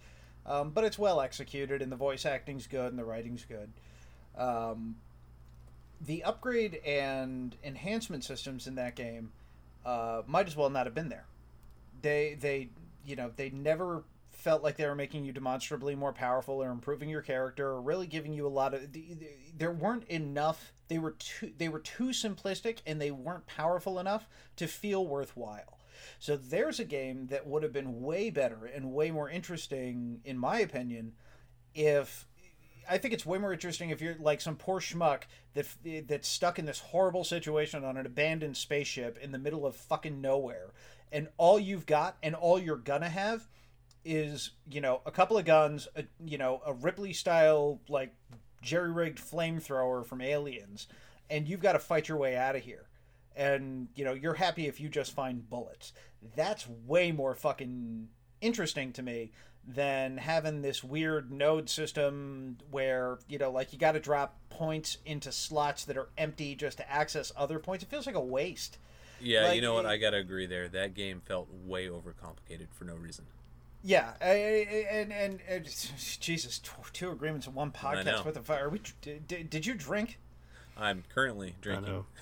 um, 0.45 0.71
but 0.71 0.83
it's 0.83 0.99
well 0.99 1.21
executed, 1.21 1.81
and 1.81 1.91
the 1.91 1.95
voice 1.95 2.25
acting's 2.25 2.67
good, 2.67 2.89
and 2.89 2.99
the 2.99 3.05
writing's 3.05 3.45
good. 3.45 3.71
Um, 4.37 4.95
the 5.99 6.23
upgrade 6.23 6.75
and 6.85 7.55
enhancement 7.63 8.23
systems 8.23 8.67
in 8.67 8.75
that 8.75 8.95
game 8.95 9.31
uh, 9.85 10.21
might 10.27 10.47
as 10.47 10.55
well 10.55 10.69
not 10.69 10.85
have 10.85 10.93
been 10.93 11.09
there. 11.09 11.25
They 12.01 12.37
they 12.39 12.69
you 13.05 13.15
know 13.15 13.31
they 13.35 13.49
never 13.49 14.03
felt 14.31 14.61
like 14.63 14.77
they 14.77 14.85
were 14.85 14.95
making 14.95 15.25
you 15.25 15.31
demonstrably 15.31 15.95
more 15.95 16.13
powerful 16.13 16.61
or 16.61 16.69
improving 16.69 17.09
your 17.09 17.23
character 17.23 17.67
or 17.69 17.81
really 17.81 18.05
giving 18.05 18.33
you 18.33 18.45
a 18.45 18.49
lot 18.49 18.73
of 18.75 18.91
the- 18.93 19.13
the- 19.15 19.29
there 19.57 19.71
weren't 19.71 20.03
enough 20.09 20.71
they 20.89 20.99
were 20.99 21.11
too 21.11 21.51
they 21.57 21.67
were 21.67 21.79
too 21.79 22.09
simplistic 22.09 22.77
and 22.85 23.01
they 23.01 23.09
weren't 23.09 23.47
powerful 23.47 23.97
enough 23.99 24.27
to 24.55 24.67
feel 24.67 25.07
worthwhile 25.07 25.79
so 26.19 26.37
there's 26.37 26.79
a 26.79 26.85
game 26.85 27.27
that 27.27 27.47
would 27.47 27.63
have 27.63 27.73
been 27.73 28.01
way 28.03 28.29
better 28.29 28.65
and 28.67 28.93
way 28.93 29.09
more 29.09 29.27
interesting 29.29 30.21
in 30.23 30.37
my 30.37 30.59
opinion 30.59 31.13
if 31.73 32.27
I 32.89 32.97
think 32.97 33.13
it's 33.13 33.25
way 33.25 33.37
more 33.37 33.53
interesting 33.53 33.89
if 33.89 34.01
you're 34.01 34.15
like 34.19 34.41
some 34.41 34.55
poor 34.55 34.79
schmuck 34.79 35.23
that 35.53 35.67
that's 36.07 36.27
stuck 36.27 36.59
in 36.59 36.65
this 36.65 36.79
horrible 36.79 37.23
situation 37.23 37.83
on 37.83 37.97
an 37.97 38.05
abandoned 38.05 38.57
spaceship 38.57 39.17
in 39.21 39.31
the 39.31 39.37
middle 39.37 39.65
of 39.65 39.75
fucking 39.75 40.21
nowhere, 40.21 40.71
and 41.11 41.27
all 41.37 41.59
you've 41.59 41.85
got 41.85 42.17
and 42.23 42.35
all 42.35 42.59
you're 42.59 42.77
gonna 42.77 43.09
have 43.09 43.47
is 44.05 44.51
you 44.69 44.81
know 44.81 45.01
a 45.05 45.11
couple 45.11 45.37
of 45.37 45.45
guns, 45.45 45.87
a, 45.95 46.03
you 46.25 46.37
know 46.37 46.61
a 46.65 46.73
Ripley 46.73 47.13
style 47.13 47.81
like 47.89 48.13
jerry 48.61 48.91
rigged 48.91 49.19
flamethrower 49.19 50.05
from 50.05 50.21
Aliens, 50.21 50.87
and 51.29 51.47
you've 51.47 51.61
got 51.61 51.73
to 51.73 51.79
fight 51.79 52.07
your 52.07 52.17
way 52.17 52.35
out 52.35 52.55
of 52.55 52.63
here. 52.63 52.87
And 53.35 53.87
you 53.95 54.03
know 54.03 54.13
you're 54.13 54.33
happy 54.33 54.67
if 54.67 54.79
you 54.79 54.89
just 54.89 55.13
find 55.13 55.47
bullets. 55.49 55.93
That's 56.35 56.67
way 56.85 57.11
more 57.11 57.35
fucking 57.35 58.07
interesting 58.41 58.93
to 58.93 59.03
me 59.03 59.31
than 59.67 60.17
having 60.17 60.61
this 60.61 60.81
weird 60.83 61.29
node 61.31 61.69
system 61.69 62.57
where 62.71 63.19
you 63.27 63.37
know 63.37 63.51
like 63.51 63.73
you 63.73 63.77
got 63.79 63.91
to 63.91 63.99
drop 63.99 64.37
points 64.49 64.97
into 65.05 65.31
slots 65.31 65.83
that 65.85 65.97
are 65.97 66.07
empty 66.17 66.55
just 66.55 66.77
to 66.77 66.89
access 66.91 67.31
other 67.35 67.59
points 67.59 67.83
it 67.83 67.89
feels 67.89 68.05
like 68.05 68.15
a 68.15 68.19
waste 68.23 68.77
Yeah, 69.19 69.47
Like, 69.47 69.55
you 69.55 69.61
know 69.61 69.73
what? 69.73 69.85
it- 69.85 69.89
I 69.89 69.97
gotta 69.97 70.17
agree 70.17 70.45
there. 70.45 70.67
That 70.69 70.93
game 70.93 71.21
felt 71.25 71.49
way 71.65 71.87
overcomplicated 71.87 72.67
for 72.71 72.85
no 72.85 72.95
reason. 72.95 73.25
yeah 73.83 74.13
I, 74.21 74.25
I- 74.29 74.87
and, 74.91 75.11
and 75.13 75.39
and 75.49 75.65
jesus 76.19 76.59
tw- 76.59 76.93
two 76.93 77.11
agreements 77.11 77.45
in 77.45 77.53
one 77.53 77.71
podcast 77.71 78.23
what 78.25 78.33
the 78.35 78.41
fuck 78.41 78.61
are 78.61 78.69
we 78.69 78.79
did, 79.01 79.49
did 79.49 79.65
you 79.65 79.73
drink 79.73 80.17
I'm 80.77 81.03
currently 81.13 81.55
drinking. 81.61 81.85
know. 81.91 82.05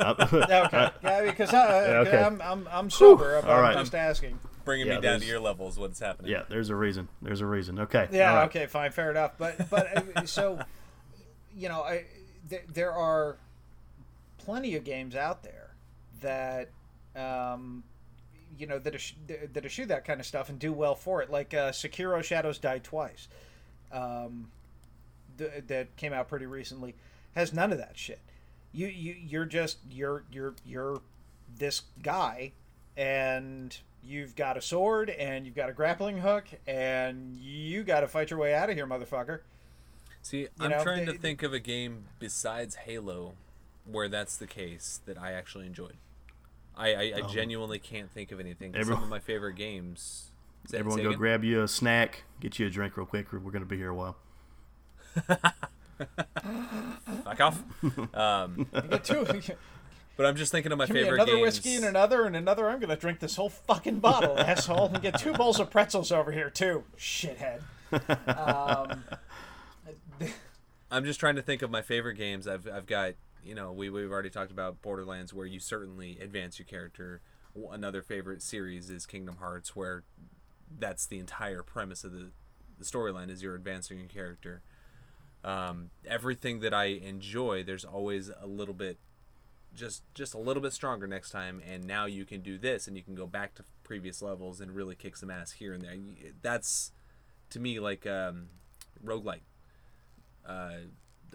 Uh, 0.00 0.14
okay 0.32 0.90
yeah 1.02 1.22
because 1.26 1.52
I, 1.52 1.84
Yeah, 1.90 1.98
okay. 1.98 2.22
I'm, 2.24 2.40
I'm 2.40 2.66
i'm 2.72 2.88
sober 2.88 3.36
All 3.36 3.42
i'm 3.50 3.60
right. 3.60 3.76
just 3.76 3.94
asking 3.94 4.38
Bringing 4.64 4.86
Yeah, 4.86 4.96
me 4.96 5.00
down 5.00 5.14
to 5.14 5.18
there's- 5.20 5.30
your 5.30 5.40
levels. 5.40 5.78
What's 5.78 5.98
happening? 6.00 6.30
Yeah, 6.30 6.42
there's 6.48 6.70
a 6.70 6.76
reason. 6.76 7.08
There's 7.22 7.40
a 7.40 7.46
reason. 7.46 7.78
Okay. 7.80 8.08
Yeah. 8.12 8.30
all 8.30 8.36
right. 8.36 8.44
Okay. 8.46 8.66
Fine. 8.66 8.92
Fair 8.92 9.10
enough. 9.10 9.32
But 9.38 9.68
but 9.70 10.16
uh, 10.16 10.26
so, 10.26 10.58
you 11.54 11.68
know, 11.68 11.82
I 11.82 12.04
th- 12.48 12.64
there 12.72 12.92
are 12.92 13.36
plenty 14.38 14.76
of 14.76 14.84
games 14.84 15.14
out 15.16 15.42
there 15.42 15.74
that, 16.20 16.68
um, 17.16 17.84
you 18.58 18.66
know, 18.66 18.78
that 18.78 18.94
esch- 18.94 19.16
that 19.26 19.64
eschew 19.64 19.86
that 19.86 20.04
kind 20.04 20.20
of 20.20 20.26
stuff 20.26 20.48
and 20.50 20.58
do 20.58 20.72
well 20.72 20.94
for 20.94 21.22
it. 21.22 21.30
Like 21.30 21.54
uh, 21.54 21.70
Sekiro: 21.70 22.22
Shadows 22.22 22.58
Die 22.58 22.78
Twice. 22.80 23.28
Um, 23.92 24.50
th- 25.38 25.64
that 25.68 25.96
came 25.96 26.12
out 26.12 26.28
pretty 26.28 26.46
recently 26.46 26.94
has 27.34 27.52
none 27.52 27.72
of 27.72 27.78
that 27.78 27.96
shit. 27.98 28.20
You 28.72 28.86
you 28.88 29.16
you're 29.18 29.46
just 29.46 29.78
you're 29.90 30.24
you're 30.30 30.54
you're 30.64 31.00
this 31.58 31.82
guy, 32.02 32.52
and 32.96 33.76
you've 34.04 34.34
got 34.36 34.56
a 34.56 34.60
sword 34.60 35.10
and 35.10 35.46
you've 35.46 35.54
got 35.54 35.68
a 35.68 35.72
grappling 35.72 36.18
hook 36.18 36.46
and 36.66 37.36
you 37.36 37.82
got 37.82 38.00
to 38.00 38.08
fight 38.08 38.30
your 38.30 38.38
way 38.38 38.54
out 38.54 38.70
of 38.70 38.76
here, 38.76 38.86
motherfucker. 38.86 39.40
See, 40.22 40.48
I'm 40.58 40.70
know, 40.70 40.82
trying 40.82 41.06
they, 41.06 41.12
to 41.12 41.18
think 41.18 41.42
of 41.42 41.52
a 41.52 41.60
game 41.60 42.04
besides 42.18 42.74
Halo 42.74 43.34
where 43.84 44.08
that's 44.08 44.36
the 44.36 44.46
case 44.46 45.00
that 45.06 45.18
I 45.18 45.32
actually 45.32 45.66
enjoyed. 45.66 45.96
I, 46.76 46.94
I, 46.94 47.12
I 47.16 47.20
um, 47.22 47.30
genuinely 47.30 47.78
can't 47.78 48.10
think 48.10 48.32
of 48.32 48.40
anything. 48.40 48.74
Everyone, 48.74 49.02
some 49.02 49.04
of 49.04 49.10
my 49.10 49.18
favorite 49.18 49.54
games. 49.54 50.30
everyone, 50.74 51.02
go 51.02 51.08
again? 51.08 51.18
grab 51.18 51.44
you 51.44 51.62
a 51.62 51.68
snack, 51.68 52.24
get 52.40 52.58
you 52.58 52.66
a 52.66 52.70
drink 52.70 52.96
real 52.96 53.06
quick. 53.06 53.32
We're 53.32 53.38
going 53.40 53.60
to 53.60 53.66
be 53.66 53.76
here 53.76 53.90
a 53.90 53.94
while. 53.94 54.16
Fuck 57.24 57.40
off. 57.40 57.62
Um, 58.14 58.66
get 58.72 59.04
two. 59.04 59.26
But 60.20 60.26
I'm 60.26 60.36
just 60.36 60.52
thinking 60.52 60.70
of 60.70 60.76
my 60.76 60.84
Give 60.84 60.96
favorite 60.96 61.12
me 61.12 61.14
another 61.14 61.32
games. 61.36 61.40
whiskey 61.40 61.76
and 61.76 61.84
another 61.86 62.26
and 62.26 62.36
another. 62.36 62.68
I'm 62.68 62.78
gonna 62.78 62.94
drink 62.94 63.20
this 63.20 63.36
whole 63.36 63.48
fucking 63.48 64.00
bottle, 64.00 64.38
asshole, 64.38 64.88
and 64.88 65.00
get 65.00 65.18
two 65.18 65.32
bowls 65.32 65.58
of 65.58 65.70
pretzels 65.70 66.12
over 66.12 66.30
here 66.30 66.50
too, 66.50 66.84
shithead. 66.98 67.62
Um, 68.28 69.04
I'm 70.90 71.06
just 71.06 71.20
trying 71.20 71.36
to 71.36 71.42
think 71.42 71.62
of 71.62 71.70
my 71.70 71.80
favorite 71.80 72.16
games. 72.16 72.46
I've 72.46 72.68
I've 72.68 72.84
got 72.84 73.14
you 73.42 73.54
know 73.54 73.72
we 73.72 73.88
we've 73.88 74.12
already 74.12 74.28
talked 74.28 74.50
about 74.50 74.82
Borderlands, 74.82 75.32
where 75.32 75.46
you 75.46 75.58
certainly 75.58 76.18
advance 76.20 76.58
your 76.58 76.66
character. 76.66 77.22
Another 77.70 78.02
favorite 78.02 78.42
series 78.42 78.90
is 78.90 79.06
Kingdom 79.06 79.36
Hearts, 79.38 79.74
where 79.74 80.02
that's 80.78 81.06
the 81.06 81.18
entire 81.18 81.62
premise 81.62 82.04
of 82.04 82.12
the 82.12 82.30
the 82.78 82.84
storyline 82.84 83.30
is 83.30 83.42
you're 83.42 83.54
advancing 83.54 83.98
your 83.98 84.08
character. 84.08 84.60
Um, 85.42 85.88
everything 86.06 86.60
that 86.60 86.74
I 86.74 86.84
enjoy, 86.84 87.62
there's 87.62 87.86
always 87.86 88.30
a 88.38 88.46
little 88.46 88.74
bit 88.74 88.98
just 89.74 90.02
just 90.14 90.34
a 90.34 90.38
little 90.38 90.62
bit 90.62 90.72
stronger 90.72 91.06
next 91.06 91.30
time 91.30 91.60
and 91.66 91.84
now 91.84 92.06
you 92.06 92.24
can 92.24 92.40
do 92.40 92.58
this 92.58 92.86
and 92.86 92.96
you 92.96 93.02
can 93.02 93.14
go 93.14 93.26
back 93.26 93.54
to 93.54 93.64
previous 93.84 94.22
levels 94.22 94.60
and 94.60 94.74
really 94.74 94.94
kick 94.94 95.16
some 95.16 95.30
ass 95.30 95.52
here 95.52 95.72
and 95.72 95.82
there 95.82 95.96
that's 96.42 96.92
to 97.50 97.60
me 97.60 97.78
like 97.80 98.06
um 98.06 98.46
roguelike 99.04 99.42
uh 100.46 100.78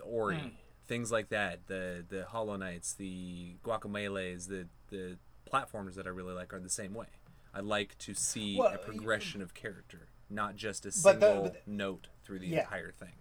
ori 0.04 0.36
mm. 0.36 0.52
things 0.88 1.12
like 1.12 1.30
that 1.30 1.68
the 1.68 2.04
the 2.08 2.26
hollow 2.26 2.56
knights 2.56 2.94
the 2.94 3.56
Guacamelees 3.64 4.48
the 4.48 4.68
the 4.90 5.18
platforms 5.46 5.96
that 5.96 6.06
i 6.06 6.10
really 6.10 6.34
like 6.34 6.54
are 6.54 6.60
the 6.60 6.70
same 6.70 6.94
way 6.94 7.08
i 7.54 7.60
like 7.60 7.98
to 7.98 8.14
see 8.14 8.58
well, 8.58 8.74
a 8.74 8.78
progression 8.78 9.42
of 9.42 9.54
character 9.54 10.10
not 10.30 10.56
just 10.56 10.86
a 10.86 10.92
single 10.92 11.44
the, 11.44 11.50
the, 11.50 11.56
note 11.68 12.08
through 12.24 12.40
the 12.40 12.48
yeah. 12.48 12.62
entire 12.62 12.92
thing 12.92 13.14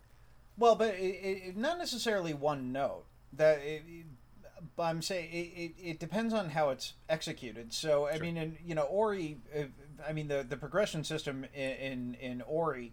well 0.56 0.74
but 0.74 0.94
it, 0.94 1.02
it, 1.02 1.56
not 1.56 1.78
necessarily 1.78 2.34
one 2.34 2.72
note 2.72 3.04
that 3.32 3.58
it, 3.58 3.82
but 4.76 4.84
I'm 4.84 5.02
saying 5.02 5.28
it, 5.32 5.60
it, 5.60 5.74
it, 5.90 6.00
depends 6.00 6.32
on 6.34 6.50
how 6.50 6.70
it's 6.70 6.94
executed. 7.08 7.72
So 7.72 8.06
I 8.06 8.14
sure. 8.14 8.22
mean, 8.22 8.36
in 8.36 8.58
you 8.64 8.74
know 8.74 8.82
Ori, 8.82 9.38
uh, 9.56 9.64
I 10.06 10.12
mean 10.12 10.28
the 10.28 10.44
the 10.48 10.56
progression 10.56 11.04
system 11.04 11.44
in, 11.54 11.70
in 11.70 12.14
in 12.14 12.42
Ori 12.42 12.92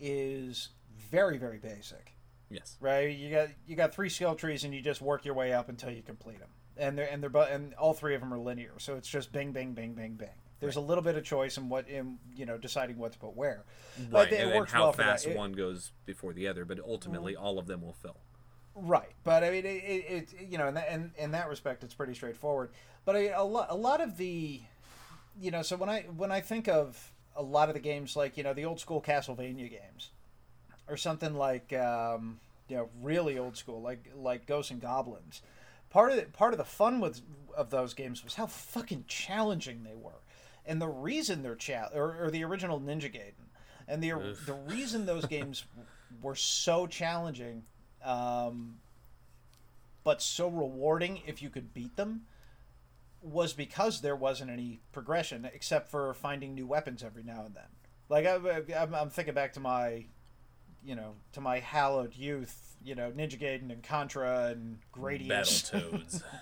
is 0.00 0.68
very 1.10 1.38
very 1.38 1.58
basic. 1.58 2.14
Yes. 2.52 2.76
Right. 2.80 3.16
You 3.16 3.30
got 3.30 3.48
you 3.66 3.76
got 3.76 3.94
three 3.94 4.08
skill 4.08 4.34
trees, 4.34 4.64
and 4.64 4.74
you 4.74 4.82
just 4.82 5.00
work 5.00 5.24
your 5.24 5.34
way 5.34 5.52
up 5.52 5.68
until 5.68 5.90
you 5.90 6.02
complete 6.02 6.38
them. 6.38 6.50
And 6.76 6.98
they're 6.98 7.08
and 7.10 7.22
they're 7.22 7.34
and 7.50 7.74
all 7.74 7.94
three 7.94 8.14
of 8.14 8.20
them 8.20 8.32
are 8.32 8.38
linear. 8.38 8.74
So 8.78 8.96
it's 8.96 9.08
just 9.08 9.32
bing 9.32 9.52
bing 9.52 9.72
bing 9.72 9.94
bing 9.94 10.14
bing. 10.14 10.28
There's 10.60 10.76
right. 10.76 10.82
a 10.82 10.86
little 10.86 11.02
bit 11.02 11.16
of 11.16 11.24
choice 11.24 11.56
in 11.56 11.68
what 11.68 11.88
in 11.88 12.18
you 12.34 12.46
know 12.46 12.58
deciding 12.58 12.98
what 12.98 13.12
to 13.12 13.18
put 13.18 13.34
where. 13.34 13.64
Right. 13.98 14.10
But 14.10 14.32
it 14.32 14.40
and, 14.40 14.54
works 14.54 14.72
and 14.72 14.78
how 14.78 14.84
well 14.84 14.92
fast 14.92 15.28
one 15.30 15.52
goes 15.52 15.92
before 16.04 16.32
the 16.32 16.46
other, 16.46 16.64
but 16.64 16.78
ultimately 16.80 17.34
all 17.34 17.58
of 17.58 17.66
them 17.66 17.82
will 17.82 17.94
fill. 17.94 18.18
Right, 18.74 19.12
but 19.22 19.44
I 19.44 19.50
mean, 19.50 19.66
it, 19.66 19.84
it, 19.84 20.04
it 20.10 20.48
you 20.48 20.56
know, 20.56 20.68
in 20.68 20.74
that, 20.74 20.90
in, 20.90 21.12
in 21.18 21.32
that 21.32 21.48
respect, 21.48 21.84
it's 21.84 21.94
pretty 21.94 22.14
straightforward. 22.14 22.70
But 23.04 23.16
I, 23.16 23.28
a 23.28 23.44
lot, 23.44 23.66
a 23.70 23.76
lot 23.76 24.00
of 24.00 24.16
the, 24.16 24.60
you 25.40 25.50
know, 25.50 25.62
so 25.62 25.76
when 25.76 25.90
I 25.90 26.02
when 26.16 26.32
I 26.32 26.40
think 26.40 26.68
of 26.68 27.12
a 27.36 27.42
lot 27.42 27.68
of 27.68 27.74
the 27.74 27.80
games, 27.80 28.16
like 28.16 28.36
you 28.36 28.44
know, 28.44 28.54
the 28.54 28.64
old 28.64 28.80
school 28.80 29.02
Castlevania 29.02 29.68
games, 29.70 30.10
or 30.88 30.96
something 30.96 31.34
like, 31.34 31.72
um, 31.74 32.40
you 32.68 32.76
know, 32.76 32.88
really 33.02 33.38
old 33.38 33.56
school, 33.56 33.82
like 33.82 34.10
like 34.16 34.46
Ghosts 34.46 34.70
and 34.70 34.80
Goblins. 34.80 35.42
Part 35.90 36.12
of 36.12 36.16
the, 36.16 36.22
part 36.24 36.54
of 36.54 36.58
the 36.58 36.64
fun 36.64 37.00
with 37.00 37.20
of 37.54 37.68
those 37.68 37.92
games 37.92 38.24
was 38.24 38.34
how 38.34 38.46
fucking 38.46 39.04
challenging 39.06 39.84
they 39.84 39.94
were, 39.94 40.22
and 40.64 40.80
the 40.80 40.88
reason 40.88 41.42
they're 41.42 41.56
cha- 41.56 41.90
or, 41.94 42.16
or 42.24 42.30
the 42.30 42.44
original 42.44 42.80
Ninja 42.80 43.12
Gaiden, 43.12 43.50
and 43.86 44.02
the 44.02 44.12
Oof. 44.12 44.46
the 44.46 44.54
reason 44.54 45.04
those 45.04 45.26
games 45.26 45.64
were 46.22 46.34
so 46.34 46.86
challenging 46.86 47.64
um, 48.04 48.78
but 50.04 50.22
so 50.22 50.48
rewarding 50.48 51.22
if 51.26 51.42
you 51.42 51.50
could 51.50 51.72
beat 51.74 51.96
them 51.96 52.22
was 53.22 53.52
because 53.52 54.00
there 54.00 54.16
wasn't 54.16 54.50
any 54.50 54.80
progression 54.90 55.48
except 55.52 55.88
for 55.88 56.12
finding 56.14 56.54
new 56.54 56.66
weapons 56.66 57.02
every 57.04 57.22
now 57.22 57.44
and 57.46 57.54
then. 57.54 57.64
Like 58.08 58.26
I, 58.26 58.36
I'm, 58.76 58.94
I'm 58.94 59.10
thinking 59.10 59.34
back 59.34 59.52
to 59.54 59.60
my, 59.60 60.06
you 60.84 60.96
know, 60.96 61.14
to 61.32 61.40
my 61.40 61.60
hallowed 61.60 62.14
youth, 62.14 62.76
you 62.84 62.94
know, 62.94 63.12
Ninja 63.12 63.40
Gaiden 63.40 63.70
and 63.70 63.82
Contra 63.82 64.48
and 64.48 64.78
Gradius. 64.92 65.70
Battletoads. 65.70 66.22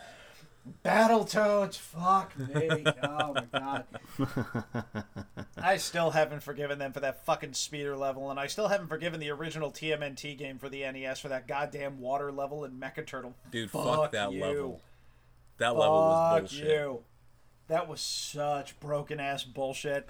Battletoads, 0.84 1.76
fuck 1.76 2.38
me. 2.38 2.84
Oh 3.02 3.34
my 3.34 3.44
god. 3.52 3.84
I 5.56 5.76
still 5.78 6.10
haven't 6.10 6.42
forgiven 6.42 6.78
them 6.78 6.92
for 6.92 7.00
that 7.00 7.24
fucking 7.24 7.54
speeder 7.54 7.96
level, 7.96 8.30
and 8.30 8.38
I 8.38 8.46
still 8.46 8.68
haven't 8.68 8.88
forgiven 8.88 9.20
the 9.20 9.30
original 9.30 9.70
TMNT 9.70 10.36
game 10.36 10.58
for 10.58 10.68
the 10.68 10.80
NES 10.80 11.20
for 11.20 11.28
that 11.28 11.48
goddamn 11.48 12.00
water 12.00 12.30
level 12.30 12.64
in 12.64 12.72
Mecha 12.72 13.06
Turtle. 13.06 13.34
Dude, 13.50 13.70
fuck, 13.70 13.84
fuck 13.84 14.12
that 14.12 14.32
you. 14.32 14.40
level. 14.42 14.80
That 15.58 15.70
fuck 15.70 15.78
level 15.78 15.96
was 15.96 16.40
bullshit. 16.40 16.68
You. 16.68 17.00
That 17.68 17.88
was 17.88 18.00
such 18.00 18.78
broken 18.80 19.20
ass 19.20 19.44
bullshit 19.44 20.08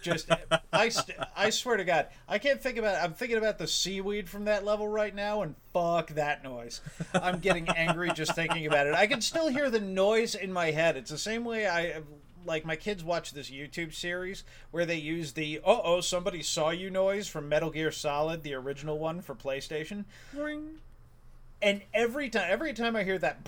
just 0.00 0.30
I, 0.72 0.88
st- 0.88 1.18
I 1.36 1.50
swear 1.50 1.76
to 1.76 1.84
God, 1.84 2.08
I 2.28 2.38
can't 2.38 2.60
think 2.60 2.78
about. 2.78 3.02
I'm 3.02 3.14
thinking 3.14 3.38
about 3.38 3.58
the 3.58 3.66
seaweed 3.66 4.28
from 4.28 4.44
that 4.46 4.64
level 4.64 4.88
right 4.88 5.14
now, 5.14 5.42
and 5.42 5.54
fuck 5.72 6.08
that 6.10 6.42
noise. 6.42 6.80
I'm 7.14 7.40
getting 7.40 7.68
angry 7.68 8.10
just 8.12 8.34
thinking 8.34 8.66
about 8.66 8.86
it. 8.86 8.94
I 8.94 9.06
can 9.06 9.20
still 9.20 9.48
hear 9.48 9.70
the 9.70 9.80
noise 9.80 10.34
in 10.34 10.52
my 10.52 10.70
head. 10.70 10.96
It's 10.96 11.10
the 11.10 11.18
same 11.18 11.44
way 11.44 11.66
I 11.66 12.02
like 12.44 12.64
my 12.64 12.76
kids 12.76 13.04
watch 13.04 13.32
this 13.32 13.50
YouTube 13.50 13.94
series 13.94 14.44
where 14.70 14.86
they 14.86 14.96
use 14.96 15.32
the 15.32 15.58
"uh 15.64 15.80
oh 15.84 16.00
somebody 16.00 16.42
saw 16.42 16.70
you" 16.70 16.90
noise 16.90 17.28
from 17.28 17.48
Metal 17.48 17.70
Gear 17.70 17.92
Solid, 17.92 18.42
the 18.42 18.54
original 18.54 18.98
one 18.98 19.20
for 19.20 19.34
PlayStation. 19.34 20.04
Ring 20.34 20.78
and 21.62 21.80
every 21.94 22.28
time 22.28 22.46
every 22.48 22.72
time 22.72 22.96
I 22.96 23.04
hear 23.04 23.18
that, 23.18 23.38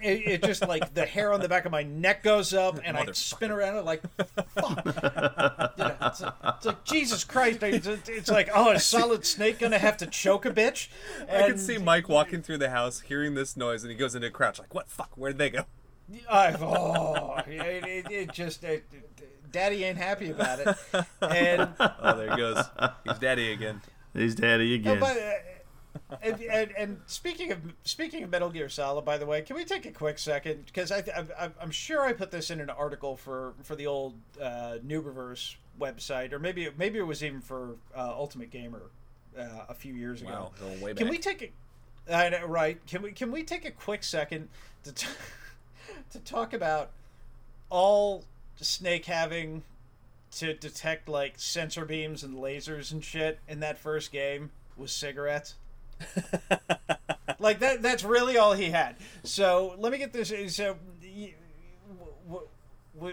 it, 0.00 0.26
it, 0.26 0.42
just 0.42 0.66
like 0.68 0.94
the 0.94 1.06
hair 1.06 1.32
on 1.32 1.40
the 1.40 1.48
back 1.48 1.64
of 1.64 1.72
my 1.72 1.82
neck 1.82 2.22
goes 2.22 2.52
up, 2.52 2.78
and 2.84 2.96
I 2.96 3.06
spin 3.12 3.50
around 3.50 3.78
and 3.78 3.86
like, 3.86 4.02
fuck. 4.16 4.84
You 4.84 5.84
know, 5.84 5.96
it's, 6.02 6.20
like, 6.20 6.34
it's, 6.56 6.66
like, 6.66 6.84
Jesus 6.84 7.24
Christ! 7.24 7.62
It's, 7.62 8.30
like, 8.30 8.50
oh, 8.54 8.72
is 8.72 8.84
Solid 8.84 9.24
Snake 9.24 9.58
gonna 9.58 9.78
have 9.78 9.96
to 9.98 10.06
choke 10.06 10.44
a 10.44 10.50
bitch? 10.50 10.88
And, 11.26 11.44
I 11.44 11.48
can 11.48 11.58
see 11.58 11.78
Mike 11.78 12.08
walking 12.08 12.42
through 12.42 12.58
the 12.58 12.70
house, 12.70 13.00
hearing 13.00 13.34
this 13.34 13.56
noise, 13.56 13.82
and 13.82 13.90
he 13.90 13.96
goes 13.96 14.14
into 14.14 14.28
a 14.28 14.30
crouch, 14.30 14.58
like, 14.58 14.74
what 14.74 14.88
fuck? 14.88 15.10
Where'd 15.16 15.38
they 15.38 15.50
go? 15.50 15.64
I, 16.30 16.52
oh, 16.60 17.36
it, 17.46 17.84
it, 17.84 18.12
it 18.12 18.32
just. 18.32 18.64
Daddy 19.50 19.82
ain't 19.84 19.96
happy 19.96 20.30
about 20.30 20.60
it, 20.60 20.76
and 21.22 21.70
oh, 21.80 22.16
there 22.18 22.30
he 22.30 22.36
goes. 22.36 22.62
He's 23.04 23.18
daddy 23.18 23.50
again. 23.50 23.80
He's 24.12 24.34
daddy 24.34 24.74
again. 24.74 25.00
but, 25.00 25.16
and, 26.22 26.40
and, 26.42 26.70
and, 26.76 27.00
speaking 27.06 27.52
of 27.52 27.58
speaking 27.84 28.22
of 28.22 28.30
Metal 28.30 28.50
Gear 28.50 28.68
Solid, 28.68 29.04
by 29.04 29.18
the 29.18 29.26
way, 29.26 29.42
can 29.42 29.56
we 29.56 29.64
take 29.64 29.86
a 29.86 29.90
quick 29.90 30.18
second 30.18 30.66
because 30.66 30.90
I, 30.92 31.02
I 31.38 31.50
am 31.62 31.70
sure 31.70 32.02
I 32.02 32.12
put 32.12 32.30
this 32.30 32.50
in 32.50 32.60
an 32.60 32.70
article 32.70 33.16
for 33.16 33.54
for 33.62 33.76
the 33.76 33.86
old 33.86 34.14
uh, 34.40 34.78
Nooberverse 34.86 35.56
website, 35.80 36.32
or 36.32 36.38
maybe 36.38 36.68
maybe 36.76 36.98
it 36.98 37.06
was 37.06 37.22
even 37.22 37.40
for 37.40 37.76
uh, 37.96 38.10
Ultimate 38.10 38.50
Gamer 38.50 38.82
uh, 39.38 39.66
a 39.68 39.74
few 39.74 39.94
years 39.94 40.22
wow, 40.22 40.30
ago. 40.30 40.50
Going 40.60 40.80
way 40.80 40.92
back. 40.92 40.98
Can 40.98 41.08
we 41.08 41.18
take 41.18 41.42
a 41.42 41.50
I 42.10 42.30
know, 42.30 42.46
right? 42.46 42.84
Can 42.86 43.02
we 43.02 43.12
can 43.12 43.30
we 43.30 43.42
take 43.42 43.64
a 43.64 43.70
quick 43.70 44.02
second 44.02 44.48
to 44.84 44.92
t- 44.92 45.08
to 46.10 46.18
talk 46.20 46.52
about 46.52 46.90
all 47.70 48.24
Snake 48.56 49.04
having 49.04 49.62
to 50.30 50.54
detect 50.54 51.08
like 51.08 51.34
sensor 51.36 51.84
beams 51.84 52.22
and 52.22 52.36
lasers 52.36 52.92
and 52.92 53.04
shit 53.04 53.38
in 53.48 53.60
that 53.60 53.78
first 53.78 54.12
game 54.12 54.50
was 54.76 54.92
cigarettes? 54.92 55.54
like 57.38 57.60
that 57.60 57.82
that's 57.82 58.04
really 58.04 58.36
all 58.36 58.52
he 58.52 58.70
had. 58.70 58.96
So 59.24 59.74
let 59.78 59.92
me 59.92 59.98
get 59.98 60.12
this 60.12 60.32
so 60.54 60.76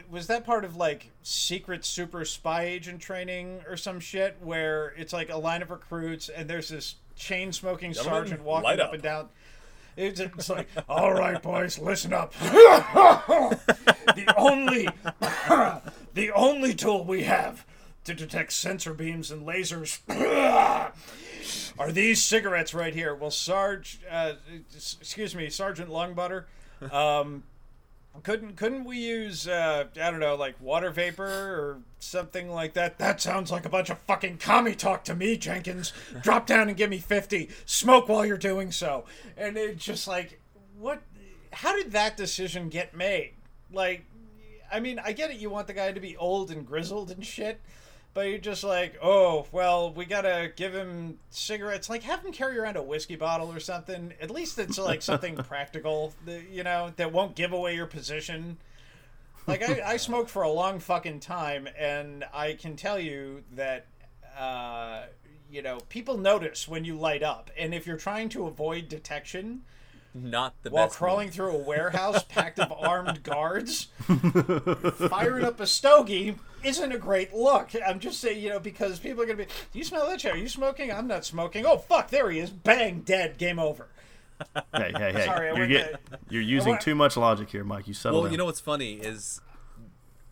was 0.10 0.28
that 0.28 0.46
part 0.46 0.66
of 0.66 0.76
like 0.76 1.12
secret 1.22 1.86
super 1.86 2.26
spy 2.26 2.64
agent 2.64 3.00
training 3.00 3.62
or 3.68 3.78
some 3.78 4.00
shit 4.00 4.38
where 4.42 4.94
it's 4.98 5.14
like 5.14 5.30
a 5.30 5.38
line 5.38 5.62
of 5.62 5.70
recruits 5.70 6.30
and 6.30 6.50
there's 6.50 6.70
this 6.70 6.96
chain 7.16 7.52
smoking 7.54 7.94
sergeant 7.94 8.42
walking 8.42 8.80
up. 8.80 8.88
up. 8.88 8.94
and 8.94 9.04
down? 9.04 9.30
It's, 9.96 10.20
it's 10.20 10.50
like 10.50 10.68
all 10.90 11.14
right 11.14 11.42
boys 11.42 11.80
listen 11.80 12.14
up. 12.14 12.34
The 14.16 14.34
only 14.38 14.88
the 16.14 16.32
only 16.32 16.74
tool 16.74 17.04
we 17.04 17.24
have 17.24 17.66
to 18.06 18.14
detect 18.14 18.54
sensor 18.54 18.94
beams 18.94 19.30
and 19.30 19.46
lasers 19.46 20.00
Are 21.78 21.92
these 21.92 22.24
cigarettes 22.24 22.74
right 22.74 22.94
here? 22.94 23.14
Well, 23.16 23.32
Sarge, 23.32 24.00
uh, 24.10 24.34
excuse 24.74 25.36
me, 25.36 25.50
Sergeant 25.50 25.90
Longbutter, 25.90 26.46
um, 26.92 27.44
couldn't 28.24 28.56
couldn't 28.56 28.86
we 28.86 28.98
use 28.98 29.48
uh, 29.48 29.86
I 30.02 30.12
don't 30.12 30.22
know 30.22 30.36
like 30.36 30.56
water 30.62 30.90
vapor 30.90 31.26
or 31.26 31.80
something 32.00 32.50
like 32.50 32.74
that? 32.74 32.98
That 32.98 33.20
sounds 33.20 33.52
like 33.52 33.66
a 33.66 33.70
bunch 33.70 33.90
of 33.90 33.98
fucking 34.00 34.38
commie 34.38 34.76
talk 34.76 35.04
to 35.06 35.16
me, 35.16 35.38
Jenkins. 35.38 35.92
Drop 36.22 36.48
down 36.48 36.70
and 36.70 36.78
give 36.78 36.90
me 36.90 37.00
fifty. 37.00 37.50
Smoke 37.66 38.08
while 38.08 38.26
you're 38.26 38.38
doing 38.38 38.72
so. 38.72 39.04
And 39.36 39.58
it's 39.58 39.84
just 39.84 40.08
like, 40.08 40.40
what? 40.80 41.02
How 41.52 41.76
did 41.76 41.92
that 41.92 42.16
decision 42.16 42.70
get 42.70 42.96
made? 42.96 43.34
Like, 43.72 44.06
I 44.72 44.80
mean, 44.80 45.00
I 45.00 45.12
get 45.12 45.32
it. 45.32 45.38
You 45.38 45.50
want 45.50 45.68
the 45.68 45.74
guy 45.74 45.92
to 45.92 46.00
be 46.00 46.16
old 46.16 46.52
and 46.52 46.66
grizzled 46.66 47.12
and 47.12 47.26
shit. 47.26 47.60
But 48.16 48.30
you're 48.30 48.38
just 48.38 48.64
like, 48.64 48.98
oh, 49.04 49.46
well, 49.52 49.92
we 49.92 50.06
gotta 50.06 50.50
give 50.56 50.74
him 50.74 51.20
cigarettes. 51.32 51.90
Like, 51.90 52.02
have 52.04 52.24
him 52.24 52.32
carry 52.32 52.58
around 52.58 52.78
a 52.78 52.82
whiskey 52.82 53.18
bottle 53.18 53.52
or 53.52 53.60
something. 53.60 54.14
At 54.22 54.32
least 54.32 54.58
it's 54.58 54.78
like 54.78 55.02
something 55.02 55.36
practical, 55.50 56.14
that, 56.26 56.50
you 56.50 56.64
know, 56.64 56.94
that 56.96 57.12
won't 57.12 57.36
give 57.36 57.52
away 57.52 57.76
your 57.76 57.88
position. 57.88 58.56
Like, 59.48 59.62
I, 59.62 59.82
I 59.86 59.98
smoked 59.98 60.30
for 60.30 60.44
a 60.44 60.50
long 60.50 60.80
fucking 60.80 61.20
time, 61.20 61.68
and 61.78 62.24
I 62.34 62.54
can 62.54 62.78
tell 62.78 62.98
you 62.98 63.44
that, 63.52 63.86
uh, 64.40 65.04
you 65.52 65.62
know, 65.62 65.80
people 65.90 66.18
notice 66.18 66.70
when 66.70 66.86
you 66.86 66.96
light 66.98 67.22
up. 67.22 67.52
And 67.58 67.74
if 67.74 67.86
you're 67.86 67.98
trying 67.98 68.30
to 68.30 68.48
avoid 68.48 68.88
detection, 68.88 69.64
Not 70.14 70.54
the 70.64 70.70
while 70.70 70.88
crawling 70.88 71.32
through 71.32 71.52
a 71.52 71.58
warehouse 71.58 72.24
packed 72.24 72.60
of 72.60 72.72
armed 72.80 73.24
guards, 73.24 73.90
firing 75.10 75.44
up 75.44 75.60
a 75.60 75.68
stogie 75.68 76.36
isn't 76.66 76.92
a 76.92 76.98
great 76.98 77.34
look. 77.34 77.70
I'm 77.86 78.00
just 78.00 78.20
saying, 78.20 78.42
you 78.42 78.50
know, 78.50 78.60
because 78.60 79.00
people 79.00 79.24
are 79.24 79.26
going 79.26 79.38
to 79.38 79.46
be, 79.46 79.50
do 79.72 79.80
you 79.80 79.86
smell 79.86 80.08
that 80.10 80.20
chair? 80.20 80.34
Are 80.34 80.38
you 80.38 80.50
smoking? 80.50 80.92
I'm 80.92 81.08
not 81.08 81.24
smoking. 81.26 81.66
Oh, 81.66 81.78
fuck, 81.78 82.10
there 82.10 82.30
he 82.30 82.40
is. 82.40 82.50
Bang, 82.50 83.02
dead. 83.02 83.38
Game 83.38 83.60
over. 83.60 83.88
Hey, 84.76 84.92
hey, 84.98 85.14
hey! 85.14 85.26
Sorry, 85.26 85.48
you're 85.48 85.56
went 85.60 85.70
get, 85.70 86.02
you're 86.30 86.42
using 86.42 86.72
went- 86.72 86.82
too 86.82 86.94
much 86.94 87.16
logic 87.16 87.50
here, 87.50 87.64
Mike. 87.64 87.88
You 87.88 87.94
settle 87.94 88.18
Well, 88.18 88.24
down. 88.26 88.32
you 88.34 88.38
know 88.38 88.44
what's 88.44 88.60
funny 88.60 88.96
is 88.96 89.40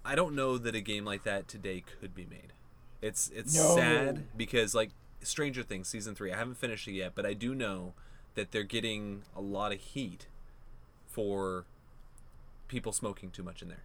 I 0.03 0.13
don't 0.15 0.35
know 0.35 0.57
that 0.57 0.75
a 0.75 0.81
game 0.81 1.05
like 1.05 1.23
that 1.23 1.47
today 1.47 1.81
could 2.01 2.13
be 2.13 2.25
made. 2.29 2.51
It's 3.01 3.31
it's 3.33 3.55
No. 3.55 3.75
sad 3.77 4.25
because 4.35 4.75
like 4.75 4.89
Stranger 5.21 5.63
Things 5.63 5.87
season 5.87 6.15
3, 6.15 6.33
I 6.33 6.37
haven't 6.37 6.55
finished 6.57 6.85
it 6.89 6.91
yet, 6.93 7.13
but 7.15 7.25
I 7.25 7.31
do 7.33 7.55
know 7.55 7.93
that 8.35 8.51
they're 8.51 8.63
getting 8.63 9.21
a 9.37 9.41
lot 9.41 9.71
of 9.71 9.79
heat 9.79 10.27
for 11.07 11.63
people 12.67 12.91
smoking 12.91 13.29
too 13.31 13.43
much 13.43 13.61
in 13.61 13.69
there. 13.69 13.83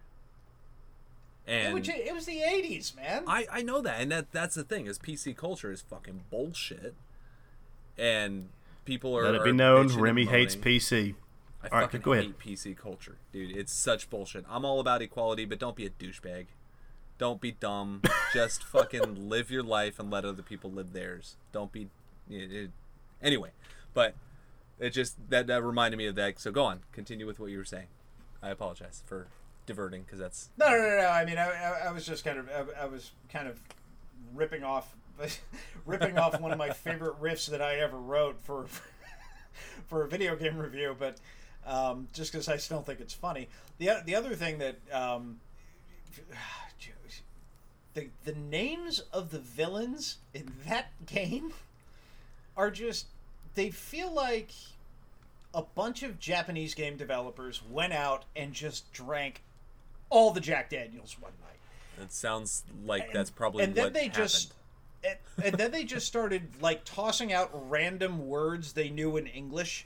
And 1.49 1.73
Which, 1.73 1.89
it 1.89 2.13
was 2.13 2.27
the 2.27 2.41
80s, 2.41 2.95
man. 2.95 3.23
I, 3.25 3.47
I 3.51 3.61
know 3.63 3.81
that, 3.81 3.99
and 3.99 4.11
that 4.11 4.31
that's 4.31 4.53
the 4.53 4.63
thing 4.63 4.85
is 4.85 4.99
PC 4.99 5.35
culture 5.35 5.71
is 5.71 5.81
fucking 5.81 6.21
bullshit, 6.29 6.93
and 7.97 8.49
people 8.85 9.17
are. 9.17 9.23
Let 9.23 9.35
it 9.35 9.43
be 9.43 9.51
known, 9.51 9.89
bitching 9.89 9.99
Remy 9.99 10.25
hates. 10.25 10.55
PC. 10.55 11.15
I 11.63 11.67
All 11.67 11.79
right, 11.79 11.85
fucking 11.85 12.01
go 12.01 12.13
ahead. 12.13 12.35
PC 12.37 12.77
culture, 12.77 13.15
dude. 13.33 13.57
It's 13.57 13.73
such 13.73 14.11
bullshit. 14.11 14.45
I'm 14.47 14.63
all 14.63 14.79
about 14.79 15.01
equality, 15.01 15.45
but 15.45 15.57
don't 15.57 15.75
be 15.75 15.87
a 15.87 15.89
douchebag. 15.89 16.45
Don't 17.17 17.41
be 17.41 17.51
dumb. 17.51 18.03
Just 18.33 18.63
fucking 18.63 19.27
live 19.27 19.49
your 19.49 19.63
life 19.63 19.99
and 19.99 20.11
let 20.11 20.23
other 20.25 20.43
people 20.43 20.71
live 20.71 20.93
theirs. 20.93 21.35
Don't 21.51 21.71
be. 21.71 21.89
It, 22.29 22.51
it- 22.51 22.71
anyway, 23.23 23.49
but 23.95 24.13
it 24.79 24.91
just 24.91 25.17
that 25.29 25.47
that 25.47 25.63
reminded 25.63 25.97
me 25.97 26.05
of 26.05 26.13
that. 26.15 26.39
So 26.39 26.51
go 26.51 26.63
on, 26.63 26.81
continue 26.91 27.25
with 27.25 27.39
what 27.39 27.49
you 27.49 27.57
were 27.57 27.65
saying. 27.65 27.87
I 28.41 28.49
apologize 28.49 29.03
for 29.05 29.27
diverting 29.69 30.01
because 30.01 30.19
that's 30.19 30.49
No, 30.57 30.67
no, 30.69 30.77
no, 30.77 30.97
no. 30.97 31.07
I 31.07 31.23
mean, 31.23 31.37
I, 31.37 31.47
I, 31.47 31.87
I 31.87 31.91
was 31.91 32.05
just 32.05 32.25
kind 32.25 32.39
of, 32.39 32.49
I, 32.49 32.83
I 32.83 32.85
was 32.87 33.11
kind 33.31 33.47
of 33.47 33.59
ripping 34.33 34.63
off, 34.63 34.95
ripping 35.85 36.17
off 36.17 36.41
one 36.41 36.51
of 36.51 36.57
my 36.57 36.69
favorite 36.73 37.21
riffs 37.21 37.47
that 37.49 37.61
I 37.61 37.75
ever 37.75 37.97
wrote 37.97 38.41
for, 38.41 38.65
for 39.87 40.03
a 40.03 40.07
video 40.07 40.35
game 40.35 40.57
review. 40.57 40.95
But 40.97 41.17
um, 41.65 42.07
just 42.13 42.31
because 42.31 42.49
I 42.49 42.57
still 42.57 42.81
think 42.81 42.99
it's 42.99 43.13
funny. 43.13 43.47
The 43.77 44.01
the 44.05 44.15
other 44.15 44.35
thing 44.35 44.57
that, 44.57 44.77
um, 44.91 45.39
the 47.93 48.09
the 48.25 48.33
names 48.33 49.03
of 49.13 49.29
the 49.29 49.39
villains 49.39 50.17
in 50.33 50.51
that 50.67 50.87
game 51.05 51.53
are 52.57 52.71
just, 52.71 53.05
they 53.55 53.69
feel 53.69 54.11
like 54.11 54.51
a 55.53 55.61
bunch 55.61 56.03
of 56.03 56.19
Japanese 56.19 56.73
game 56.73 56.97
developers 56.97 57.61
went 57.69 57.93
out 57.93 58.25
and 58.35 58.53
just 58.53 58.91
drank 58.93 59.41
all 60.09 60.31
the 60.31 60.41
Jack 60.41 60.69
Daniels 60.69 61.15
one 61.19 61.31
night. 61.41 62.03
it 62.03 62.11
sounds 62.11 62.63
like 62.85 63.11
that's 63.13 63.29
probably 63.29 63.63
and 63.63 63.75
then 63.75 63.85
what 63.85 63.93
they 63.93 64.07
happened. 64.07 64.27
just 64.29 64.53
and, 65.03 65.17
and 65.43 65.55
then 65.55 65.71
they 65.71 65.83
just 65.83 66.07
started 66.07 66.43
like 66.61 66.83
tossing 66.85 67.31
out 67.33 67.49
random 67.69 68.27
words 68.27 68.73
they 68.73 68.89
knew 68.89 69.17
in 69.17 69.27
English 69.27 69.85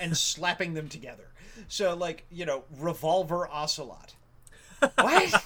and 0.00 0.16
slapping 0.16 0.74
them 0.74 0.88
together. 0.88 1.24
So 1.68 1.94
like, 1.94 2.24
you 2.30 2.46
know, 2.46 2.64
revolver 2.78 3.48
ocelot. 3.48 4.14
What? 4.96 5.44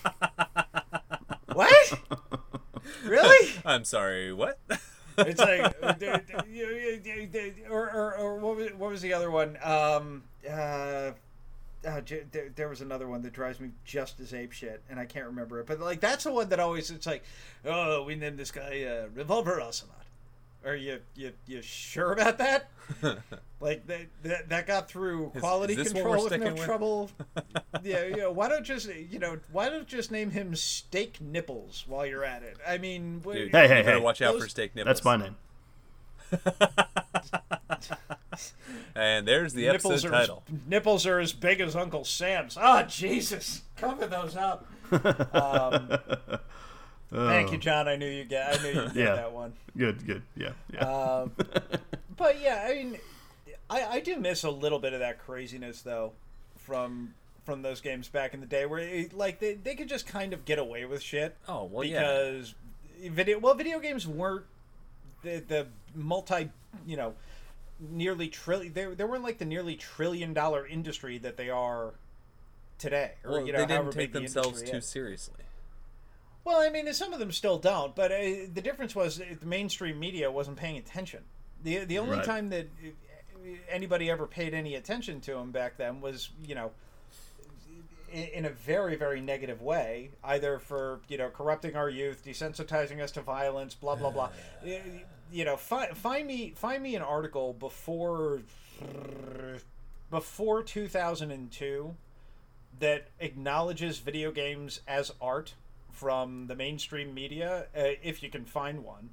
what? 1.52 2.00
Really? 3.04 3.52
I'm 3.64 3.84
sorry. 3.84 4.32
What? 4.32 4.58
It's 5.18 5.40
like, 5.40 5.74
or, 7.70 7.90
or, 7.90 8.16
or 8.16 8.36
what, 8.36 8.56
was, 8.56 8.72
what 8.74 8.90
was 8.90 9.02
the 9.02 9.12
other 9.12 9.30
one? 9.30 9.58
Um, 9.62 10.24
uh, 10.48 11.12
uh, 11.88 12.00
j- 12.02 12.24
there, 12.30 12.50
there 12.54 12.68
was 12.68 12.80
another 12.80 13.08
one 13.08 13.22
that 13.22 13.32
drives 13.32 13.58
me 13.60 13.70
just 13.84 14.20
as 14.20 14.32
ape 14.34 14.52
shit, 14.52 14.82
and 14.90 14.98
I 15.00 15.04
can't 15.06 15.26
remember 15.26 15.58
it. 15.60 15.66
But 15.66 15.80
like, 15.80 16.00
that's 16.00 16.24
the 16.24 16.32
one 16.32 16.48
that 16.50 16.60
always 16.60 16.90
it's 16.90 17.06
like, 17.06 17.22
oh, 17.64 18.04
we 18.04 18.14
named 18.14 18.38
this 18.38 18.50
guy 18.50 18.82
uh, 18.84 19.06
Revolver 19.14 19.60
Ocelot. 19.60 19.94
Are 20.66 20.74
you 20.74 20.98
you 21.14 21.32
you 21.46 21.62
sure 21.62 22.12
about 22.12 22.38
that? 22.38 22.68
like 23.60 23.86
that 23.86 24.00
that, 24.24 24.48
that 24.48 24.66
got 24.66 24.88
through 24.88 25.30
quality 25.38 25.74
is 25.74 25.78
this 25.78 25.94
what 25.94 26.02
control 26.02 26.24
with 26.24 26.40
no 26.40 26.52
with? 26.52 26.64
trouble. 26.64 27.10
yeah, 27.84 28.04
yeah. 28.04 28.26
Why 28.26 28.48
don't 28.48 28.64
just 28.64 28.88
you 28.92 29.20
know 29.20 29.38
why 29.52 29.68
don't 29.68 29.86
just 29.86 30.10
name 30.10 30.30
him 30.32 30.56
Steak 30.56 31.20
Nipples 31.20 31.84
while 31.86 32.04
you're 32.04 32.24
at 32.24 32.42
it? 32.42 32.56
I 32.66 32.76
mean, 32.78 33.20
Dude, 33.20 33.52
Hey, 33.52 33.62
you 33.62 33.68
hey, 33.68 33.82
hey. 33.84 34.00
watch 34.00 34.20
out 34.20 34.36
for 34.38 34.48
steak 34.48 34.74
nipples. 34.74 34.96
That's 34.96 35.04
my 35.04 35.16
name. 35.16 35.36
And 38.94 39.28
there's 39.28 39.52
the 39.52 39.62
nipples 39.66 40.04
episode 40.04 40.08
are 40.08 40.10
title. 40.20 40.42
As, 40.48 40.54
nipples 40.68 41.06
are 41.06 41.20
as 41.20 41.32
big 41.32 41.60
as 41.60 41.76
Uncle 41.76 42.04
Sam's. 42.04 42.58
Oh 42.60 42.82
Jesus! 42.82 43.62
Cover 43.76 44.06
those 44.06 44.36
up. 44.36 44.66
Um, 47.10 47.26
thank 47.28 47.52
you, 47.52 47.58
John. 47.58 47.88
I 47.88 47.96
knew 47.96 48.06
you 48.08 48.24
get. 48.24 48.58
I 48.58 48.62
knew 48.62 48.68
you 48.68 48.86
get 48.88 48.96
Yeah. 48.96 49.14
that 49.14 49.32
one. 49.32 49.54
Good, 49.76 50.04
good. 50.06 50.22
Yeah, 50.36 50.50
yeah. 50.72 50.80
Um, 50.80 51.32
but 52.18 52.38
yeah, 52.40 52.66
I 52.68 52.74
mean, 52.74 52.98
I, 53.70 53.84
I 53.86 54.00
do 54.00 54.16
miss 54.18 54.44
a 54.44 54.50
little 54.50 54.78
bit 54.78 54.92
of 54.92 55.00
that 55.00 55.18
craziness 55.24 55.80
though, 55.82 56.12
from 56.56 57.14
from 57.44 57.62
those 57.62 57.80
games 57.80 58.08
back 58.08 58.34
in 58.34 58.40
the 58.40 58.46
day 58.46 58.66
where 58.66 58.80
it, 58.80 59.14
like 59.14 59.40
they, 59.40 59.54
they 59.54 59.74
could 59.74 59.88
just 59.88 60.06
kind 60.06 60.34
of 60.34 60.44
get 60.44 60.58
away 60.58 60.84
with 60.84 61.00
shit 61.02 61.34
Oh 61.48 61.64
well, 61.64 61.82
yeah. 61.84 62.00
because 62.00 62.54
video 63.06 63.38
well 63.38 63.54
video 63.54 63.78
games 63.80 64.06
weren't 64.06 64.44
the 65.22 65.42
the 65.46 65.66
multi 65.94 66.50
you 66.86 66.96
know 66.96 67.14
nearly 67.80 68.28
trillion 68.28 68.72
they, 68.72 68.84
they 68.86 69.04
weren't 69.04 69.22
like 69.22 69.38
the 69.38 69.44
nearly 69.44 69.76
trillion 69.76 70.32
dollar 70.34 70.66
industry 70.66 71.18
that 71.18 71.36
they 71.36 71.48
are 71.50 71.94
today 72.78 73.12
or 73.24 73.30
Well, 73.32 73.46
you 73.46 73.52
know 73.52 73.58
they 73.60 73.66
didn't 73.66 73.92
take 73.92 73.94
big 73.94 74.12
the 74.12 74.18
themselves 74.20 74.62
too 74.62 74.78
is. 74.78 74.86
seriously. 74.86 75.34
Well, 76.44 76.60
I 76.60 76.70
mean, 76.70 76.90
some 76.94 77.12
of 77.12 77.18
them 77.18 77.30
still 77.30 77.58
don't, 77.58 77.94
but 77.94 78.10
uh, 78.10 78.16
the 78.54 78.62
difference 78.62 78.94
was 78.96 79.18
the 79.18 79.46
mainstream 79.46 80.00
media 80.00 80.30
wasn't 80.30 80.56
paying 80.56 80.78
attention. 80.78 81.24
the 81.62 81.84
The 81.84 81.98
only 81.98 82.16
Right. 82.16 82.24
time 82.24 82.48
that 82.50 82.68
uh, 82.82 83.48
anybody 83.68 84.10
ever 84.10 84.26
paid 84.26 84.54
any 84.54 84.74
attention 84.74 85.20
to 85.22 85.32
them 85.32 85.50
back 85.50 85.76
then 85.76 86.00
was, 86.00 86.30
you 86.42 86.54
know, 86.54 86.70
in, 88.12 88.44
a 88.44 88.50
very 88.50 88.96
very 88.96 89.20
negative 89.20 89.60
way, 89.62 90.10
either 90.24 90.58
for 90.58 91.00
you 91.08 91.18
know 91.18 91.28
corrupting 91.30 91.76
our 91.76 91.88
youth, 91.90 92.24
desensitizing 92.24 93.00
us 93.00 93.12
to 93.12 93.20
violence, 93.22 93.74
blah 93.74 93.94
blah 93.96 94.10
blah. 94.10 94.30
Y- 94.64 95.04
you 95.32 95.44
know, 95.44 95.56
find 95.56 95.96
find 95.96 96.26
me 96.26 96.52
find 96.56 96.82
me 96.82 96.94
an 96.96 97.02
article 97.02 97.52
before 97.52 98.40
before 100.10 100.62
two 100.62 100.88
thousand 100.88 101.30
and 101.30 101.50
two 101.50 101.94
that 102.80 103.08
acknowledges 103.20 103.98
video 103.98 104.30
games 104.30 104.80
as 104.86 105.12
art 105.20 105.54
from 105.90 106.46
the 106.46 106.54
mainstream 106.54 107.12
media, 107.12 107.66
uh, 107.76 107.82
if 108.02 108.22
you 108.22 108.30
can 108.30 108.44
find 108.44 108.84
one. 108.84 109.10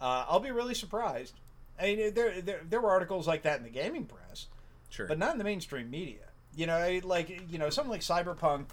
Uh, 0.00 0.24
I'll 0.28 0.40
be 0.40 0.50
really 0.50 0.74
surprised. 0.74 1.34
I 1.80 1.94
mean, 1.94 2.14
there, 2.14 2.40
there 2.40 2.60
there 2.68 2.80
were 2.80 2.90
articles 2.90 3.26
like 3.26 3.42
that 3.42 3.58
in 3.58 3.62
the 3.64 3.70
gaming 3.70 4.04
press, 4.04 4.46
Sure. 4.90 5.06
but 5.06 5.18
not 5.18 5.32
in 5.32 5.38
the 5.38 5.44
mainstream 5.44 5.90
media. 5.90 6.24
You 6.58 6.66
know, 6.66 6.98
like 7.04 7.40
you 7.52 7.56
know, 7.56 7.70
something 7.70 7.90
like 7.92 8.00
Cyberpunk 8.00 8.64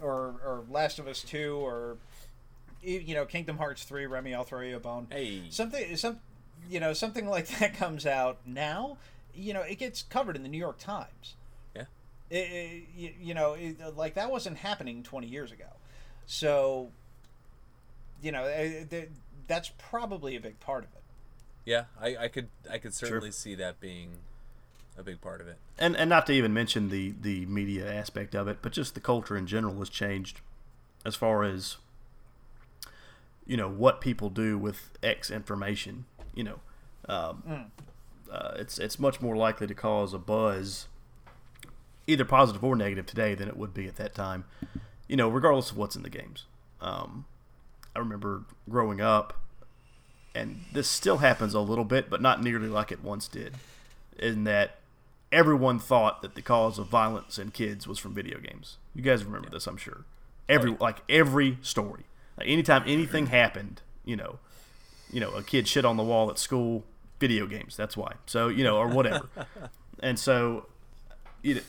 or 0.00 0.36
or 0.44 0.62
Last 0.70 1.00
of 1.00 1.08
Us 1.08 1.22
Two 1.22 1.56
or 1.56 1.96
you 2.84 3.14
know 3.16 3.24
Kingdom 3.26 3.58
Hearts 3.58 3.82
Three. 3.82 4.06
Remy, 4.06 4.32
I'll 4.32 4.44
throw 4.44 4.60
you 4.60 4.76
a 4.76 4.80
bone. 4.80 5.08
hey. 5.10 5.42
Something 5.50 5.96
some 5.96 6.20
you 6.70 6.78
know 6.78 6.92
something 6.92 7.26
like 7.26 7.48
that 7.58 7.74
comes 7.74 8.06
out 8.06 8.38
now. 8.46 8.96
You 9.34 9.54
know, 9.54 9.62
it 9.62 9.80
gets 9.80 10.02
covered 10.04 10.36
in 10.36 10.44
the 10.44 10.48
New 10.48 10.58
York 10.58 10.78
Times. 10.78 11.34
Yeah. 11.74 11.86
It, 12.30 12.36
it- 12.36 12.82
you, 12.96 13.10
you 13.20 13.34
know, 13.34 13.54
it, 13.54 13.76
uh, 13.84 13.90
like 13.90 14.14
that 14.14 14.30
wasn't 14.30 14.58
happening 14.58 15.02
20 15.02 15.26
years 15.26 15.50
ago. 15.50 15.64
So, 16.26 16.90
you 18.22 18.30
know, 18.30 18.46
th- 18.88 19.08
that's 19.48 19.72
probably 19.78 20.36
a 20.36 20.40
big 20.40 20.60
part 20.60 20.84
of 20.84 20.90
it. 20.92 21.02
Yeah, 21.64 21.84
I, 22.00 22.16
I 22.16 22.28
could 22.28 22.48
I 22.70 22.78
could 22.78 22.94
certainly 22.94 23.32
see 23.32 23.56
that 23.56 23.80
being 23.80 24.10
a 24.98 25.02
big 25.02 25.20
part 25.20 25.40
of 25.40 25.48
it. 25.48 25.58
and 25.78 25.96
and 25.96 26.08
not 26.10 26.26
to 26.26 26.32
even 26.32 26.52
mention 26.52 26.88
the 26.88 27.14
the 27.20 27.46
media 27.46 27.92
aspect 27.92 28.34
of 28.34 28.48
it, 28.48 28.58
but 28.62 28.72
just 28.72 28.94
the 28.94 29.00
culture 29.00 29.36
in 29.36 29.46
general 29.46 29.78
has 29.78 29.88
changed 29.88 30.40
as 31.04 31.14
far 31.14 31.42
as 31.42 31.76
you 33.46 33.56
know 33.56 33.68
what 33.68 34.00
people 34.00 34.30
do 34.30 34.58
with 34.58 34.90
X 35.02 35.30
information. 35.30 36.04
You 36.34 36.44
know, 36.44 36.60
um, 37.08 37.70
uh, 38.30 38.52
it's 38.56 38.78
it's 38.78 38.98
much 38.98 39.20
more 39.20 39.36
likely 39.36 39.66
to 39.66 39.74
cause 39.74 40.14
a 40.14 40.18
buzz, 40.18 40.88
either 42.06 42.24
positive 42.24 42.62
or 42.62 42.76
negative 42.76 43.06
today 43.06 43.34
than 43.34 43.48
it 43.48 43.56
would 43.56 43.74
be 43.74 43.86
at 43.86 43.96
that 43.96 44.14
time. 44.14 44.44
You 45.08 45.16
know, 45.16 45.28
regardless 45.28 45.70
of 45.70 45.76
what's 45.76 45.96
in 45.96 46.02
the 46.02 46.10
games. 46.10 46.46
Um, 46.80 47.26
I 47.94 47.98
remember 47.98 48.44
growing 48.68 49.00
up, 49.00 49.38
and 50.34 50.64
this 50.72 50.88
still 50.88 51.18
happens 51.18 51.54
a 51.54 51.60
little 51.60 51.84
bit, 51.84 52.08
but 52.08 52.22
not 52.22 52.42
nearly 52.42 52.68
like 52.68 52.90
it 52.90 53.02
once 53.02 53.28
did. 53.28 53.54
In 54.18 54.44
that 54.44 54.78
everyone 55.32 55.78
thought 55.78 56.22
that 56.22 56.34
the 56.34 56.42
cause 56.42 56.78
of 56.78 56.86
violence 56.86 57.38
in 57.38 57.50
kids 57.50 57.88
was 57.88 57.98
from 57.98 58.14
video 58.14 58.38
games. 58.38 58.76
You 58.94 59.02
guys 59.02 59.24
remember 59.24 59.48
this, 59.48 59.66
I'm 59.66 59.78
sure. 59.78 60.04
Every 60.48 60.76
like 60.78 60.98
every 61.08 61.58
story, 61.62 62.04
like 62.36 62.48
anytime 62.48 62.82
anything 62.86 63.26
happened, 63.26 63.80
you 64.04 64.16
know, 64.16 64.38
you 65.10 65.20
know, 65.20 65.30
a 65.32 65.42
kid 65.42 65.66
shit 65.66 65.84
on 65.84 65.96
the 65.96 66.02
wall 66.02 66.30
at 66.30 66.38
school, 66.38 66.84
video 67.18 67.46
games. 67.46 67.76
That's 67.76 67.96
why. 67.96 68.14
So 68.26 68.48
you 68.48 68.62
know, 68.62 68.76
or 68.76 68.88
whatever. 68.88 69.28
and 70.00 70.18
so, 70.18 70.66
you 71.42 71.56
know, 71.56 71.60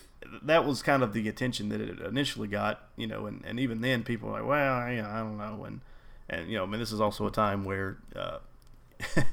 that 0.42 0.66
was 0.66 0.82
kind 0.82 1.04
of 1.04 1.14
the 1.14 1.30
attention 1.30 1.70
that 1.70 1.80
it 1.80 2.00
initially 2.00 2.48
got. 2.48 2.90
You 2.98 3.08
know, 3.08 3.26
and, 3.26 3.44
and 3.46 3.60
even 3.60 3.82
then, 3.82 4.04
people 4.04 4.30
were 4.30 4.40
like, 4.40 4.48
well, 4.48 4.74
I, 4.74 4.92
I 4.94 5.20
don't 5.20 5.38
know, 5.38 5.64
and 5.66 5.82
and 6.30 6.50
you 6.50 6.58
know, 6.58 6.64
I 6.64 6.66
mean, 6.66 6.80
this 6.80 6.92
is 6.92 7.00
also 7.00 7.26
a 7.26 7.32
time 7.32 7.64
where. 7.64 7.98
Uh, 8.16 8.40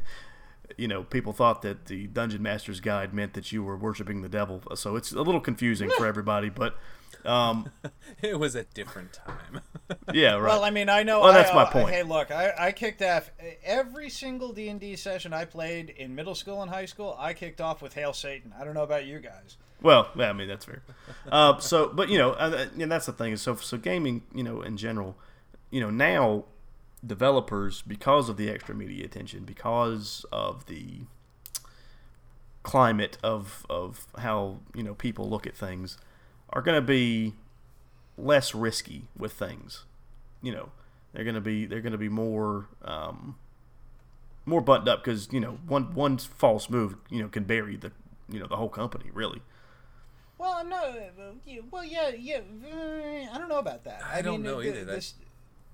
you 0.77 0.89
know, 0.89 1.05
people 1.05 1.33
thought 1.33 1.62
that 1.62 1.87
the 1.87 2.07
Dungeon 2.07 2.43
Master's 2.43 2.81
Guide 2.81 3.12
meant 3.12 3.35
that 3.35 3.53
you 3.53 3.62
were 3.62 3.77
worshiping 3.77 4.23
the 4.23 4.29
devil. 4.29 4.62
So 4.75 4.97
it's 4.97 5.12
a 5.12 5.23
little 5.23 5.41
confusing 5.41 5.91
for 5.91 6.07
everybody, 6.09 6.49
but 6.49 6.77
um, 7.25 7.71
It 8.23 8.39
was 8.39 8.55
a 8.55 8.64
different 8.64 9.12
time. 9.12 9.61
yeah, 10.12 10.35
right. 10.35 10.43
Well, 10.43 10.64
I 10.64 10.71
mean, 10.71 10.89
I 10.89 11.03
know. 11.03 11.21
Well, 11.21 11.33
that's 11.33 11.51
I, 11.51 11.55
my 11.55 11.62
uh, 11.62 11.71
point. 11.71 11.91
Hey, 11.91 12.03
look, 12.03 12.31
I, 12.31 12.53
I 12.59 12.73
kicked 12.73 13.03
off 13.03 13.31
every 13.64 14.11
single 14.11 14.53
D 14.53 14.68
and 14.68 14.79
D 14.79 14.97
session 14.97 15.33
I 15.33 15.45
played 15.45 15.91
in 15.91 16.14
middle 16.14 16.35
school 16.35 16.62
and 16.62 16.71
high 16.71 16.85
school. 16.85 17.16
I 17.18 17.33
kicked 17.33 17.61
off 17.61 17.81
with 17.81 17.95
"Hail 17.95 18.12
Satan." 18.12 18.53
I 18.59 18.64
don't 18.64 18.75
know 18.75 18.83
about 18.83 19.07
you 19.07 19.18
guys. 19.21 19.57
Well, 19.81 20.09
yeah, 20.14 20.31
I 20.31 20.33
mean 20.35 20.49
that's 20.49 20.66
fair. 20.66 20.83
Uh, 21.31 21.59
so, 21.59 21.89
but 21.89 22.11
you 22.11 22.18
know, 22.18 22.33
uh, 22.33 22.66
and 22.79 22.93
that's 22.93 23.07
the 23.07 23.12
thing. 23.12 23.37
So, 23.37 23.57
so 23.57 23.79
gaming, 23.79 24.23
you 24.35 24.43
know, 24.43 24.61
in 24.61 24.77
general, 24.77 25.16
you 25.71 25.81
know, 25.81 25.91
now 25.91 26.45
developers, 27.07 27.83
because 27.83 28.29
of 28.29 28.37
the 28.37 28.49
extra 28.51 28.75
media 28.75 29.05
attention, 29.05 29.45
because 29.45 30.25
of 30.33 30.67
the 30.67 31.01
climate 32.63 33.17
of 33.23 33.65
of 33.71 34.07
how 34.19 34.59
you 34.75 34.83
know 34.83 34.95
people 34.95 35.29
look 35.29 35.47
at 35.47 35.57
things, 35.57 35.97
are 36.51 36.63
going 36.63 36.77
to 36.77 36.87
be 36.87 37.35
less 38.19 38.55
risky 38.55 39.07
with 39.17 39.33
things. 39.33 39.85
You 40.43 40.53
know, 40.53 40.69
they're 41.13 41.25
going 41.25 41.35
to 41.35 41.41
be 41.41 41.67
they're 41.67 41.81
going 41.81 41.93
to 41.93 41.99
be 41.99 42.09
more. 42.09 42.67
Um, 42.85 43.37
more 44.47 44.63
buttoned 44.63 44.89
up 44.89 45.05
because 45.05 45.29
you 45.31 45.39
know 45.39 45.59
one 45.69 45.95
one 45.95 46.17
false 46.17 46.71
move 46.71 46.97
you 47.11 47.23
know 47.23 47.29
can 47.29 47.45
bury 47.45 47.77
the 47.77 47.93
you 48.29 48.41
know 48.41 48.47
the 48.47 48.57
whole 48.57 48.71
company 48.71 49.05
really 49.13 49.43
Well, 50.39 50.55
I'm 50.59 50.69
not. 50.69 50.95
yeah, 51.47 51.61
Well, 51.71 51.85
yeah, 51.85 52.09
yeah. 52.19 52.41
I 53.33 53.39
don't 53.39 53.51
know 53.51 53.59
about 53.59 53.85
that. 53.85 54.03
I 54.03 54.23
don't 54.23 54.43
mean, 54.43 54.51
know 54.51 54.61
the- 54.63 54.69
either. 54.69 54.85
This, 54.87 55.15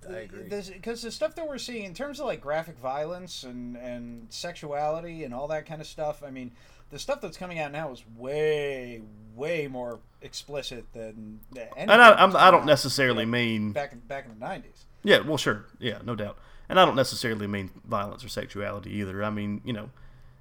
I 0.08 0.18
agree. 0.20 0.44
Because 0.44 1.02
the 1.02 1.10
stuff 1.10 1.34
that 1.34 1.46
we're 1.48 1.58
seeing 1.58 1.84
in 1.84 1.94
terms 1.94 2.20
of 2.20 2.26
like 2.26 2.40
graphic 2.40 2.78
violence 2.78 3.42
and 3.42 3.76
and 3.76 4.26
sexuality 4.30 5.24
and 5.24 5.32
all 5.34 5.48
that 5.48 5.66
kind 5.66 5.80
of 5.80 5.86
stuff. 5.86 6.22
I 6.26 6.30
mean, 6.30 6.52
the 6.90 6.98
stuff 6.98 7.20
that's 7.20 7.36
coming 7.36 7.58
out 7.58 7.72
now 7.72 7.90
is 7.92 8.04
way 8.16 9.02
way 9.34 9.68
more 9.68 9.98
explicit 10.22 10.86
than. 10.92 11.40
and 11.76 11.90
I, 11.90 12.12
I'm, 12.12 12.34
I 12.36 12.50
don't 12.50 12.60
out 12.62 12.66
necessarily 12.66 13.26
mean 13.26 13.72
back 13.72 13.92
in 13.92 14.00
back 14.00 14.26
in 14.26 14.38
the 14.38 14.44
'90s. 14.44 14.84
yeah 15.02 15.20
well 15.20 15.36
sure 15.36 15.66
yeah 15.78 15.98
no 16.04 16.14
doubt 16.14 16.38
and 16.68 16.80
I 16.80 16.84
don't 16.84 16.96
necessarily 16.96 17.46
mean 17.46 17.70
violence 17.86 18.24
or 18.24 18.28
sexuality 18.28 18.90
either 18.92 19.22
I 19.22 19.30
mean 19.30 19.60
you 19.64 19.72
know 19.72 19.90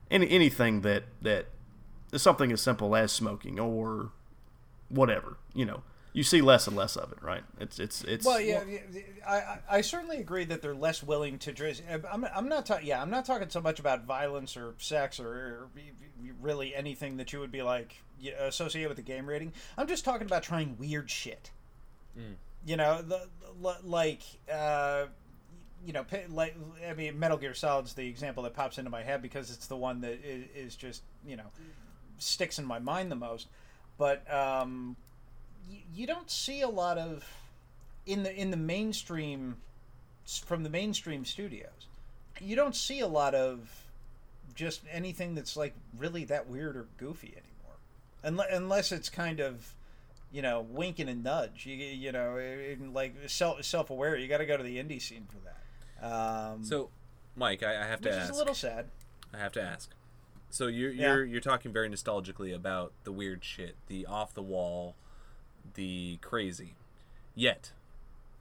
any 0.09 0.29
anything 0.29 0.81
that 0.81 1.03
that 1.21 1.47
is 2.13 2.21
something 2.21 2.51
as 2.51 2.61
simple 2.61 2.95
as 2.95 3.11
smoking 3.11 3.59
or 3.59 4.11
whatever 4.89 5.37
you 5.53 5.65
know 5.65 5.83
you 6.15 6.23
see 6.23 6.41
less 6.41 6.65
and 6.67 6.75
less 6.75 6.95
of 6.95 7.11
it 7.11 7.17
right 7.21 7.43
it's 7.59 7.77
it's 7.79 8.03
it's 8.05 8.25
Well, 8.25 8.39
yeah, 8.41 8.63
yeah, 8.67 9.01
I, 9.27 9.35
I 9.35 9.59
I 9.69 9.81
certainly 9.81 10.17
agree 10.17 10.45
that 10.45 10.61
they're 10.61 10.73
less 10.73 11.03
willing 11.03 11.37
to 11.39 11.51
dress. 11.51 11.81
I'm, 12.11 12.25
I'm 12.35 12.47
not 12.49 12.65
talking. 12.65 12.87
Yeah, 12.87 13.01
I'm 13.01 13.09
not 13.11 13.25
talking 13.25 13.49
so 13.49 13.61
much 13.61 13.79
about 13.79 14.05
violence 14.05 14.55
or 14.57 14.73
sex 14.77 15.19
or, 15.19 15.27
or 15.27 15.69
really 16.41 16.73
anything 16.75 17.17
that 17.17 17.33
you 17.33 17.39
would 17.39 17.51
be 17.51 17.61
like 17.61 17.95
y- 18.23 18.31
associate 18.39 18.87
with 18.87 18.97
the 18.97 19.03
game 19.03 19.27
rating. 19.27 19.51
I'm 19.77 19.87
just 19.87 20.05
talking 20.05 20.25
about 20.25 20.43
trying 20.43 20.77
weird 20.79 21.09
shit. 21.09 21.51
You 22.65 22.77
know, 22.77 23.01
the, 23.01 23.27
the- 23.61 23.77
like. 23.83 24.21
Uh, 24.51 25.07
you 25.85 25.93
know, 25.93 26.03
like 26.29 26.55
I 26.89 26.93
mean, 26.95 27.19
Metal 27.19 27.37
Gear 27.37 27.53
Solid's 27.53 27.93
the 27.93 28.07
example 28.07 28.41
that 28.43 28.55
pops 28.55 28.79
into 28.79 28.89
my 28.89 29.03
head 29.03 29.21
because 29.21 29.51
it's 29.51 29.67
the 29.67 29.75
one 29.77 30.01
that 30.01 30.19
is, 30.25 30.45
is 30.55 30.75
just 30.75 31.03
you 31.27 31.35
know 31.35 31.43
sticks 32.17 32.57
in 32.57 32.65
my 32.65 32.79
mind 32.79 33.11
the 33.11 33.15
most. 33.15 33.49
But 33.99 34.23
um, 34.33 34.95
you, 35.69 35.79
you 35.93 36.07
don't 36.07 36.29
see 36.29 36.61
a 36.61 36.69
lot 36.69 36.97
of 36.97 37.25
in 38.05 38.23
the 38.23 38.33
in 38.33 38.51
the 38.51 38.57
mainstream 38.57 39.57
from 40.45 40.63
the 40.63 40.69
mainstream 40.69 41.25
studios. 41.25 41.87
You 42.41 42.55
don't 42.55 42.75
see 42.75 42.99
a 42.99 43.07
lot 43.07 43.33
of 43.35 43.69
just 44.55 44.81
anything 44.91 45.35
that's 45.35 45.55
like 45.55 45.73
really 45.97 46.25
that 46.25 46.47
weird 46.47 46.75
or 46.75 46.87
goofy 46.97 47.29
anymore, 47.29 47.77
unless, 48.23 48.47
unless 48.51 48.91
it's 48.91 49.09
kind 49.09 49.39
of 49.39 49.73
you 50.31 50.41
know 50.41 50.65
winking 50.69 51.09
and 51.09 51.23
nudge. 51.23 51.65
You 51.65 51.75
you 51.75 52.11
know 52.11 52.37
in 52.37 52.93
like 52.93 53.15
self 53.27 53.63
self 53.63 53.89
aware. 53.89 54.15
You 54.15 54.27
got 54.27 54.39
to 54.39 54.45
go 54.45 54.57
to 54.57 54.63
the 54.63 54.77
indie 54.77 55.01
scene 55.01 55.27
for 55.29 55.37
that. 55.45 55.51
Um, 56.05 56.63
so, 56.63 56.89
Mike, 57.35 57.63
I, 57.63 57.83
I 57.83 57.87
have 57.87 58.01
to 58.01 58.09
which 58.09 58.17
ask. 58.17 58.31
is 58.31 58.35
a 58.35 58.39
little 58.39 58.53
sad. 58.53 58.87
I 59.33 59.37
have 59.37 59.53
to 59.53 59.61
ask. 59.61 59.89
So 60.49 60.67
you're 60.67 60.91
you're 60.91 61.25
you're 61.25 61.41
talking 61.41 61.73
very 61.73 61.89
nostalgically 61.89 62.55
about 62.55 62.93
the 63.03 63.11
weird 63.11 63.43
shit, 63.43 63.75
the 63.87 64.05
off 64.05 64.33
the 64.33 64.41
wall, 64.41 64.95
the 65.73 66.17
crazy. 66.21 66.75
Yet, 67.33 67.71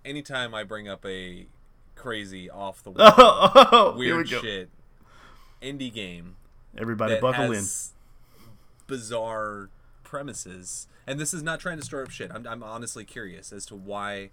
anytime 0.04 0.54
I 0.54 0.62
bring 0.62 0.88
up 0.88 1.04
a 1.04 1.46
crazy 1.94 2.50
off 2.50 2.82
the 2.82 2.90
wall 2.92 3.12
oh, 3.16 3.94
weird 3.96 4.28
shit 4.28 4.68
indie 5.62 5.92
game 5.92 6.36
everybody 6.76 7.14
that 7.14 7.22
buckle 7.22 7.52
in 7.52 7.64
bizarre 8.86 9.70
premises, 10.02 10.86
and 11.06 11.18
this 11.18 11.32
is 11.32 11.42
not 11.42 11.60
trying 11.60 11.78
to 11.78 11.84
stir 11.84 12.02
up 12.02 12.10
shit. 12.10 12.30
I'm 12.32 12.46
I'm 12.46 12.62
honestly 12.62 13.04
curious 13.04 13.52
as 13.52 13.66
to 13.66 13.74
why 13.74 14.30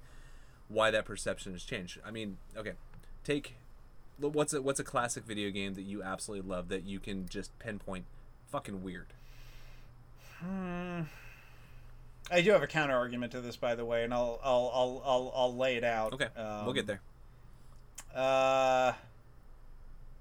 why 0.68 0.92
that 0.92 1.06
perception 1.06 1.52
has 1.54 1.64
changed. 1.64 2.00
I 2.06 2.12
mean, 2.12 2.38
okay, 2.56 2.74
take 3.24 3.56
what's 4.18 4.54
a 4.54 4.62
what's 4.62 4.80
a 4.80 4.84
classic 4.84 5.24
video 5.24 5.50
game 5.50 5.74
that 5.76 5.84
you 5.84 6.04
absolutely 6.04 6.48
love 6.48 6.70
that 6.70 6.84
you 6.84 7.00
can 7.00 7.28
just 7.28 7.58
pinpoint 7.60 8.06
fucking 8.52 8.84
weird. 8.84 9.08
Hmm. 10.40 11.02
I 12.30 12.42
do 12.42 12.52
have 12.52 12.64
a 12.64 12.68
counter 12.68 12.96
argument 12.96 13.32
to 13.34 13.42
this, 13.42 13.56
by 13.58 13.76
the 13.76 13.86
way, 13.86 14.04
and 14.04 14.14
I'll 14.14 14.40
I'll 14.44 14.72
I'll 14.74 15.02
I'll, 15.06 15.32
I'll 15.36 15.56
lay 15.56 15.76
it 15.78 15.84
out. 15.84 16.14
Okay, 16.14 16.28
Um, 16.38 16.66
we'll 16.66 16.74
get 16.74 16.88
there. 16.88 17.02
Uh, 18.14 18.94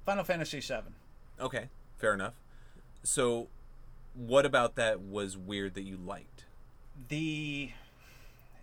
Final 0.07 0.24
Fantasy 0.24 0.61
VII. 0.61 0.74
Okay, 1.40 1.68
fair 1.98 2.14
enough. 2.14 2.34
So, 3.03 3.48
what 4.14 4.44
about 4.46 4.76
that 4.76 5.01
was 5.01 5.36
weird 5.36 5.74
that 5.74 5.82
you 5.82 5.96
liked? 5.96 6.44
The 7.09 7.70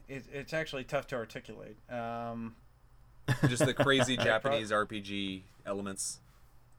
it, 0.07 0.25
it's 0.31 0.53
actually 0.53 0.83
tough 0.83 1.07
to 1.07 1.15
articulate. 1.15 1.77
Um, 1.91 2.55
Just 3.47 3.65
the 3.65 3.73
crazy 3.73 4.15
Japanese 4.17 4.71
RPG 4.71 5.41
elements. 5.65 6.19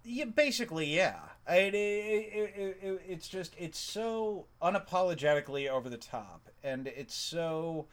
yeah, 0.05 0.25
basically, 0.25 0.87
yeah. 0.87 1.17
It, 1.49 1.75
it, 1.75 2.53
it, 2.57 2.79
it, 2.83 3.03
it's 3.09 3.29
just 3.29 3.55
it's 3.59 3.79
so 3.79 4.47
unapologetically 4.61 5.69
over 5.69 5.89
the 5.89 5.97
top, 5.97 6.49
and 6.63 6.87
it's 6.87 7.15
so 7.15 7.87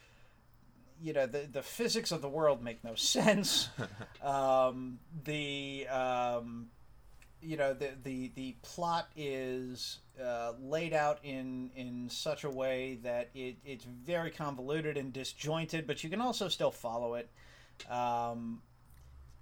you 1.02 1.14
know 1.14 1.26
the 1.26 1.48
the 1.52 1.62
physics 1.62 2.12
of 2.12 2.22
the 2.22 2.30
world 2.30 2.62
make 2.62 2.84
no 2.84 2.96
sense. 2.96 3.70
um, 4.22 5.00
the 5.24 5.88
um, 5.88 6.68
you 7.42 7.58
know 7.58 7.74
the 7.74 7.92
the 8.04 8.32
the 8.36 8.56
plot 8.62 9.08
is 9.16 10.00
uh, 10.22 10.54
laid 10.62 10.94
out 10.94 11.20
in 11.24 11.72
in 11.76 12.10
such 12.10 12.44
a 12.44 12.50
way 12.50 13.00
that 13.04 13.30
it, 13.34 13.58
it's 13.64 13.86
very 13.86 14.32
convoluted 14.32 14.98
and 14.98 15.14
disjointed, 15.14 15.88
but 15.88 16.04
you 16.04 16.10
can 16.10 16.22
also 16.22 16.50
still 16.50 16.72
follow 16.72 17.16
it. 17.16 17.30
Um, 17.90 18.62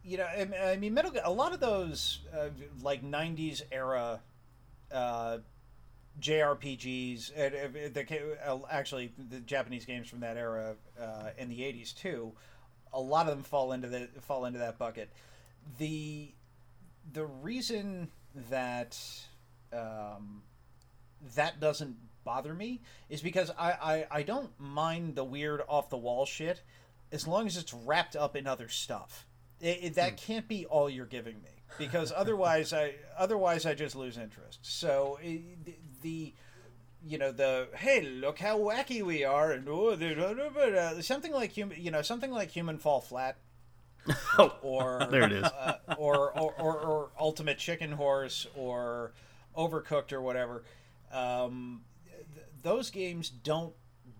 you 0.03 0.17
know, 0.17 0.25
I, 0.25 0.75
mean, 0.75 0.93
Metal. 0.93 1.11
A 1.23 1.31
lot 1.31 1.53
of 1.53 1.59
those 1.59 2.19
uh, 2.35 2.49
like 2.81 3.03
'90s 3.03 3.61
era 3.71 4.19
uh, 4.91 5.37
JRPGs, 6.19 7.31
and 7.35 7.55
uh, 7.55 7.89
the, 7.93 8.37
uh, 8.45 8.59
actually 8.69 9.13
the 9.29 9.39
Japanese 9.39 9.85
games 9.85 10.09
from 10.09 10.19
that 10.19 10.37
era 10.37 10.75
uh, 10.99 11.29
in 11.37 11.49
the 11.49 11.59
'80s 11.59 11.95
too. 11.95 12.33
A 12.91 12.99
lot 12.99 13.27
of 13.27 13.35
them 13.35 13.43
fall 13.43 13.71
into 13.71 13.87
the 13.87 14.07
fall 14.21 14.45
into 14.45 14.59
that 14.59 14.77
bucket. 14.77 15.09
The 15.77 16.33
the 17.11 17.25
reason 17.25 18.09
that 18.49 18.97
um, 19.71 20.43
that 21.35 21.59
doesn't 21.59 21.95
bother 22.23 22.53
me 22.53 22.81
is 23.09 23.21
because 23.21 23.51
I, 23.57 23.71
I, 23.71 24.19
I 24.19 24.23
don't 24.23 24.51
mind 24.59 25.15
the 25.15 25.23
weird 25.23 25.61
off 25.67 25.89
the 25.89 25.97
wall 25.97 26.25
shit 26.25 26.61
as 27.11 27.27
long 27.27 27.47
as 27.47 27.57
it's 27.57 27.73
wrapped 27.73 28.15
up 28.15 28.35
in 28.35 28.47
other 28.47 28.67
stuff. 28.67 29.25
It, 29.63 29.79
it, 29.81 29.93
that 29.95 30.17
can't 30.17 30.45
be 30.45 30.65
all 30.65 30.89
you're 30.89 31.05
giving 31.05 31.35
me 31.41 31.63
because 31.77 32.11
otherwise 32.15 32.73
I 32.73 32.95
otherwise 33.17 33.65
I 33.65 33.73
just 33.73 33.95
lose 33.95 34.17
interest. 34.17 34.59
So 34.61 35.17
the 36.01 36.33
you 37.05 37.17
know 37.17 37.31
the 37.31 37.69
hey 37.75 38.01
look 38.01 38.39
how 38.39 38.59
wacky 38.59 39.01
we 39.01 39.23
are 39.23 39.53
and 39.53 39.65
oh, 39.69 40.99
something 40.99 41.31
like 41.31 41.51
human 41.51 41.81
you 41.81 41.91
know 41.91 42.01
something 42.01 42.29
like 42.31 42.51
human 42.51 42.77
fall 42.77 42.99
flat. 43.01 43.37
Or 44.61 45.07
there 45.11 45.23
it 45.23 45.31
is. 45.31 45.45
uh, 45.45 45.77
or, 45.97 46.37
or, 46.37 46.53
or 46.59 46.77
or 46.81 47.09
ultimate 47.17 47.57
chicken 47.57 47.93
horse 47.93 48.45
or 48.53 49.13
overcooked 49.55 50.11
or 50.11 50.21
whatever. 50.21 50.65
Um, 51.09 51.83
th- 52.33 52.47
those 52.61 52.89
games 52.89 53.29
don't 53.29 53.73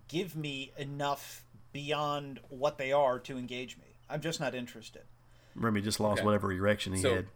give 0.08 0.36
me 0.36 0.72
enough 0.78 1.44
beyond 1.72 2.40
what 2.48 2.78
they 2.78 2.92
are 2.92 3.18
to 3.18 3.36
engage 3.36 3.76
me. 3.76 3.98
I'm 4.08 4.22
just 4.22 4.40
not 4.40 4.54
interested 4.54 5.02
Remy 5.54 5.80
just 5.82 6.00
lost 6.00 6.18
Okay. 6.20 6.26
whatever 6.26 6.52
erection 6.52 6.94
he 6.94 7.02
So- 7.02 7.14
had. 7.16 7.26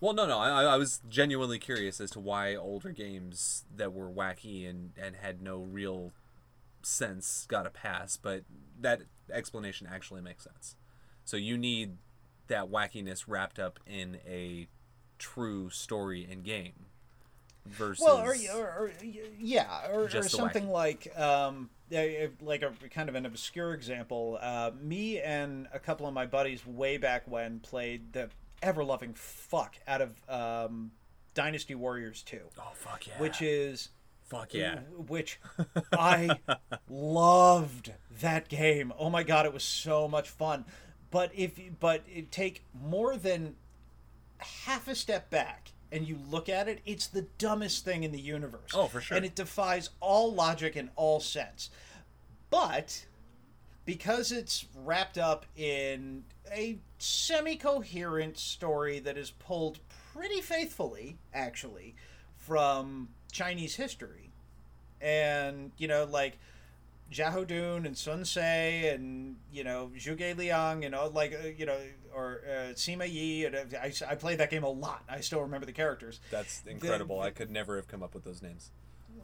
Well, 0.00 0.14
no, 0.14 0.26
no. 0.26 0.38
I, 0.38 0.62
I 0.64 0.76
was 0.78 1.02
genuinely 1.10 1.58
curious 1.58 2.00
as 2.00 2.10
to 2.12 2.20
why 2.20 2.54
older 2.56 2.90
games 2.90 3.64
that 3.76 3.92
were 3.92 4.08
wacky 4.10 4.68
and, 4.68 4.92
and 4.96 5.14
had 5.16 5.42
no 5.42 5.58
real 5.58 6.12
sense 6.82 7.44
got 7.48 7.66
a 7.66 7.70
pass, 7.70 8.16
but 8.16 8.44
that 8.80 9.02
explanation 9.30 9.86
actually 9.92 10.22
makes 10.22 10.44
sense. 10.44 10.74
So 11.24 11.36
you 11.36 11.58
need 11.58 11.98
that 12.48 12.70
wackiness 12.70 13.24
wrapped 13.28 13.58
up 13.58 13.78
in 13.86 14.18
a 14.26 14.68
true 15.18 15.68
story 15.68 16.26
and 16.28 16.42
game 16.42 16.86
versus 17.66 18.02
Well, 18.02 18.16
or, 18.22 18.34
or, 18.54 18.66
or 18.66 18.92
yeah, 19.38 19.86
or, 19.92 20.04
or 20.04 20.08
Just 20.08 20.30
the 20.30 20.36
something 20.38 20.64
wacky. 20.68 20.72
like 20.72 21.18
um, 21.20 21.68
like 21.90 22.62
a 22.62 22.72
kind 22.90 23.08
of 23.08 23.14
an 23.14 23.26
obscure 23.26 23.74
example. 23.74 24.38
Uh, 24.40 24.70
me 24.80 25.20
and 25.20 25.68
a 25.72 25.78
couple 25.78 26.06
of 26.06 26.14
my 26.14 26.26
buddies 26.26 26.66
way 26.66 26.96
back 26.98 27.24
when 27.26 27.60
played 27.60 28.12
the 28.12 28.30
ever 28.62 28.84
loving 28.84 29.14
fuck 29.14 29.76
out 29.86 30.00
of 30.02 30.14
um, 30.28 30.92
Dynasty 31.34 31.74
Warriors 31.74 32.22
Two, 32.22 32.42
oh 32.58 32.70
fuck 32.74 33.06
yeah, 33.06 33.18
which 33.18 33.42
is 33.42 33.90
fuck 34.24 34.54
yeah, 34.54 34.80
which 35.08 35.40
I 35.92 36.38
loved 36.88 37.92
that 38.20 38.48
game. 38.48 38.92
Oh 38.98 39.10
my 39.10 39.22
god, 39.22 39.46
it 39.46 39.52
was 39.52 39.64
so 39.64 40.08
much 40.08 40.28
fun. 40.28 40.64
But 41.10 41.32
if 41.34 41.58
but 41.80 42.04
it 42.06 42.30
take 42.30 42.64
more 42.72 43.16
than 43.16 43.56
half 44.38 44.88
a 44.88 44.94
step 44.94 45.30
back 45.30 45.72
and 45.92 46.06
you 46.06 46.18
look 46.30 46.48
at 46.48 46.68
it, 46.68 46.80
it's 46.86 47.06
the 47.06 47.26
dumbest 47.38 47.84
thing 47.84 48.04
in 48.04 48.12
the 48.12 48.20
universe. 48.20 48.70
Oh, 48.74 48.86
for 48.86 49.00
sure. 49.00 49.16
And 49.16 49.26
it 49.26 49.34
defies 49.34 49.90
all 50.00 50.32
logic 50.32 50.76
and 50.76 50.90
all 50.96 51.20
sense. 51.20 51.70
But 52.50 53.06
because 53.84 54.30
it's 54.32 54.66
wrapped 54.74 55.18
up 55.18 55.46
in 55.56 56.24
a 56.52 56.78
semi-coherent 56.98 58.38
story 58.38 58.98
that 59.00 59.16
is 59.16 59.30
pulled 59.30 59.78
pretty 60.12 60.40
faithfully 60.40 61.18
actually 61.32 61.94
from 62.36 63.08
Chinese 63.32 63.76
history 63.76 64.30
and 65.00 65.70
you 65.78 65.88
know 65.88 66.04
like 66.04 66.38
Zhao 67.12 67.48
Yun 67.48 67.86
and 67.86 67.96
Sun 67.96 68.24
Ce 68.24 68.36
and 68.36 69.36
you 69.52 69.64
know 69.64 69.90
Zhuge 69.96 70.36
Liang 70.36 70.84
and 70.84 70.94
all 70.94 71.10
like 71.10 71.32
uh, 71.32 71.48
you 71.48 71.66
know 71.66 71.78
or 72.14 72.42
uh, 72.46 72.72
Sima 72.72 73.10
Yi 73.10 73.46
and 73.46 73.54
uh, 73.54 73.58
I, 73.80 73.92
I 74.08 74.14
played 74.14 74.38
that 74.38 74.50
game 74.50 74.62
a 74.64 74.68
lot 74.68 75.04
I 75.08 75.20
still 75.20 75.40
remember 75.40 75.66
the 75.66 75.72
characters 75.72 76.20
that's 76.30 76.62
incredible. 76.66 77.20
I 77.20 77.30
could 77.30 77.50
never 77.50 77.76
have 77.76 77.88
come 77.88 78.02
up 78.02 78.14
with 78.14 78.24
those 78.24 78.42
names. 78.42 78.70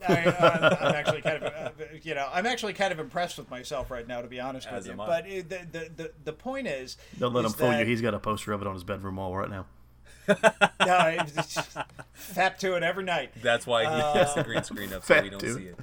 I, 0.07 0.25
uh, 0.25 0.77
I'm 0.79 0.95
actually 0.95 1.21
kind 1.21 1.43
of, 1.43 1.53
uh, 1.53 1.83
you 2.03 2.13
know, 2.13 2.29
I'm 2.31 2.45
actually 2.45 2.73
kind 2.73 2.91
of 2.91 2.99
impressed 2.99 3.37
with 3.37 3.49
myself 3.49 3.89
right 3.89 4.07
now, 4.07 4.21
to 4.21 4.27
be 4.27 4.39
honest 4.39 4.67
As 4.67 4.87
with 4.87 4.95
you. 4.95 5.01
I. 5.01 5.07
But 5.07 5.25
uh, 5.25 5.27
the, 5.27 5.67
the 5.71 5.89
the 5.95 6.11
the 6.25 6.33
point 6.33 6.67
is, 6.67 6.97
Don't 7.17 7.33
let 7.33 7.41
him 7.45 7.47
is 7.47 7.55
fool 7.55 7.73
you. 7.77 7.85
He's 7.85 8.01
got 8.01 8.13
a 8.13 8.19
poster 8.19 8.53
of 8.53 8.61
it 8.61 8.67
on 8.67 8.73
his 8.73 8.83
bedroom 8.83 9.15
wall 9.15 9.35
right 9.35 9.49
now. 9.49 9.65
no, 10.27 10.35
it's 10.77 11.33
just 11.33 11.77
fap 12.15 12.57
to 12.59 12.75
it 12.75 12.83
every 12.83 13.05
night. 13.05 13.31
That's 13.41 13.65
why 13.65 13.83
he 13.83 14.19
has 14.19 14.35
the 14.35 14.43
green 14.43 14.63
screen 14.63 14.93
up 14.93 15.05
so 15.05 15.21
we 15.21 15.29
don't 15.29 15.39
dude. 15.39 15.57
see 15.57 15.65
it. 15.67 15.79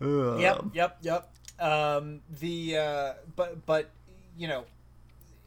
Uh, 0.00 0.36
Yep, 0.36 0.64
yep, 0.74 0.98
yep. 1.02 1.32
Um, 1.60 2.20
the 2.40 2.76
uh, 2.76 3.12
but 3.36 3.64
but 3.64 3.90
you 4.36 4.48
know, 4.48 4.64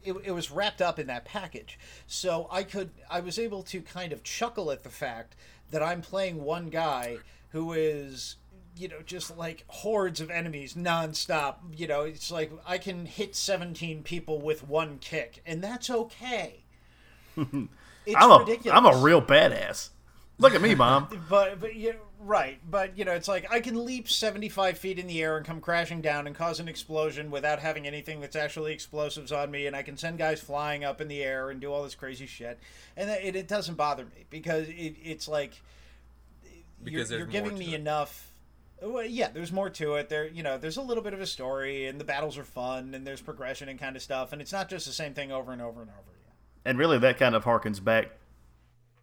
it, 0.06 0.16
it 0.24 0.30
was 0.32 0.50
wrapped 0.50 0.80
up 0.80 0.98
in 0.98 1.06
that 1.08 1.24
package, 1.24 1.78
so 2.06 2.48
I 2.50 2.62
could 2.62 2.90
I 3.10 3.20
was 3.20 3.38
able 3.38 3.62
to 3.64 3.80
kind 3.82 4.12
of 4.12 4.22
chuckle 4.22 4.70
at 4.70 4.82
the 4.82 4.88
fact 4.90 5.36
that 5.70 5.82
I'm 5.82 6.00
playing 6.00 6.42
one 6.44 6.68
guy 6.68 7.18
who 7.50 7.72
is 7.72 8.36
you 8.76 8.88
know 8.88 9.00
just 9.04 9.36
like 9.36 9.64
hordes 9.68 10.20
of 10.20 10.30
enemies 10.30 10.74
nonstop. 10.74 11.56
You 11.76 11.86
know, 11.86 12.02
it's 12.02 12.30
like 12.30 12.52
I 12.66 12.78
can 12.78 13.06
hit 13.06 13.34
17 13.34 14.02
people 14.02 14.40
with 14.40 14.66
one 14.66 14.98
kick, 14.98 15.42
and 15.46 15.62
that's 15.62 15.90
okay. 15.90 16.64
It's 18.06 18.14
I'm 18.16 18.30
a 18.30 18.38
ridiculous. 18.38 18.76
am 18.76 18.86
a 18.86 18.96
real 18.98 19.20
badass. 19.20 19.90
Look 20.38 20.54
at 20.54 20.62
me, 20.62 20.76
mom. 20.76 21.08
but 21.28 21.58
but 21.58 21.74
yeah, 21.74 21.92
right. 22.26 22.58
But 22.68 22.98
you 22.98 23.04
know, 23.04 23.12
it's 23.12 23.28
like 23.28 23.46
I 23.50 23.60
can 23.60 23.84
leap 23.84 24.08
seventy 24.08 24.48
five 24.48 24.76
feet 24.78 24.98
in 24.98 25.06
the 25.06 25.22
air 25.22 25.36
and 25.36 25.46
come 25.46 25.60
crashing 25.60 26.00
down 26.00 26.26
and 26.26 26.34
cause 26.36 26.60
an 26.60 26.68
explosion 26.68 27.30
without 27.30 27.60
having 27.60 27.86
anything 27.86 28.20
that's 28.20 28.36
actually 28.36 28.72
explosives 28.72 29.32
on 29.32 29.50
me, 29.50 29.66
and 29.66 29.74
I 29.76 29.82
can 29.82 29.96
send 29.96 30.18
guys 30.18 30.40
flying 30.40 30.84
up 30.84 31.00
in 31.00 31.08
the 31.08 31.22
air 31.22 31.50
and 31.50 31.60
do 31.60 31.72
all 31.72 31.82
this 31.82 31.94
crazy 31.94 32.26
shit, 32.26 32.58
and 32.96 33.08
it, 33.10 33.36
it 33.36 33.48
doesn't 33.48 33.76
bother 33.76 34.04
me 34.04 34.24
because 34.30 34.68
it, 34.68 34.96
it's 35.02 35.28
like 35.28 35.52
Because 36.82 37.10
you're, 37.10 37.20
you're 37.20 37.28
giving 37.28 37.56
me 37.56 37.74
it. 37.74 37.80
enough. 37.80 38.30
Well, 38.82 39.04
yeah, 39.04 39.28
there's 39.32 39.52
more 39.52 39.70
to 39.70 39.94
it. 39.94 40.10
There, 40.10 40.26
you 40.28 40.42
know, 40.42 40.58
there's 40.58 40.76
a 40.76 40.82
little 40.82 41.02
bit 41.02 41.14
of 41.14 41.20
a 41.20 41.26
story, 41.26 41.86
and 41.86 41.98
the 41.98 42.04
battles 42.04 42.36
are 42.36 42.44
fun, 42.44 42.94
and 42.94 43.06
there's 43.06 43.22
progression 43.22 43.70
and 43.70 43.78
kind 43.78 43.96
of 43.96 44.02
stuff, 44.02 44.32
and 44.32 44.42
it's 44.42 44.52
not 44.52 44.68
just 44.68 44.86
the 44.86 44.92
same 44.92 45.14
thing 45.14 45.32
over 45.32 45.50
and 45.52 45.62
over 45.62 45.80
and 45.80 45.90
over 45.90 46.00
again. 46.10 46.34
and 46.66 46.78
really, 46.78 46.98
that 46.98 47.16
kind 47.18 47.34
of 47.34 47.44
harkens 47.44 47.82
back 47.82 48.10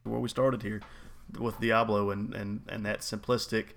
to 0.04 0.10
where 0.12 0.20
we 0.20 0.30
started 0.30 0.62
here 0.62 0.82
with 1.40 1.60
Diablo 1.60 2.10
and 2.10 2.34
and 2.34 2.62
and 2.68 2.86
that 2.86 3.00
simplistic, 3.00 3.68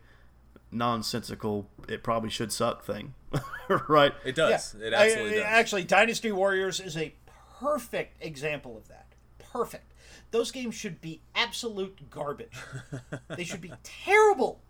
nonsensical. 0.71 1.69
It 1.89 2.03
probably 2.03 2.31
should 2.31 2.53
suck 2.53 2.85
thing, 2.85 3.15
right? 3.89 4.13
It 4.25 4.35
does. 4.35 4.75
It 4.75 4.93
absolutely 4.93 5.39
I- 5.39 5.43
does. 5.43 5.47
Actually, 5.47 5.85
Dynasty 5.85 6.33
Warriors 6.33 6.81
is 6.81 6.97
a 6.97 7.15
perfect 7.61 8.23
example 8.25 8.77
of 8.77 8.89
that. 8.89 9.07
Perfect. 9.39 9.93
Those 10.33 10.51
games 10.51 10.75
should 10.75 11.01
be 11.01 11.21
absolute 11.35 12.11
garbage. 12.11 12.57
they 13.29 13.45
should 13.45 13.61
be 13.61 13.73
terrible. 13.83 14.61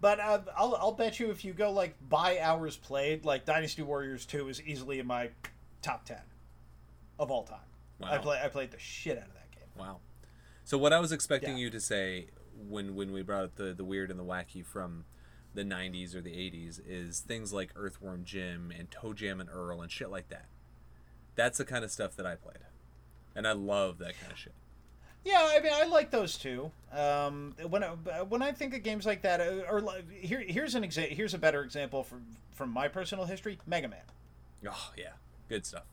But 0.00 0.18
uh, 0.18 0.40
I'll, 0.56 0.74
I'll 0.76 0.92
bet 0.92 1.20
you 1.20 1.30
if 1.30 1.44
you 1.44 1.52
go 1.52 1.70
like 1.72 1.94
by 2.08 2.40
hours 2.40 2.76
played, 2.76 3.24
like 3.24 3.44
Dynasty 3.44 3.82
Warriors 3.82 4.24
2 4.24 4.48
is 4.48 4.62
easily 4.62 4.98
in 4.98 5.06
my 5.06 5.30
top 5.82 6.06
10 6.06 6.16
of 7.18 7.30
all 7.30 7.42
time. 7.44 7.58
Wow. 7.98 8.08
I 8.10 8.18
play 8.18 8.40
I 8.42 8.48
played 8.48 8.70
the 8.70 8.78
shit 8.78 9.18
out 9.18 9.26
of 9.26 9.34
that 9.34 9.50
game. 9.50 9.68
Wow. 9.78 9.98
So 10.70 10.78
what 10.78 10.92
I 10.92 11.00
was 11.00 11.10
expecting 11.10 11.56
Yeah. 11.56 11.64
you 11.64 11.70
to 11.70 11.80
say 11.80 12.28
when 12.68 12.94
when 12.94 13.10
we 13.10 13.22
brought 13.22 13.42
up 13.42 13.56
the 13.56 13.74
the 13.74 13.82
weird 13.82 14.08
and 14.08 14.20
the 14.20 14.24
wacky 14.24 14.64
from 14.64 15.04
the 15.52 15.64
90s 15.64 16.14
or 16.14 16.20
the 16.20 16.30
80s 16.30 16.80
is 16.86 17.18
things 17.18 17.52
like 17.52 17.72
Earthworm 17.74 18.22
Jim 18.24 18.70
and 18.78 18.88
ToeJam 18.88 19.40
and 19.40 19.50
Earl 19.50 19.82
and 19.82 19.90
shit 19.90 20.12
like 20.12 20.28
that. 20.28 20.44
That's 21.34 21.58
the 21.58 21.64
kind 21.64 21.84
of 21.84 21.90
stuff 21.90 22.14
that 22.14 22.24
I 22.24 22.36
played. 22.36 22.60
And 23.34 23.48
I 23.48 23.52
love 23.52 23.98
that 23.98 24.14
kind 24.20 24.30
of 24.30 24.38
shit. 24.38 24.52
Yeah, 25.24 25.40
I 25.52 25.58
mean, 25.58 25.72
I 25.74 25.86
like 25.86 26.12
those 26.12 26.38
two. 26.38 26.70
Um, 26.92 27.56
when 27.68 27.82
I, 27.82 27.88
when 28.28 28.40
I 28.40 28.52
think 28.52 28.72
of 28.72 28.84
games 28.84 29.04
like 29.04 29.22
that, 29.22 29.40
uh, 29.40 29.68
or 29.68 29.82
here 30.12 30.38
here's 30.38 30.76
an 30.76 30.84
exa- 30.84 31.10
here's 31.10 31.34
a 31.34 31.38
better 31.38 31.64
example 31.64 32.04
from 32.04 32.24
from 32.52 32.70
my 32.70 32.86
personal 32.86 33.24
history: 33.24 33.58
Mega 33.66 33.88
Man. 33.88 34.04
Oh, 34.68 34.92
yeah. 34.96 35.14
Good 35.48 35.66
stuff. 35.66 35.86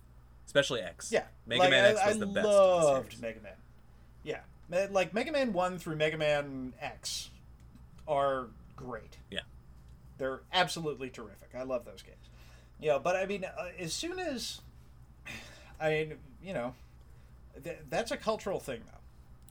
Especially 0.45 0.81
X. 0.81 1.11
Yeah, 1.11 1.23
Mega 1.47 1.61
like, 1.63 1.71
Man 1.71 1.83
I, 1.83 1.87
X 1.89 2.05
was 2.05 2.15
I 2.15 2.19
the 2.19 2.25
best. 2.27 2.45
loved 2.47 3.07
the 3.07 3.15
series. 3.15 3.21
Mega 3.23 3.41
Man. 3.41 3.53
Yeah, 4.23 4.41
like 4.69 5.13
Mega 5.13 5.31
Man 5.31 5.53
One 5.53 5.77
through 5.77 5.95
Mega 5.95 6.17
Man 6.17 6.73
X 6.81 7.29
are 8.07 8.47
great. 8.75 9.17
Yeah. 9.31 9.41
They're 10.17 10.41
absolutely 10.51 11.09
terrific. 11.09 11.49
I 11.55 11.63
love 11.63 11.85
those 11.85 12.01
games. 12.01 12.17
Yeah, 12.79 12.97
but 12.97 13.15
I 13.15 13.25
mean, 13.25 13.43
uh, 13.45 13.69
as 13.79 13.93
soon 13.93 14.19
as 14.19 14.61
I 15.79 15.89
mean, 15.89 16.13
you 16.43 16.53
know, 16.53 16.73
th- 17.63 17.79
that's 17.89 18.11
a 18.11 18.17
cultural 18.17 18.59
thing 18.59 18.81
though, 18.85 18.99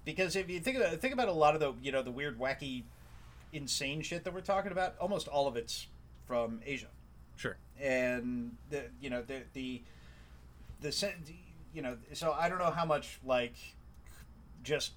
because 0.04 0.36
if 0.36 0.48
you 0.50 0.60
think 0.60 0.76
about 0.76 0.96
think 1.00 1.12
about 1.14 1.28
a 1.28 1.32
lot 1.32 1.54
of 1.54 1.60
the 1.60 1.72
you 1.82 1.92
know 1.92 2.02
the 2.02 2.10
weird, 2.10 2.38
wacky, 2.38 2.82
insane 3.52 4.02
shit 4.02 4.24
that 4.24 4.34
we're 4.34 4.40
talking 4.40 4.72
about, 4.72 4.94
almost 5.00 5.28
all 5.28 5.46
of 5.48 5.56
it's 5.56 5.86
from 6.26 6.60
Asia 6.66 6.86
Sure. 7.36 7.56
and 7.80 8.56
the 8.70 8.84
you 9.00 9.10
know 9.10 9.22
the 9.22 9.42
the 9.52 9.82
the 10.80 11.12
you 11.74 11.82
know 11.82 11.96
so 12.12 12.32
I 12.32 12.48
don't 12.48 12.58
know 12.58 12.70
how 12.70 12.84
much 12.84 13.18
like 13.24 13.54
just 14.64 14.92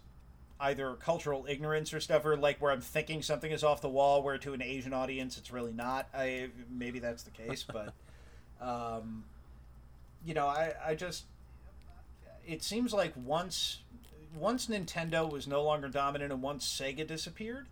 either 0.60 0.94
cultural 0.96 1.46
ignorance 1.48 1.94
or 1.94 2.00
stuff 2.00 2.26
or 2.26 2.36
like 2.36 2.62
where 2.62 2.72
I'm 2.72 2.82
thinking 2.82 3.22
something 3.22 3.52
is 3.52 3.64
off 3.64 3.82
the 3.82 3.90
wall 3.90 4.22
where 4.24 4.38
to 4.40 4.54
an 4.54 4.62
Asian 4.62 4.94
audience 4.94 5.38
it's 5.38 5.52
really 5.52 5.72
not 5.72 6.10
I 6.14 6.50
maybe 6.70 7.00
that's 7.00 7.24
the 7.24 7.32
case 7.32 7.64
but 7.74 7.94
um 8.60 9.24
you 10.26 10.34
know 10.34 10.48
I 10.48 10.74
I 10.86 10.96
just 10.96 11.26
it 12.46 12.64
seems 12.64 12.94
like 12.94 13.14
once 13.16 13.80
once 14.36 14.68
Nintendo 14.68 15.30
was 15.30 15.48
no 15.48 15.64
longer 15.64 15.88
dominant 15.88 16.32
and 16.32 16.42
once 16.42 16.66
Sega 16.68 17.06
disappeared, 17.06 17.68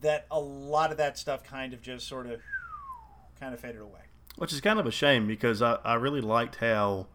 that 0.00 0.26
a 0.30 0.40
lot 0.40 0.90
of 0.90 0.96
that 0.96 1.18
stuff 1.18 1.44
kind 1.44 1.72
of 1.72 1.82
just 1.82 2.08
sort 2.08 2.26
of 2.26 2.40
kind 3.38 3.54
of 3.54 3.60
faded 3.60 3.80
away. 3.80 4.00
Which 4.36 4.52
is 4.52 4.60
kind 4.60 4.78
of 4.78 4.86
a 4.86 4.90
shame 4.90 5.26
because 5.26 5.60
I, 5.62 5.78
I 5.84 5.94
really 5.94 6.20
liked 6.20 6.56
how, 6.56 7.08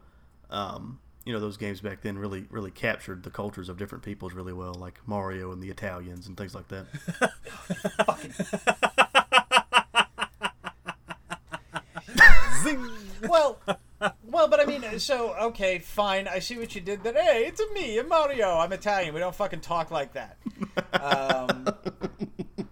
um, 0.50 1.00
you 1.26 1.32
know, 1.32 1.40
those 1.40 1.56
games 1.56 1.80
back 1.80 2.00
then 2.00 2.16
really 2.16 2.46
really 2.50 2.70
captured 2.70 3.24
the 3.24 3.30
cultures 3.30 3.68
of 3.68 3.76
different 3.76 4.04
peoples 4.04 4.32
really 4.32 4.52
well, 4.52 4.74
like 4.74 5.00
Mario 5.06 5.52
and 5.52 5.62
the 5.62 5.68
Italians 5.68 6.26
and 6.28 6.36
things 6.36 6.54
like 6.54 6.68
that. 6.68 6.86
Well, 13.28 13.58
well, 14.24 14.48
but 14.48 14.60
I 14.60 14.64
mean, 14.66 14.98
so 14.98 15.34
okay, 15.34 15.78
fine. 15.78 16.28
I 16.28 16.38
see 16.38 16.56
what 16.58 16.74
you 16.74 16.80
did. 16.80 17.02
That 17.02 17.16
hey, 17.16 17.46
it's 17.46 17.60
a 17.60 17.72
me, 17.72 17.98
a 17.98 18.04
Mario. 18.04 18.58
I'm 18.58 18.72
Italian. 18.72 19.14
We 19.14 19.20
don't 19.20 19.34
fucking 19.34 19.60
talk 19.60 19.90
like 19.90 20.12
that. 20.12 20.36
Um, 20.92 21.66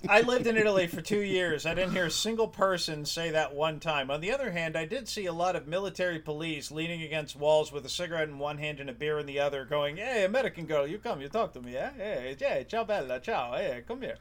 I 0.08 0.20
lived 0.20 0.46
in 0.46 0.56
Italy 0.56 0.86
for 0.86 1.00
two 1.00 1.20
years. 1.20 1.64
I 1.64 1.74
didn't 1.74 1.92
hear 1.92 2.06
a 2.06 2.10
single 2.10 2.48
person 2.48 3.04
say 3.04 3.30
that 3.30 3.54
one 3.54 3.80
time. 3.80 4.10
On 4.10 4.20
the 4.20 4.32
other 4.32 4.50
hand, 4.50 4.76
I 4.76 4.84
did 4.84 5.08
see 5.08 5.26
a 5.26 5.32
lot 5.32 5.56
of 5.56 5.66
military 5.66 6.18
police 6.18 6.70
leaning 6.70 7.02
against 7.02 7.36
walls 7.36 7.72
with 7.72 7.86
a 7.86 7.88
cigarette 7.88 8.28
in 8.28 8.38
one 8.38 8.58
hand 8.58 8.80
and 8.80 8.90
a 8.90 8.92
beer 8.92 9.18
in 9.18 9.26
the 9.26 9.40
other, 9.40 9.64
going, 9.64 9.96
"Hey, 9.96 10.24
American 10.24 10.66
girl, 10.66 10.86
you 10.86 10.98
come, 10.98 11.20
you 11.20 11.28
talk 11.28 11.52
to 11.54 11.60
me, 11.60 11.76
eh? 11.76 11.90
Hey, 11.96 12.36
hey, 12.38 12.66
ciao 12.68 12.84
bella, 12.84 13.20
ciao, 13.20 13.52
hey, 13.52 13.82
come 13.86 14.02
here." 14.02 14.16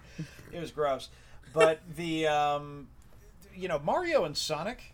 It 0.51 0.59
was 0.59 0.71
gross, 0.71 1.09
but 1.53 1.81
the, 1.95 2.27
um, 2.27 2.87
you 3.55 3.67
know, 3.67 3.79
Mario 3.79 4.23
and 4.23 4.37
Sonic, 4.37 4.93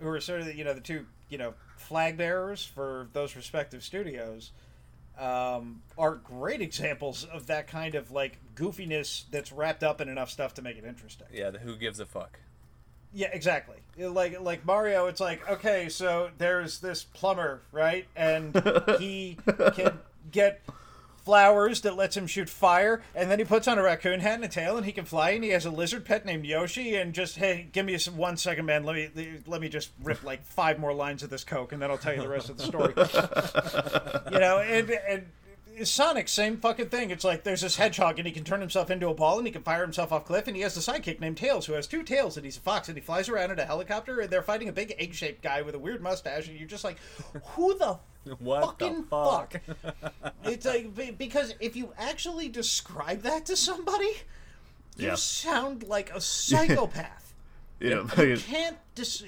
who 0.00 0.08
are 0.08 0.20
sort 0.20 0.40
of 0.40 0.46
the, 0.46 0.54
you 0.54 0.64
know 0.64 0.74
the 0.74 0.80
two 0.80 1.06
you 1.30 1.38
know 1.38 1.54
flag 1.76 2.16
bearers 2.16 2.64
for 2.64 3.08
those 3.12 3.34
respective 3.34 3.82
studios 3.82 4.52
um, 5.18 5.82
are 5.98 6.16
great 6.16 6.60
examples 6.60 7.24
of 7.24 7.46
that 7.46 7.66
kind 7.66 7.94
of 7.94 8.10
like 8.10 8.38
goofiness 8.54 9.24
that's 9.30 9.52
wrapped 9.52 9.82
up 9.82 10.00
in 10.00 10.08
enough 10.08 10.30
stuff 10.30 10.54
to 10.54 10.62
make 10.62 10.76
it 10.76 10.84
interesting. 10.84 11.26
Yeah, 11.32 11.50
the 11.50 11.58
who 11.58 11.76
gives 11.76 12.00
a 12.00 12.06
fuck. 12.06 12.38
Yeah, 13.12 13.28
exactly. 13.32 13.76
Like 13.98 14.40
like 14.40 14.64
Mario, 14.64 15.06
it's 15.06 15.20
like 15.20 15.48
okay, 15.48 15.88
so 15.88 16.30
there's 16.38 16.80
this 16.80 17.04
plumber, 17.04 17.62
right, 17.70 18.06
and 18.16 18.54
he 18.98 19.38
can 19.74 19.98
get 20.30 20.62
flowers 21.24 21.80
that 21.82 21.96
lets 21.96 22.16
him 22.16 22.26
shoot 22.26 22.48
fire, 22.48 23.02
and 23.14 23.30
then 23.30 23.38
he 23.38 23.44
puts 23.44 23.68
on 23.68 23.78
a 23.78 23.82
raccoon 23.82 24.20
hat 24.20 24.34
and 24.34 24.44
a 24.44 24.48
tail, 24.48 24.76
and 24.76 24.86
he 24.86 24.92
can 24.92 25.04
fly, 25.04 25.30
and 25.30 25.44
he 25.44 25.50
has 25.50 25.64
a 25.64 25.70
lizard 25.70 26.04
pet 26.04 26.24
named 26.24 26.44
Yoshi, 26.44 26.96
and 26.96 27.12
just 27.12 27.36
hey, 27.36 27.68
give 27.72 27.86
me 27.86 27.96
some 27.98 28.16
one 28.16 28.36
second, 28.36 28.66
man. 28.66 28.84
Let 28.84 28.96
me 28.96 29.38
let 29.46 29.60
me 29.60 29.68
just 29.68 29.90
rip 30.02 30.22
like 30.24 30.44
five 30.44 30.78
more 30.78 30.92
lines 30.92 31.22
of 31.22 31.30
this 31.30 31.44
coke, 31.44 31.72
and 31.72 31.80
then 31.80 31.90
I'll 31.90 31.98
tell 31.98 32.14
you 32.14 32.22
the 32.22 32.28
rest 32.28 32.50
of 32.50 32.58
the 32.58 32.64
story. 32.64 32.94
you 34.32 34.38
know, 34.38 34.58
and 34.58 34.90
and. 34.90 35.26
Sonic, 35.84 36.28
same 36.28 36.58
fucking 36.58 36.88
thing. 36.88 37.10
It's 37.10 37.24
like 37.24 37.44
there's 37.44 37.62
this 37.62 37.76
hedgehog 37.76 38.18
and 38.18 38.26
he 38.26 38.32
can 38.32 38.44
turn 38.44 38.60
himself 38.60 38.90
into 38.90 39.08
a 39.08 39.14
ball 39.14 39.38
and 39.38 39.46
he 39.46 39.52
can 39.52 39.62
fire 39.62 39.82
himself 39.82 40.12
off 40.12 40.24
cliff 40.24 40.46
and 40.46 40.54
he 40.56 40.62
has 40.62 40.76
a 40.76 40.80
sidekick 40.80 41.18
named 41.20 41.36
Tails 41.36 41.66
who 41.66 41.72
has 41.72 41.86
two 41.86 42.02
tails 42.02 42.36
and 42.36 42.44
he's 42.44 42.56
a 42.56 42.60
fox 42.60 42.88
and 42.88 42.96
he 42.96 43.02
flies 43.02 43.28
around 43.28 43.50
in 43.50 43.58
a 43.58 43.64
helicopter 43.64 44.20
and 44.20 44.30
they're 44.30 44.42
fighting 44.42 44.68
a 44.68 44.72
big 44.72 44.94
egg-shaped 44.98 45.42
guy 45.42 45.62
with 45.62 45.74
a 45.74 45.78
weird 45.78 46.02
mustache 46.02 46.48
and 46.48 46.58
you're 46.58 46.68
just 46.68 46.84
like, 46.84 46.98
who 47.56 47.76
the 47.78 47.98
What 48.38 48.64
fucking 48.64 49.02
the 49.02 49.06
fuck? 49.08 49.52
fuck? 49.82 50.32
it's 50.44 50.66
like 50.66 51.18
because 51.18 51.54
if 51.60 51.74
you 51.74 51.92
actually 51.98 52.48
describe 52.48 53.22
that 53.22 53.46
to 53.46 53.56
somebody, 53.56 54.12
you 54.96 55.08
Yeah. 55.08 55.14
sound 55.16 55.82
like 55.84 56.10
a 56.14 56.20
psychopath. 56.20 57.34
You 57.80 57.90
know, 57.90 58.22
you 58.22 58.36
can't 58.36 58.76
dis- 58.94 59.24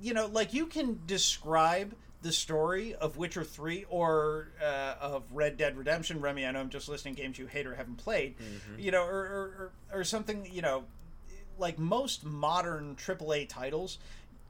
you 0.00 0.14
know 0.14 0.26
like 0.26 0.54
you 0.54 0.66
can 0.66 1.00
describe 1.06 1.94
the 2.26 2.32
story 2.32 2.92
of 2.96 3.16
Witcher 3.16 3.44
3 3.44 3.86
or 3.88 4.48
uh, 4.60 4.94
of 5.00 5.22
Red 5.32 5.56
Dead 5.56 5.78
Redemption. 5.78 6.20
Remy 6.20 6.44
I 6.44 6.50
know 6.50 6.60
I'm 6.60 6.68
just 6.70 6.88
listing 6.88 7.14
games 7.14 7.38
you 7.38 7.46
hate 7.46 7.66
or 7.66 7.74
haven't 7.76 7.98
played. 7.98 8.34
You 8.76 8.90
know 8.90 9.04
or, 9.04 9.14
or, 9.14 9.72
or, 9.92 10.00
or 10.00 10.04
something 10.04 10.46
you 10.52 10.60
know 10.60 10.84
like 11.56 11.78
most 11.78 12.24
modern 12.24 12.96
AAA 12.96 13.48
titles 13.48 13.98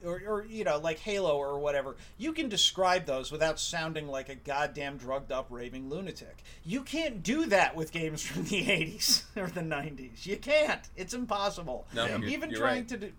or, 0.03 0.23
or 0.27 0.47
you 0.49 0.65
know 0.65 0.79
like 0.79 0.99
Halo 1.01 1.37
or 1.37 1.59
whatever 1.59 1.97
you 2.17 2.33
can 2.33 2.49
describe 2.49 3.05
those 3.05 3.31
without 3.31 3.61
sounding 3.61 4.09
like 4.09 4.31
a 4.31 4.35
goddamn 4.35 4.97
drugged 4.97 5.31
up 5.31 5.47
raving 5.51 5.91
lunatic. 5.91 6.43
You 6.65 6.81
can't 6.81 7.23
do 7.23 7.45
that 7.47 7.77
with 7.77 7.93
games 7.93 8.23
from 8.23 8.45
the 8.45 8.63
80s 8.67 9.25
or 9.37 9.49
the 9.49 9.61
90s 9.61 10.25
you 10.25 10.39
can't. 10.39 10.81
It's 10.97 11.13
impossible. 11.13 11.87
No, 11.95 12.07
even 12.25 12.55
trying 12.55 12.81
right. 12.81 12.89
to 12.89 12.97
do 12.97 13.13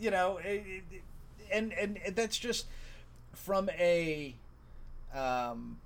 you 0.00 0.10
know 0.10 0.38
it, 0.38 0.64
it- 0.90 1.02
and 1.52 1.72
and 1.74 1.98
that's 2.14 2.36
just 2.38 2.66
from 3.36 3.68
a 3.70 4.34
um 5.14 5.78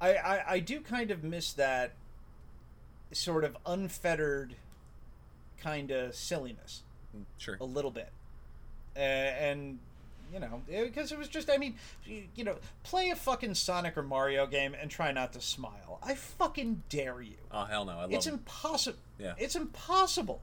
I, 0.00 0.14
I 0.14 0.44
i 0.54 0.58
do 0.60 0.80
kind 0.80 1.10
of 1.10 1.22
miss 1.22 1.52
that 1.54 1.92
sort 3.12 3.44
of 3.44 3.56
unfettered 3.66 4.54
kind 5.62 5.90
of 5.90 6.14
silliness 6.14 6.82
Sure. 7.36 7.56
a 7.60 7.64
little 7.64 7.90
bit 7.90 8.10
uh, 8.96 9.00
and 9.00 9.78
you 10.32 10.38
know 10.40 10.62
because 10.68 11.10
it 11.10 11.18
was 11.18 11.28
just 11.28 11.50
i 11.50 11.56
mean 11.56 11.74
you, 12.04 12.44
know 12.44 12.56
play 12.84 13.10
a 13.10 13.16
fucking 13.16 13.54
sonic 13.54 13.96
or 13.96 14.02
mario 14.02 14.46
game 14.46 14.74
and 14.80 14.90
try 14.90 15.10
not 15.10 15.32
to 15.32 15.40
smile 15.40 15.98
i 16.02 16.14
fucking 16.14 16.82
dare 16.88 17.20
you 17.22 17.34
Oh 17.50 17.64
hell 17.64 17.84
no! 17.86 17.92
I 17.92 18.02
love 18.02 18.12
it's 18.12 18.26
impossible 18.26 18.98
Yeah. 19.18 19.32
it's 19.38 19.56
impossible 19.56 20.40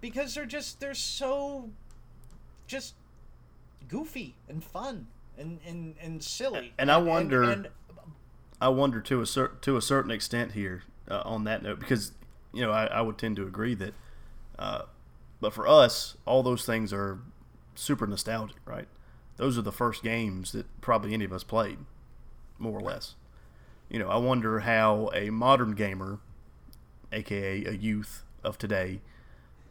because 0.00 0.34
they're 0.34 0.46
just 0.46 0.80
they're 0.80 0.94
so 0.94 1.68
just 2.66 2.94
goofy 3.88 4.34
and 4.48 4.62
fun 4.64 5.06
and 5.38 5.60
and, 5.66 5.94
and 6.00 6.22
silly 6.22 6.72
And 6.78 6.90
I 6.90 6.98
wonder- 6.98 7.42
and, 7.42 7.68
I 8.60 8.68
wonder 8.68 9.00
to 9.02 9.20
a 9.20 9.26
cer- 9.26 9.56
to 9.62 9.76
a 9.76 9.82
certain 9.82 10.10
extent 10.10 10.52
here 10.52 10.84
uh, 11.10 11.22
on 11.24 11.44
that 11.44 11.62
note 11.62 11.80
because 11.80 12.12
you 12.52 12.62
know 12.62 12.70
I, 12.70 12.86
I 12.86 13.00
would 13.02 13.18
tend 13.18 13.36
to 13.36 13.46
agree 13.46 13.74
that, 13.74 13.94
uh, 14.58 14.82
but 15.40 15.52
for 15.52 15.66
us 15.68 16.16
all 16.24 16.42
those 16.42 16.64
things 16.64 16.92
are 16.92 17.18
super 17.74 18.06
nostalgic, 18.06 18.56
right? 18.64 18.86
Those 19.36 19.58
are 19.58 19.62
the 19.62 19.72
first 19.72 20.02
games 20.02 20.52
that 20.52 20.66
probably 20.80 21.12
any 21.12 21.24
of 21.24 21.32
us 21.32 21.42
played, 21.44 21.78
more 22.58 22.78
or 22.78 22.80
less. 22.80 23.16
You 23.90 23.98
know, 23.98 24.08
I 24.08 24.16
wonder 24.16 24.60
how 24.60 25.10
a 25.12 25.30
modern 25.30 25.72
gamer, 25.72 26.20
aka 27.12 27.64
a 27.66 27.72
youth 27.72 28.22
of 28.42 28.56
today, 28.56 29.00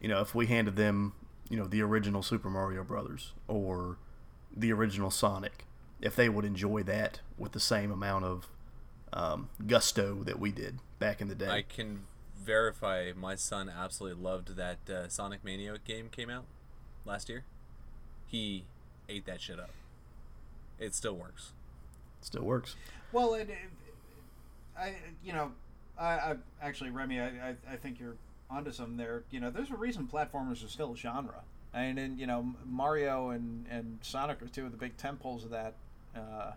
you 0.00 0.08
know, 0.08 0.20
if 0.20 0.34
we 0.34 0.46
handed 0.46 0.76
them, 0.76 1.14
you 1.48 1.56
know, 1.56 1.66
the 1.66 1.80
original 1.82 2.22
Super 2.22 2.50
Mario 2.50 2.84
Brothers 2.84 3.32
or 3.48 3.96
the 4.56 4.72
original 4.72 5.10
Sonic, 5.10 5.66
if 6.00 6.14
they 6.16 6.28
would 6.28 6.44
enjoy 6.44 6.82
that 6.84 7.20
with 7.38 7.52
the 7.52 7.60
same 7.60 7.90
amount 7.90 8.24
of 8.24 8.48
um, 9.12 9.48
gusto 9.66 10.22
that 10.24 10.38
we 10.38 10.50
did 10.52 10.78
back 10.98 11.20
in 11.20 11.28
the 11.28 11.34
day. 11.34 11.48
I 11.48 11.62
can 11.62 12.02
verify 12.38 13.12
my 13.16 13.34
son 13.36 13.68
absolutely 13.74 14.22
loved 14.22 14.56
that 14.56 14.78
uh, 14.90 15.08
Sonic 15.08 15.44
Mania 15.44 15.76
game 15.84 16.08
came 16.10 16.28
out 16.30 16.44
last 17.04 17.28
year. 17.28 17.44
He 18.26 18.64
ate 19.08 19.24
that 19.26 19.40
shit 19.40 19.58
up. 19.58 19.70
It 20.78 20.94
still 20.94 21.14
works. 21.16 21.52
It 22.20 22.26
Still 22.26 22.42
works. 22.42 22.74
well 23.12 23.34
it, 23.34 23.48
it, 23.50 23.58
i 24.78 24.94
you 25.22 25.32
know 25.32 25.52
i, 25.98 26.04
I 26.14 26.36
actually 26.62 26.90
remy 26.90 27.20
I, 27.20 27.26
I 27.26 27.54
i 27.70 27.76
think 27.76 28.00
you're 28.00 28.16
onto 28.50 28.72
something 28.72 28.96
there 28.96 29.22
you 29.30 29.40
know 29.40 29.50
there's 29.50 29.70
a 29.70 29.76
reason 29.76 30.08
platformers 30.12 30.64
are 30.64 30.68
still 30.68 30.94
a 30.94 30.96
genre 30.96 31.42
and, 31.74 31.98
and 31.98 32.18
you 32.18 32.26
know 32.26 32.54
mario 32.64 33.30
and 33.30 33.66
and 33.68 33.98
sonic 34.00 34.40
are 34.40 34.46
two 34.46 34.64
of 34.64 34.70
the 34.70 34.78
big 34.78 34.96
temples 34.96 35.44
of 35.44 35.50
that 35.50 35.74
uh 36.16 36.52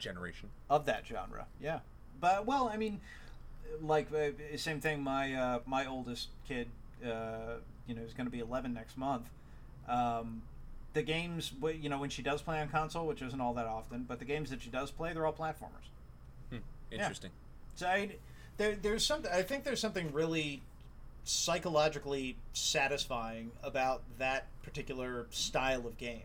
Generation. 0.00 0.48
of 0.68 0.86
that 0.86 1.06
genre. 1.06 1.46
Yeah, 1.60 1.80
but 2.20 2.46
well, 2.46 2.68
I 2.72 2.76
mean, 2.76 3.00
like 3.82 4.08
uh, 4.12 4.30
same 4.56 4.80
thing. 4.80 5.02
My 5.02 5.34
uh, 5.34 5.58
my 5.66 5.86
oldest 5.86 6.28
kid, 6.48 6.68
uh, 7.04 7.56
you 7.86 7.94
know, 7.94 8.02
is 8.02 8.14
going 8.14 8.26
to 8.26 8.30
be 8.30 8.40
11 8.40 8.72
next 8.72 8.96
month. 8.96 9.28
Um, 9.88 10.42
the 10.92 11.02
games, 11.02 11.52
you 11.80 11.88
know, 11.88 11.98
when 11.98 12.10
she 12.10 12.22
does 12.22 12.42
play 12.42 12.60
on 12.60 12.68
console, 12.68 13.06
which 13.06 13.22
isn't 13.22 13.40
all 13.40 13.54
that 13.54 13.66
often, 13.66 14.04
but 14.08 14.18
the 14.18 14.24
games 14.24 14.50
that 14.50 14.62
she 14.62 14.70
does 14.70 14.90
play, 14.90 15.12
they're 15.12 15.26
all 15.26 15.32
platformers. 15.32 15.88
Hmm. 16.50 16.58
Interesting. 16.90 17.30
So 17.74 17.86
I, 17.86 18.16
there, 18.56 18.76
there's 18.80 19.04
something. 19.04 19.30
I 19.30 19.42
think 19.42 19.64
there's 19.64 19.80
something 19.80 20.12
really 20.12 20.62
psychologically 21.30 22.36
satisfying 22.52 23.50
about 23.62 24.02
that 24.18 24.46
particular 24.62 25.26
style 25.30 25.86
of 25.86 25.96
game. 25.96 26.22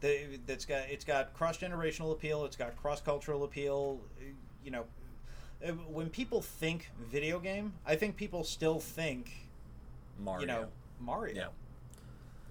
The, 0.00 0.38
that's 0.46 0.64
got 0.64 0.82
it's 0.90 1.04
got 1.04 1.32
cross 1.32 1.58
generational 1.58 2.12
appeal. 2.12 2.44
It's 2.44 2.56
got 2.56 2.76
cross 2.76 3.00
cultural 3.00 3.44
appeal. 3.44 4.00
You 4.64 4.70
know, 4.72 4.84
uh, 5.66 5.72
when 5.88 6.08
people 6.10 6.42
think 6.42 6.90
video 7.10 7.38
game, 7.38 7.72
I 7.86 7.96
think 7.96 8.16
people 8.16 8.44
still 8.44 8.78
think 8.80 9.30
Mario. 10.18 10.40
you 10.40 10.46
know 10.46 10.66
Mario. 11.00 11.34
Yeah. 11.36 11.46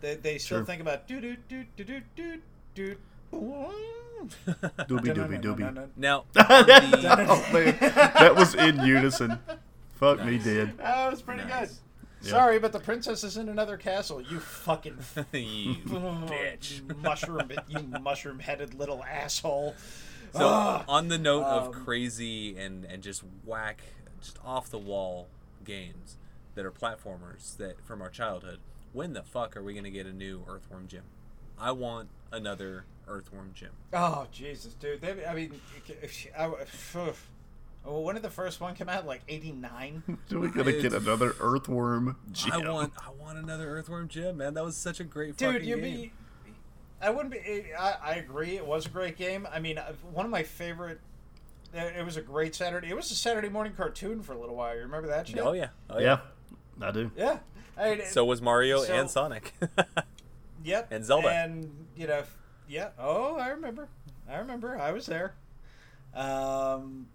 They, 0.02 0.16
they 0.16 0.38
still 0.40 0.60
Sure. 0.60 0.66
think 0.66 0.82
about 0.82 1.08
do 1.08 1.20
do 1.22 1.36
do 1.48 1.66
do 1.76 1.84
do 1.84 2.02
do 2.16 2.42
do. 2.74 2.96
Doobie 3.32 5.14
doobie 5.16 5.42
doobie. 5.42 5.90
Now, 5.98 6.20
on 6.36 6.66
the, 6.66 7.26
oh 7.30 7.54
man, 7.54 7.78
that 7.80 8.36
was 8.36 8.56
in 8.56 8.80
unison. 8.86 9.40
Fuck 9.96 10.24
me, 10.26 10.34
Nice. 10.38 10.44
did. 10.44 10.78
That 10.78 11.12
was 11.12 11.22
pretty 11.22 11.44
Nice. 11.44 11.70
good. 11.70 11.78
Yeah. 12.24 12.30
Sorry, 12.30 12.60
but 12.60 12.72
the 12.72 12.80
princess 12.80 13.24
is 13.24 13.38
in 13.38 13.50
another 13.50 13.78
castle. 13.78 14.22
You 14.22 14.40
fucking 14.40 14.98
you 15.34 15.76
bitch. 15.76 16.82
mushroom, 17.02 17.52
you 17.68 17.80
mushroom-headed 18.02 18.74
little 18.76 19.04
asshole. 19.04 19.76
So 20.34 20.48
Ah! 20.48 20.86
on 20.88 21.08
the 21.10 21.18
note 21.18 21.44
of 21.44 21.68
Um, 21.76 21.84
crazy 21.84 22.56
and 22.58 22.86
and 22.86 23.02
just 23.04 23.24
whack, 23.46 23.82
just 24.22 24.38
off 24.46 24.70
the 24.70 24.78
wall 24.78 25.28
games 25.66 26.18
that 26.56 26.66
are 26.66 26.72
platformers 26.72 27.58
that 27.58 27.84
from 27.86 28.02
our 28.02 28.10
childhood, 28.10 28.60
when 28.94 29.14
the 29.14 29.24
fuck 29.24 29.58
are 29.58 29.64
we 29.64 29.74
gonna 29.74 29.90
get 29.90 30.06
a 30.06 30.14
new 30.14 30.44
Earthworm 30.48 30.88
Jim? 30.88 31.04
I 31.60 31.72
want 31.72 32.10
another 32.32 32.86
Earthworm 33.08 33.52
Jim. 33.54 33.72
Oh 33.94 34.28
Jesus, 34.32 34.74
dude! 34.76 35.02
They, 35.02 35.26
I 35.26 35.34
mean, 35.34 35.60
if 35.88 36.28
I, 36.40 36.50
oh, 37.86 38.00
when 38.02 38.16
did 38.16 38.24
the 38.24 38.30
first 38.30 38.60
one 38.62 38.76
come 38.76 38.90
out? 38.90 39.06
Like 39.06 39.22
'89. 39.28 40.04
So 40.30 40.40
we 40.40 40.50
gonna 40.50 40.72
get 40.74 40.94
another 40.94 41.36
Earthworm 41.40 42.18
Jim. 42.32 42.54
I 42.54 42.70
want 42.72 42.94
I 42.98 43.10
want 43.12 43.38
another 43.38 43.70
Earthworm 43.70 44.08
Jim, 44.08 44.38
man. 44.38 44.54
That 44.54 44.64
was 44.64 44.76
such 44.78 45.00
a 45.00 45.04
great 45.04 45.38
dude 45.38 45.54
fucking 45.54 45.68
you 45.68 45.76
game. 45.78 45.84
be 45.84 46.12
i 47.04 47.10
wouldn't 47.10 47.32
be 47.34 47.66
I, 47.78 47.96
I 48.04 48.14
agree 48.18 48.56
it 48.58 48.66
was 48.68 48.86
a 48.86 48.90
great 48.90 49.18
game 49.18 49.48
i 49.52 49.60
mean 49.60 49.80
uh, 49.80 49.92
one 50.14 50.24
of 50.24 50.32
my 50.32 50.44
favorite 50.44 51.00
uh, 51.76 51.80
it 51.98 52.06
was 52.06 52.16
a 52.16 52.22
great 52.22 52.54
saturday 52.54 52.90
it 52.92 52.96
was 52.96 53.10
a 53.10 53.16
saturday 53.16 53.50
morning 53.50 53.74
cartoon 53.74 54.22
for 54.22 54.34
a 54.34 54.40
little 54.40 54.56
while 54.56 54.76
you 54.76 54.82
remember 54.84 55.08
that 55.08 55.28
shit 55.28 55.40
Oh 55.40 55.54
yeah, 55.54 55.70
oh 55.90 55.98
yeah, 56.00 56.20
I 56.80 56.92
do. 56.92 57.10
yeah 57.18 57.40
I 57.76 57.96
mean, 57.96 58.06
So 58.06 58.24
was 58.24 58.40
Mario 58.40 58.84
So- 58.84 58.94
and 58.94 59.10
Sonic. 59.10 59.52
yep 60.64 60.92
and 60.92 61.04
Zelda. 61.04 61.30
and 61.30 61.88
you 61.96 62.06
know 62.06 62.22
yeah 62.70 62.90
oh 63.00 63.36
i 63.38 63.48
remember 63.48 63.88
i 64.30 64.38
remember 64.38 64.78
i 64.78 64.92
was 64.92 65.08
there 65.08 65.34
um 66.14 67.08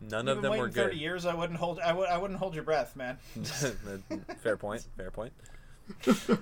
None 0.00 0.26
you've 0.26 0.36
of 0.36 0.42
them 0.42 0.52
were 0.52 0.58
waiting 0.66 0.74
30 0.74 0.94
good. 0.94 1.00
years 1.00 1.26
i 1.26 1.34
wouldn't 1.34 1.58
hold 1.58 1.80
i, 1.80 1.92
would, 1.92 2.08
I 2.08 2.18
wouldn't 2.18 2.38
hold 2.38 2.54
your 2.54 2.64
breath 2.64 2.94
man 2.96 3.18
fair 4.42 4.56
point. 4.56 4.86
Fair 4.96 5.10
point. 5.10 5.32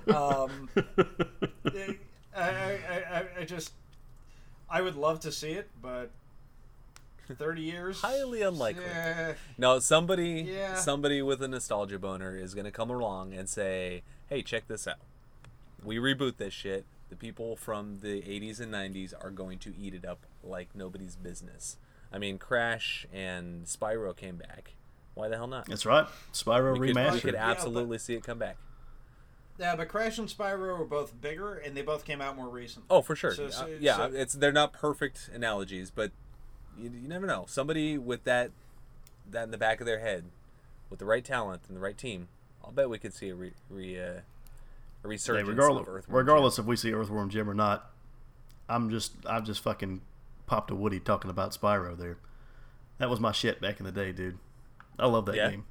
um 0.09 0.69
I, 2.35 2.39
I, 2.39 3.05
I, 3.11 3.25
I 3.41 3.45
just 3.45 3.73
i 4.69 4.81
would 4.83 4.97
love 4.97 5.21
to 5.21 5.33
see 5.33 5.53
it 5.53 5.71
but 5.81 6.11
30 7.29 7.61
years 7.63 8.01
Highly 8.03 8.43
unlikely. 8.43 8.85
Eh, 8.85 9.35
No, 9.59 9.81
somebody, 9.81 10.43
Yeah. 10.49 10.77
somebody 10.77 11.23
with 11.23 11.43
a 11.43 11.49
nostalgia 11.49 11.99
boner 11.99 12.37
is 12.37 12.55
gonna 12.55 12.71
come 12.71 12.89
along 12.89 13.35
and 13.35 13.49
say, 13.49 14.05
"Hey, 14.29 14.43
check 14.43 14.69
this 14.69 14.87
out. 14.87 14.99
We 15.83 15.97
reboot 15.97 16.37
this 16.37 16.55
shit. 16.55 16.85
The 17.11 17.17
people 17.17 17.57
from 17.57 17.99
the 18.01 18.23
'80s 18.23 18.61
and 18.61 18.73
'90s 18.73 19.13
are 19.21 19.31
going 19.33 19.59
to 19.61 19.75
eat 19.77 19.93
it 19.93 20.05
up 20.05 20.21
like 20.45 20.69
nobody's 20.73 21.17
business." 21.17 21.79
I 22.13 22.19
mean, 22.19 22.39
Crash 22.39 23.07
and 23.13 23.65
Spyro 23.67 24.17
came 24.17 24.37
back. 24.37 24.75
Why 25.15 25.29
the 25.29 25.37
hell 25.37 25.47
not? 25.47 25.67
That's 25.67 25.87
right. 25.87 26.07
Spyro 26.33 26.79
We 26.79 26.89
could, 26.89 26.97
we 26.97 27.03
remastered. 27.03 27.21
could 27.23 27.35
Yeah, 27.35 27.47
but- 27.47 27.57
absolutely 27.57 27.99
see 27.99 28.15
it 28.15 28.23
come 28.25 28.39
back. 28.39 28.57
Yeah, 29.59 29.75
but 29.75 29.89
Crash 29.89 30.19
and 30.19 30.29
Spyro 30.29 30.79
were 30.79 30.85
both 30.85 31.19
bigger, 31.19 31.55
and 31.55 31.75
they 31.75 31.81
both 31.81 32.05
came 32.05 32.21
out 32.21 32.37
more 32.37 32.49
recently. 32.49 32.87
Oh, 32.91 33.01
for 33.01 33.17
sure. 33.17 33.35
So- 33.35 33.49
so- 33.49 33.67
yeah, 33.81 33.97
so- 33.97 34.13
it's 34.15 34.35
they're 34.35 34.53
not 34.53 34.73
perfect 34.75 35.31
analogies, 35.33 35.91
but 35.91 36.13
you, 36.79 36.91
you 36.91 37.09
never 37.09 37.27
know. 37.27 37.47
Somebody 37.49 37.97
with 37.97 38.25
that 38.25 38.51
that 39.31 39.45
in 39.45 39.51
the 39.51 39.59
back 39.59 39.81
of 39.81 39.87
their 39.87 40.01
head, 40.01 40.25
with 40.91 40.99
the 40.99 41.05
right 41.07 41.25
talent 41.25 41.63
and 41.69 41.77
the 41.77 41.81
right 41.81 41.97
team, 41.97 42.29
I'll 42.63 42.71
bet 42.71 42.91
we 42.91 42.99
could 42.99 43.15
see 43.15 43.31
a 43.31 43.35
re, 43.35 43.53
re 43.71 43.99
uh, 43.99 44.03
a 44.03 44.13
Hey, 44.13 44.23
resurgence 45.05 45.49
regardless, 45.49 45.83
of 45.89 45.95
Earthworm 45.95 46.17
regardless 46.17 46.59
if 46.59 46.67
we 46.67 46.77
see 46.77 46.93
Earthworm 46.93 47.31
Jim 47.31 47.49
or 47.49 47.55
not, 47.55 47.91
I'm 48.69 48.91
just 48.91 49.13
I'm 49.25 49.45
just 49.45 49.63
fucking 49.63 50.03
popped 50.47 50.71
a 50.71 50.75
Woody 50.75 51.01
talking 51.01 51.31
about 51.31 51.53
Spyro 51.53 51.97
there. 51.97 52.19
That 52.99 53.11
was 53.11 53.21
my 53.21 53.33
shit 53.33 53.61
back 53.61 53.79
in 53.79 53.87
the 53.87 53.93
day, 53.93 54.13
dude. 54.13 54.39
I 54.99 55.07
love 55.07 55.27
that 55.27 55.35
Yeah? 55.35 55.51
game. 55.51 55.65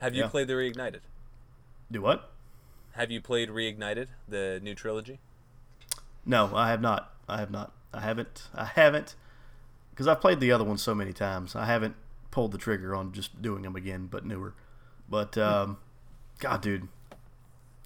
Have 0.00 0.14
you 0.14 0.22
yeah. 0.22 0.28
played 0.28 0.48
the 0.48 0.54
Reignited? 0.54 1.00
Do 1.90 2.02
what? 2.02 2.30
Have 2.92 3.10
you 3.10 3.20
played 3.20 3.50
Reignited, 3.50 4.08
the 4.28 4.60
new 4.62 4.74
trilogy? 4.74 5.20
No, 6.24 6.50
I 6.54 6.68
have 6.70 6.80
not. 6.80 7.14
I 7.28 7.38
have 7.38 7.50
not. 7.50 7.72
I 7.92 8.00
haven't. 8.00 8.48
I 8.54 8.64
haven't. 8.64 9.14
Because 9.90 10.06
I've 10.06 10.20
played 10.20 10.40
the 10.40 10.52
other 10.52 10.64
one 10.64 10.78
so 10.78 10.94
many 10.94 11.12
times. 11.12 11.54
I 11.54 11.66
haven't 11.66 11.94
pulled 12.30 12.52
the 12.52 12.58
trigger 12.58 12.94
on 12.94 13.12
just 13.12 13.40
doing 13.40 13.62
them 13.62 13.76
again, 13.76 14.08
but 14.10 14.24
newer. 14.26 14.54
But, 15.08 15.38
um, 15.38 15.78
God, 16.38 16.60
dude. 16.60 16.88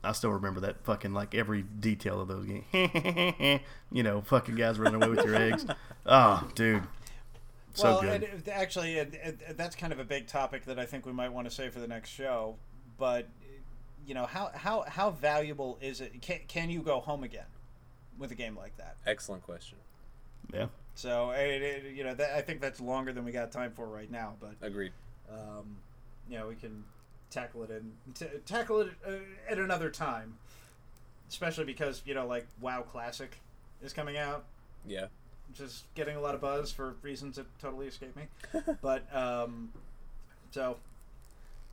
I 0.02 0.12
still 0.12 0.30
remember 0.30 0.60
that 0.60 0.84
fucking, 0.84 1.12
like, 1.12 1.34
every 1.34 1.62
detail 1.62 2.20
of 2.20 2.28
those 2.28 2.46
games. 2.46 3.60
you 3.92 4.02
know, 4.02 4.22
fucking 4.22 4.54
guys 4.54 4.78
running 4.78 5.02
away 5.02 5.08
with 5.14 5.24
your 5.24 5.34
eggs. 5.34 5.66
Oh, 6.06 6.48
dude. 6.54 6.82
So 7.74 7.84
well, 7.84 8.00
good. 8.00 8.22
and, 8.24 8.48
uh, 8.48 8.52
actually, 8.52 8.98
and, 8.98 9.14
and 9.14 9.38
that's 9.56 9.76
kind 9.76 9.92
of 9.92 9.98
a 9.98 10.04
big 10.04 10.26
topic 10.26 10.64
that 10.64 10.78
I 10.78 10.86
think 10.86 11.06
we 11.06 11.12
might 11.12 11.32
want 11.32 11.48
to 11.48 11.54
save 11.54 11.72
for 11.72 11.80
the 11.80 11.86
next 11.86 12.10
show. 12.10 12.56
But 12.98 13.28
you 14.06 14.14
know, 14.14 14.26
how 14.26 14.50
how 14.54 14.82
how 14.88 15.10
valuable 15.10 15.78
is 15.80 16.00
it? 16.00 16.20
Can, 16.20 16.40
can 16.48 16.70
you 16.70 16.80
go 16.80 16.98
home 17.00 17.22
again 17.22 17.46
with 18.18 18.32
a 18.32 18.34
game 18.34 18.56
like 18.56 18.76
that? 18.78 18.96
Excellent 19.06 19.42
question. 19.42 19.78
yeah. 20.52 20.66
So 20.94 21.30
it, 21.30 21.62
it, 21.62 21.94
you 21.94 22.04
know, 22.04 22.14
that, 22.14 22.36
I 22.36 22.40
think 22.42 22.60
that's 22.60 22.80
longer 22.80 23.12
than 23.12 23.24
we 23.24 23.32
got 23.32 23.52
time 23.52 23.72
for 23.74 23.86
right 23.86 24.10
now. 24.10 24.34
But 24.40 24.54
Agreed. 24.60 24.92
um, 25.30 25.76
you 26.28 26.36
know, 26.36 26.48
we 26.48 26.56
can 26.56 26.84
tackle 27.30 27.62
it 27.64 27.70
and 27.70 27.92
t- 28.14 28.26
tackle 28.46 28.80
it 28.80 28.88
uh, 29.06 29.10
at 29.48 29.58
another 29.58 29.90
time. 29.90 30.36
Especially 31.28 31.64
because 31.64 32.02
you 32.04 32.14
know, 32.14 32.26
like 32.26 32.46
WoW 32.60 32.82
Classic 32.82 33.36
is 33.82 33.92
coming 33.92 34.16
out, 34.18 34.44
Yeah. 34.86 35.06
just 35.54 35.84
getting 35.94 36.16
a 36.16 36.20
lot 36.20 36.34
of 36.34 36.40
buzz 36.40 36.72
for 36.72 36.96
reasons 37.02 37.36
that 37.36 37.46
totally 37.60 37.86
escape 37.86 38.16
me. 38.16 38.24
but 38.82 39.04
um, 39.14 39.72
so 40.50 40.76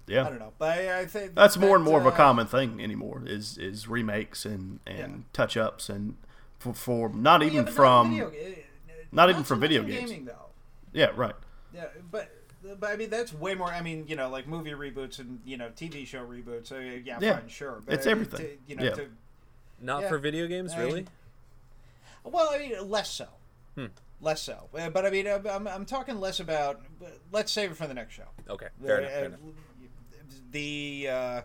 yeah, 0.08 0.26
I 0.26 0.30
don't 0.30 0.40
know. 0.40 0.54
But 0.60 0.78
I, 0.78 1.00
I 1.02 1.06
think 1.06 1.34
That's 1.36 1.58
more 1.58 1.76
and 1.76 1.86
that, 1.86 1.90
more 1.90 2.00
of 2.00 2.06
a 2.06 2.10
uh, 2.10 2.16
common 2.16 2.46
thing 2.48 2.80
anymore 2.82 3.24
is 3.26 3.58
is 3.58 3.88
remakes 3.88 4.46
and, 4.46 4.80
and 4.86 4.98
Yeah. 4.98 5.08
touch 5.34 5.58
ups 5.58 5.90
and 5.90 6.16
for, 6.60 6.74
for 6.74 7.10
not 7.10 7.42
even 7.44 7.66
but 7.66 7.74
from 7.74 8.16
not, 8.18 8.32
video, 8.32 8.50
uh, 8.52 8.94
not 9.12 9.30
even 9.32 9.44
so 9.44 9.48
from 9.50 9.60
video 9.60 9.84
games. 9.84 10.10
Gaming 10.12 10.26
though. 10.26 10.46
yeah 10.94 11.10
right 11.16 11.36
Yeah, 11.74 11.86
but 12.12 12.30
but 12.80 12.90
I 12.92 12.96
mean 12.96 13.10
that's 13.10 13.34
way 13.34 13.54
more. 13.56 13.68
I 13.70 13.82
mean, 13.82 14.06
you 14.08 14.16
know, 14.16 14.30
like 14.30 14.48
movie 14.48 14.72
reboots 14.72 15.20
and 15.20 15.40
you 15.46 15.58
know 15.58 15.70
TV 15.70 16.06
show 16.06 16.26
reboots. 16.26 16.68
So 16.68 16.78
yeah, 16.80 17.18
Yeah. 17.22 17.40
fine, 17.40 17.48
sure. 17.50 17.82
But 17.86 17.96
It's 17.96 18.06
everything. 18.08 18.40
To, 18.40 18.58
you 18.68 18.76
know, 18.76 18.84
Yeah. 18.84 18.90
to, 18.92 19.08
Not 19.80 20.02
Yeah. 20.04 20.10
for 20.10 20.18
video 20.18 20.48
games, 20.48 20.74
I- 20.74 20.80
really? 20.84 21.06
well, 22.24 22.50
I 22.52 22.58
mean, 22.58 22.90
less 22.90 23.12
so. 23.12 23.28
Hmm. 23.76 23.86
Less 24.22 24.42
so. 24.42 24.70
Uh, 24.78 24.90
But 24.90 25.06
I 25.06 25.10
mean, 25.12 25.28
I'm, 25.28 25.46
I'm, 25.48 25.68
I'm 25.68 25.86
talking 25.86 26.20
less 26.20 26.40
about. 26.40 26.82
Let's 27.32 27.52
save 27.52 27.72
it 27.72 27.78
for 27.78 27.86
the 27.88 27.94
next 27.94 28.14
show. 28.16 28.24
Okay. 28.50 28.68
Fair 28.84 28.96
Uh, 28.96 29.00
enough. 29.00 29.12
Fair 29.12 29.24
uh, 29.24 29.26
enough. 29.28 29.40
The 30.52 31.08
uh, 31.12 31.42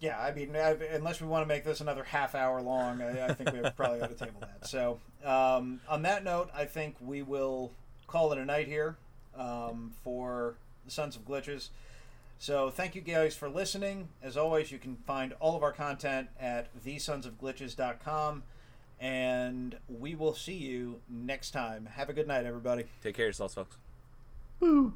yeah, 0.00 0.18
I 0.18 0.32
mean, 0.32 0.56
I, 0.56 0.70
unless 0.92 1.20
we 1.20 1.26
want 1.28 1.42
to 1.42 1.46
make 1.46 1.64
this 1.64 1.80
another 1.80 2.04
half 2.04 2.34
hour 2.34 2.62
long, 2.62 3.02
I, 3.02 3.26
I 3.26 3.34
think 3.34 3.52
we 3.52 3.68
probably 3.70 4.00
ought 4.00 4.16
to 4.16 4.24
table 4.24 4.40
that. 4.40 4.66
So, 4.66 4.98
um, 5.24 5.80
on 5.88 6.02
that 6.02 6.24
note, 6.24 6.48
I 6.54 6.64
think 6.64 6.96
we 7.00 7.20
will 7.22 7.70
call 8.06 8.32
it 8.32 8.38
a 8.38 8.44
night 8.44 8.66
here 8.66 8.96
um, 9.36 9.92
for 10.02 10.54
the 10.84 10.90
Sons 10.90 11.16
of 11.16 11.26
Glitches. 11.26 11.68
So, 12.38 12.70
thank 12.70 12.94
you 12.94 13.02
guys 13.02 13.36
for 13.36 13.48
listening. 13.50 14.08
As 14.22 14.36
always, 14.36 14.72
you 14.72 14.78
can 14.78 14.96
find 14.96 15.34
all 15.40 15.56
of 15.56 15.62
our 15.62 15.72
content 15.72 16.28
at 16.40 16.68
thesonsofglitches.com. 16.82 18.42
And 18.98 19.76
we 19.88 20.14
will 20.14 20.34
see 20.34 20.54
you 20.54 21.00
next 21.08 21.52
time. 21.52 21.86
Have 21.94 22.10
a 22.10 22.12
good 22.12 22.28
night, 22.28 22.44
everybody. 22.44 22.84
Take 23.02 23.16
care 23.16 23.26
of 23.26 23.28
yourselves, 23.28 23.54
folks. 23.54 23.76
Woo. 24.60 24.94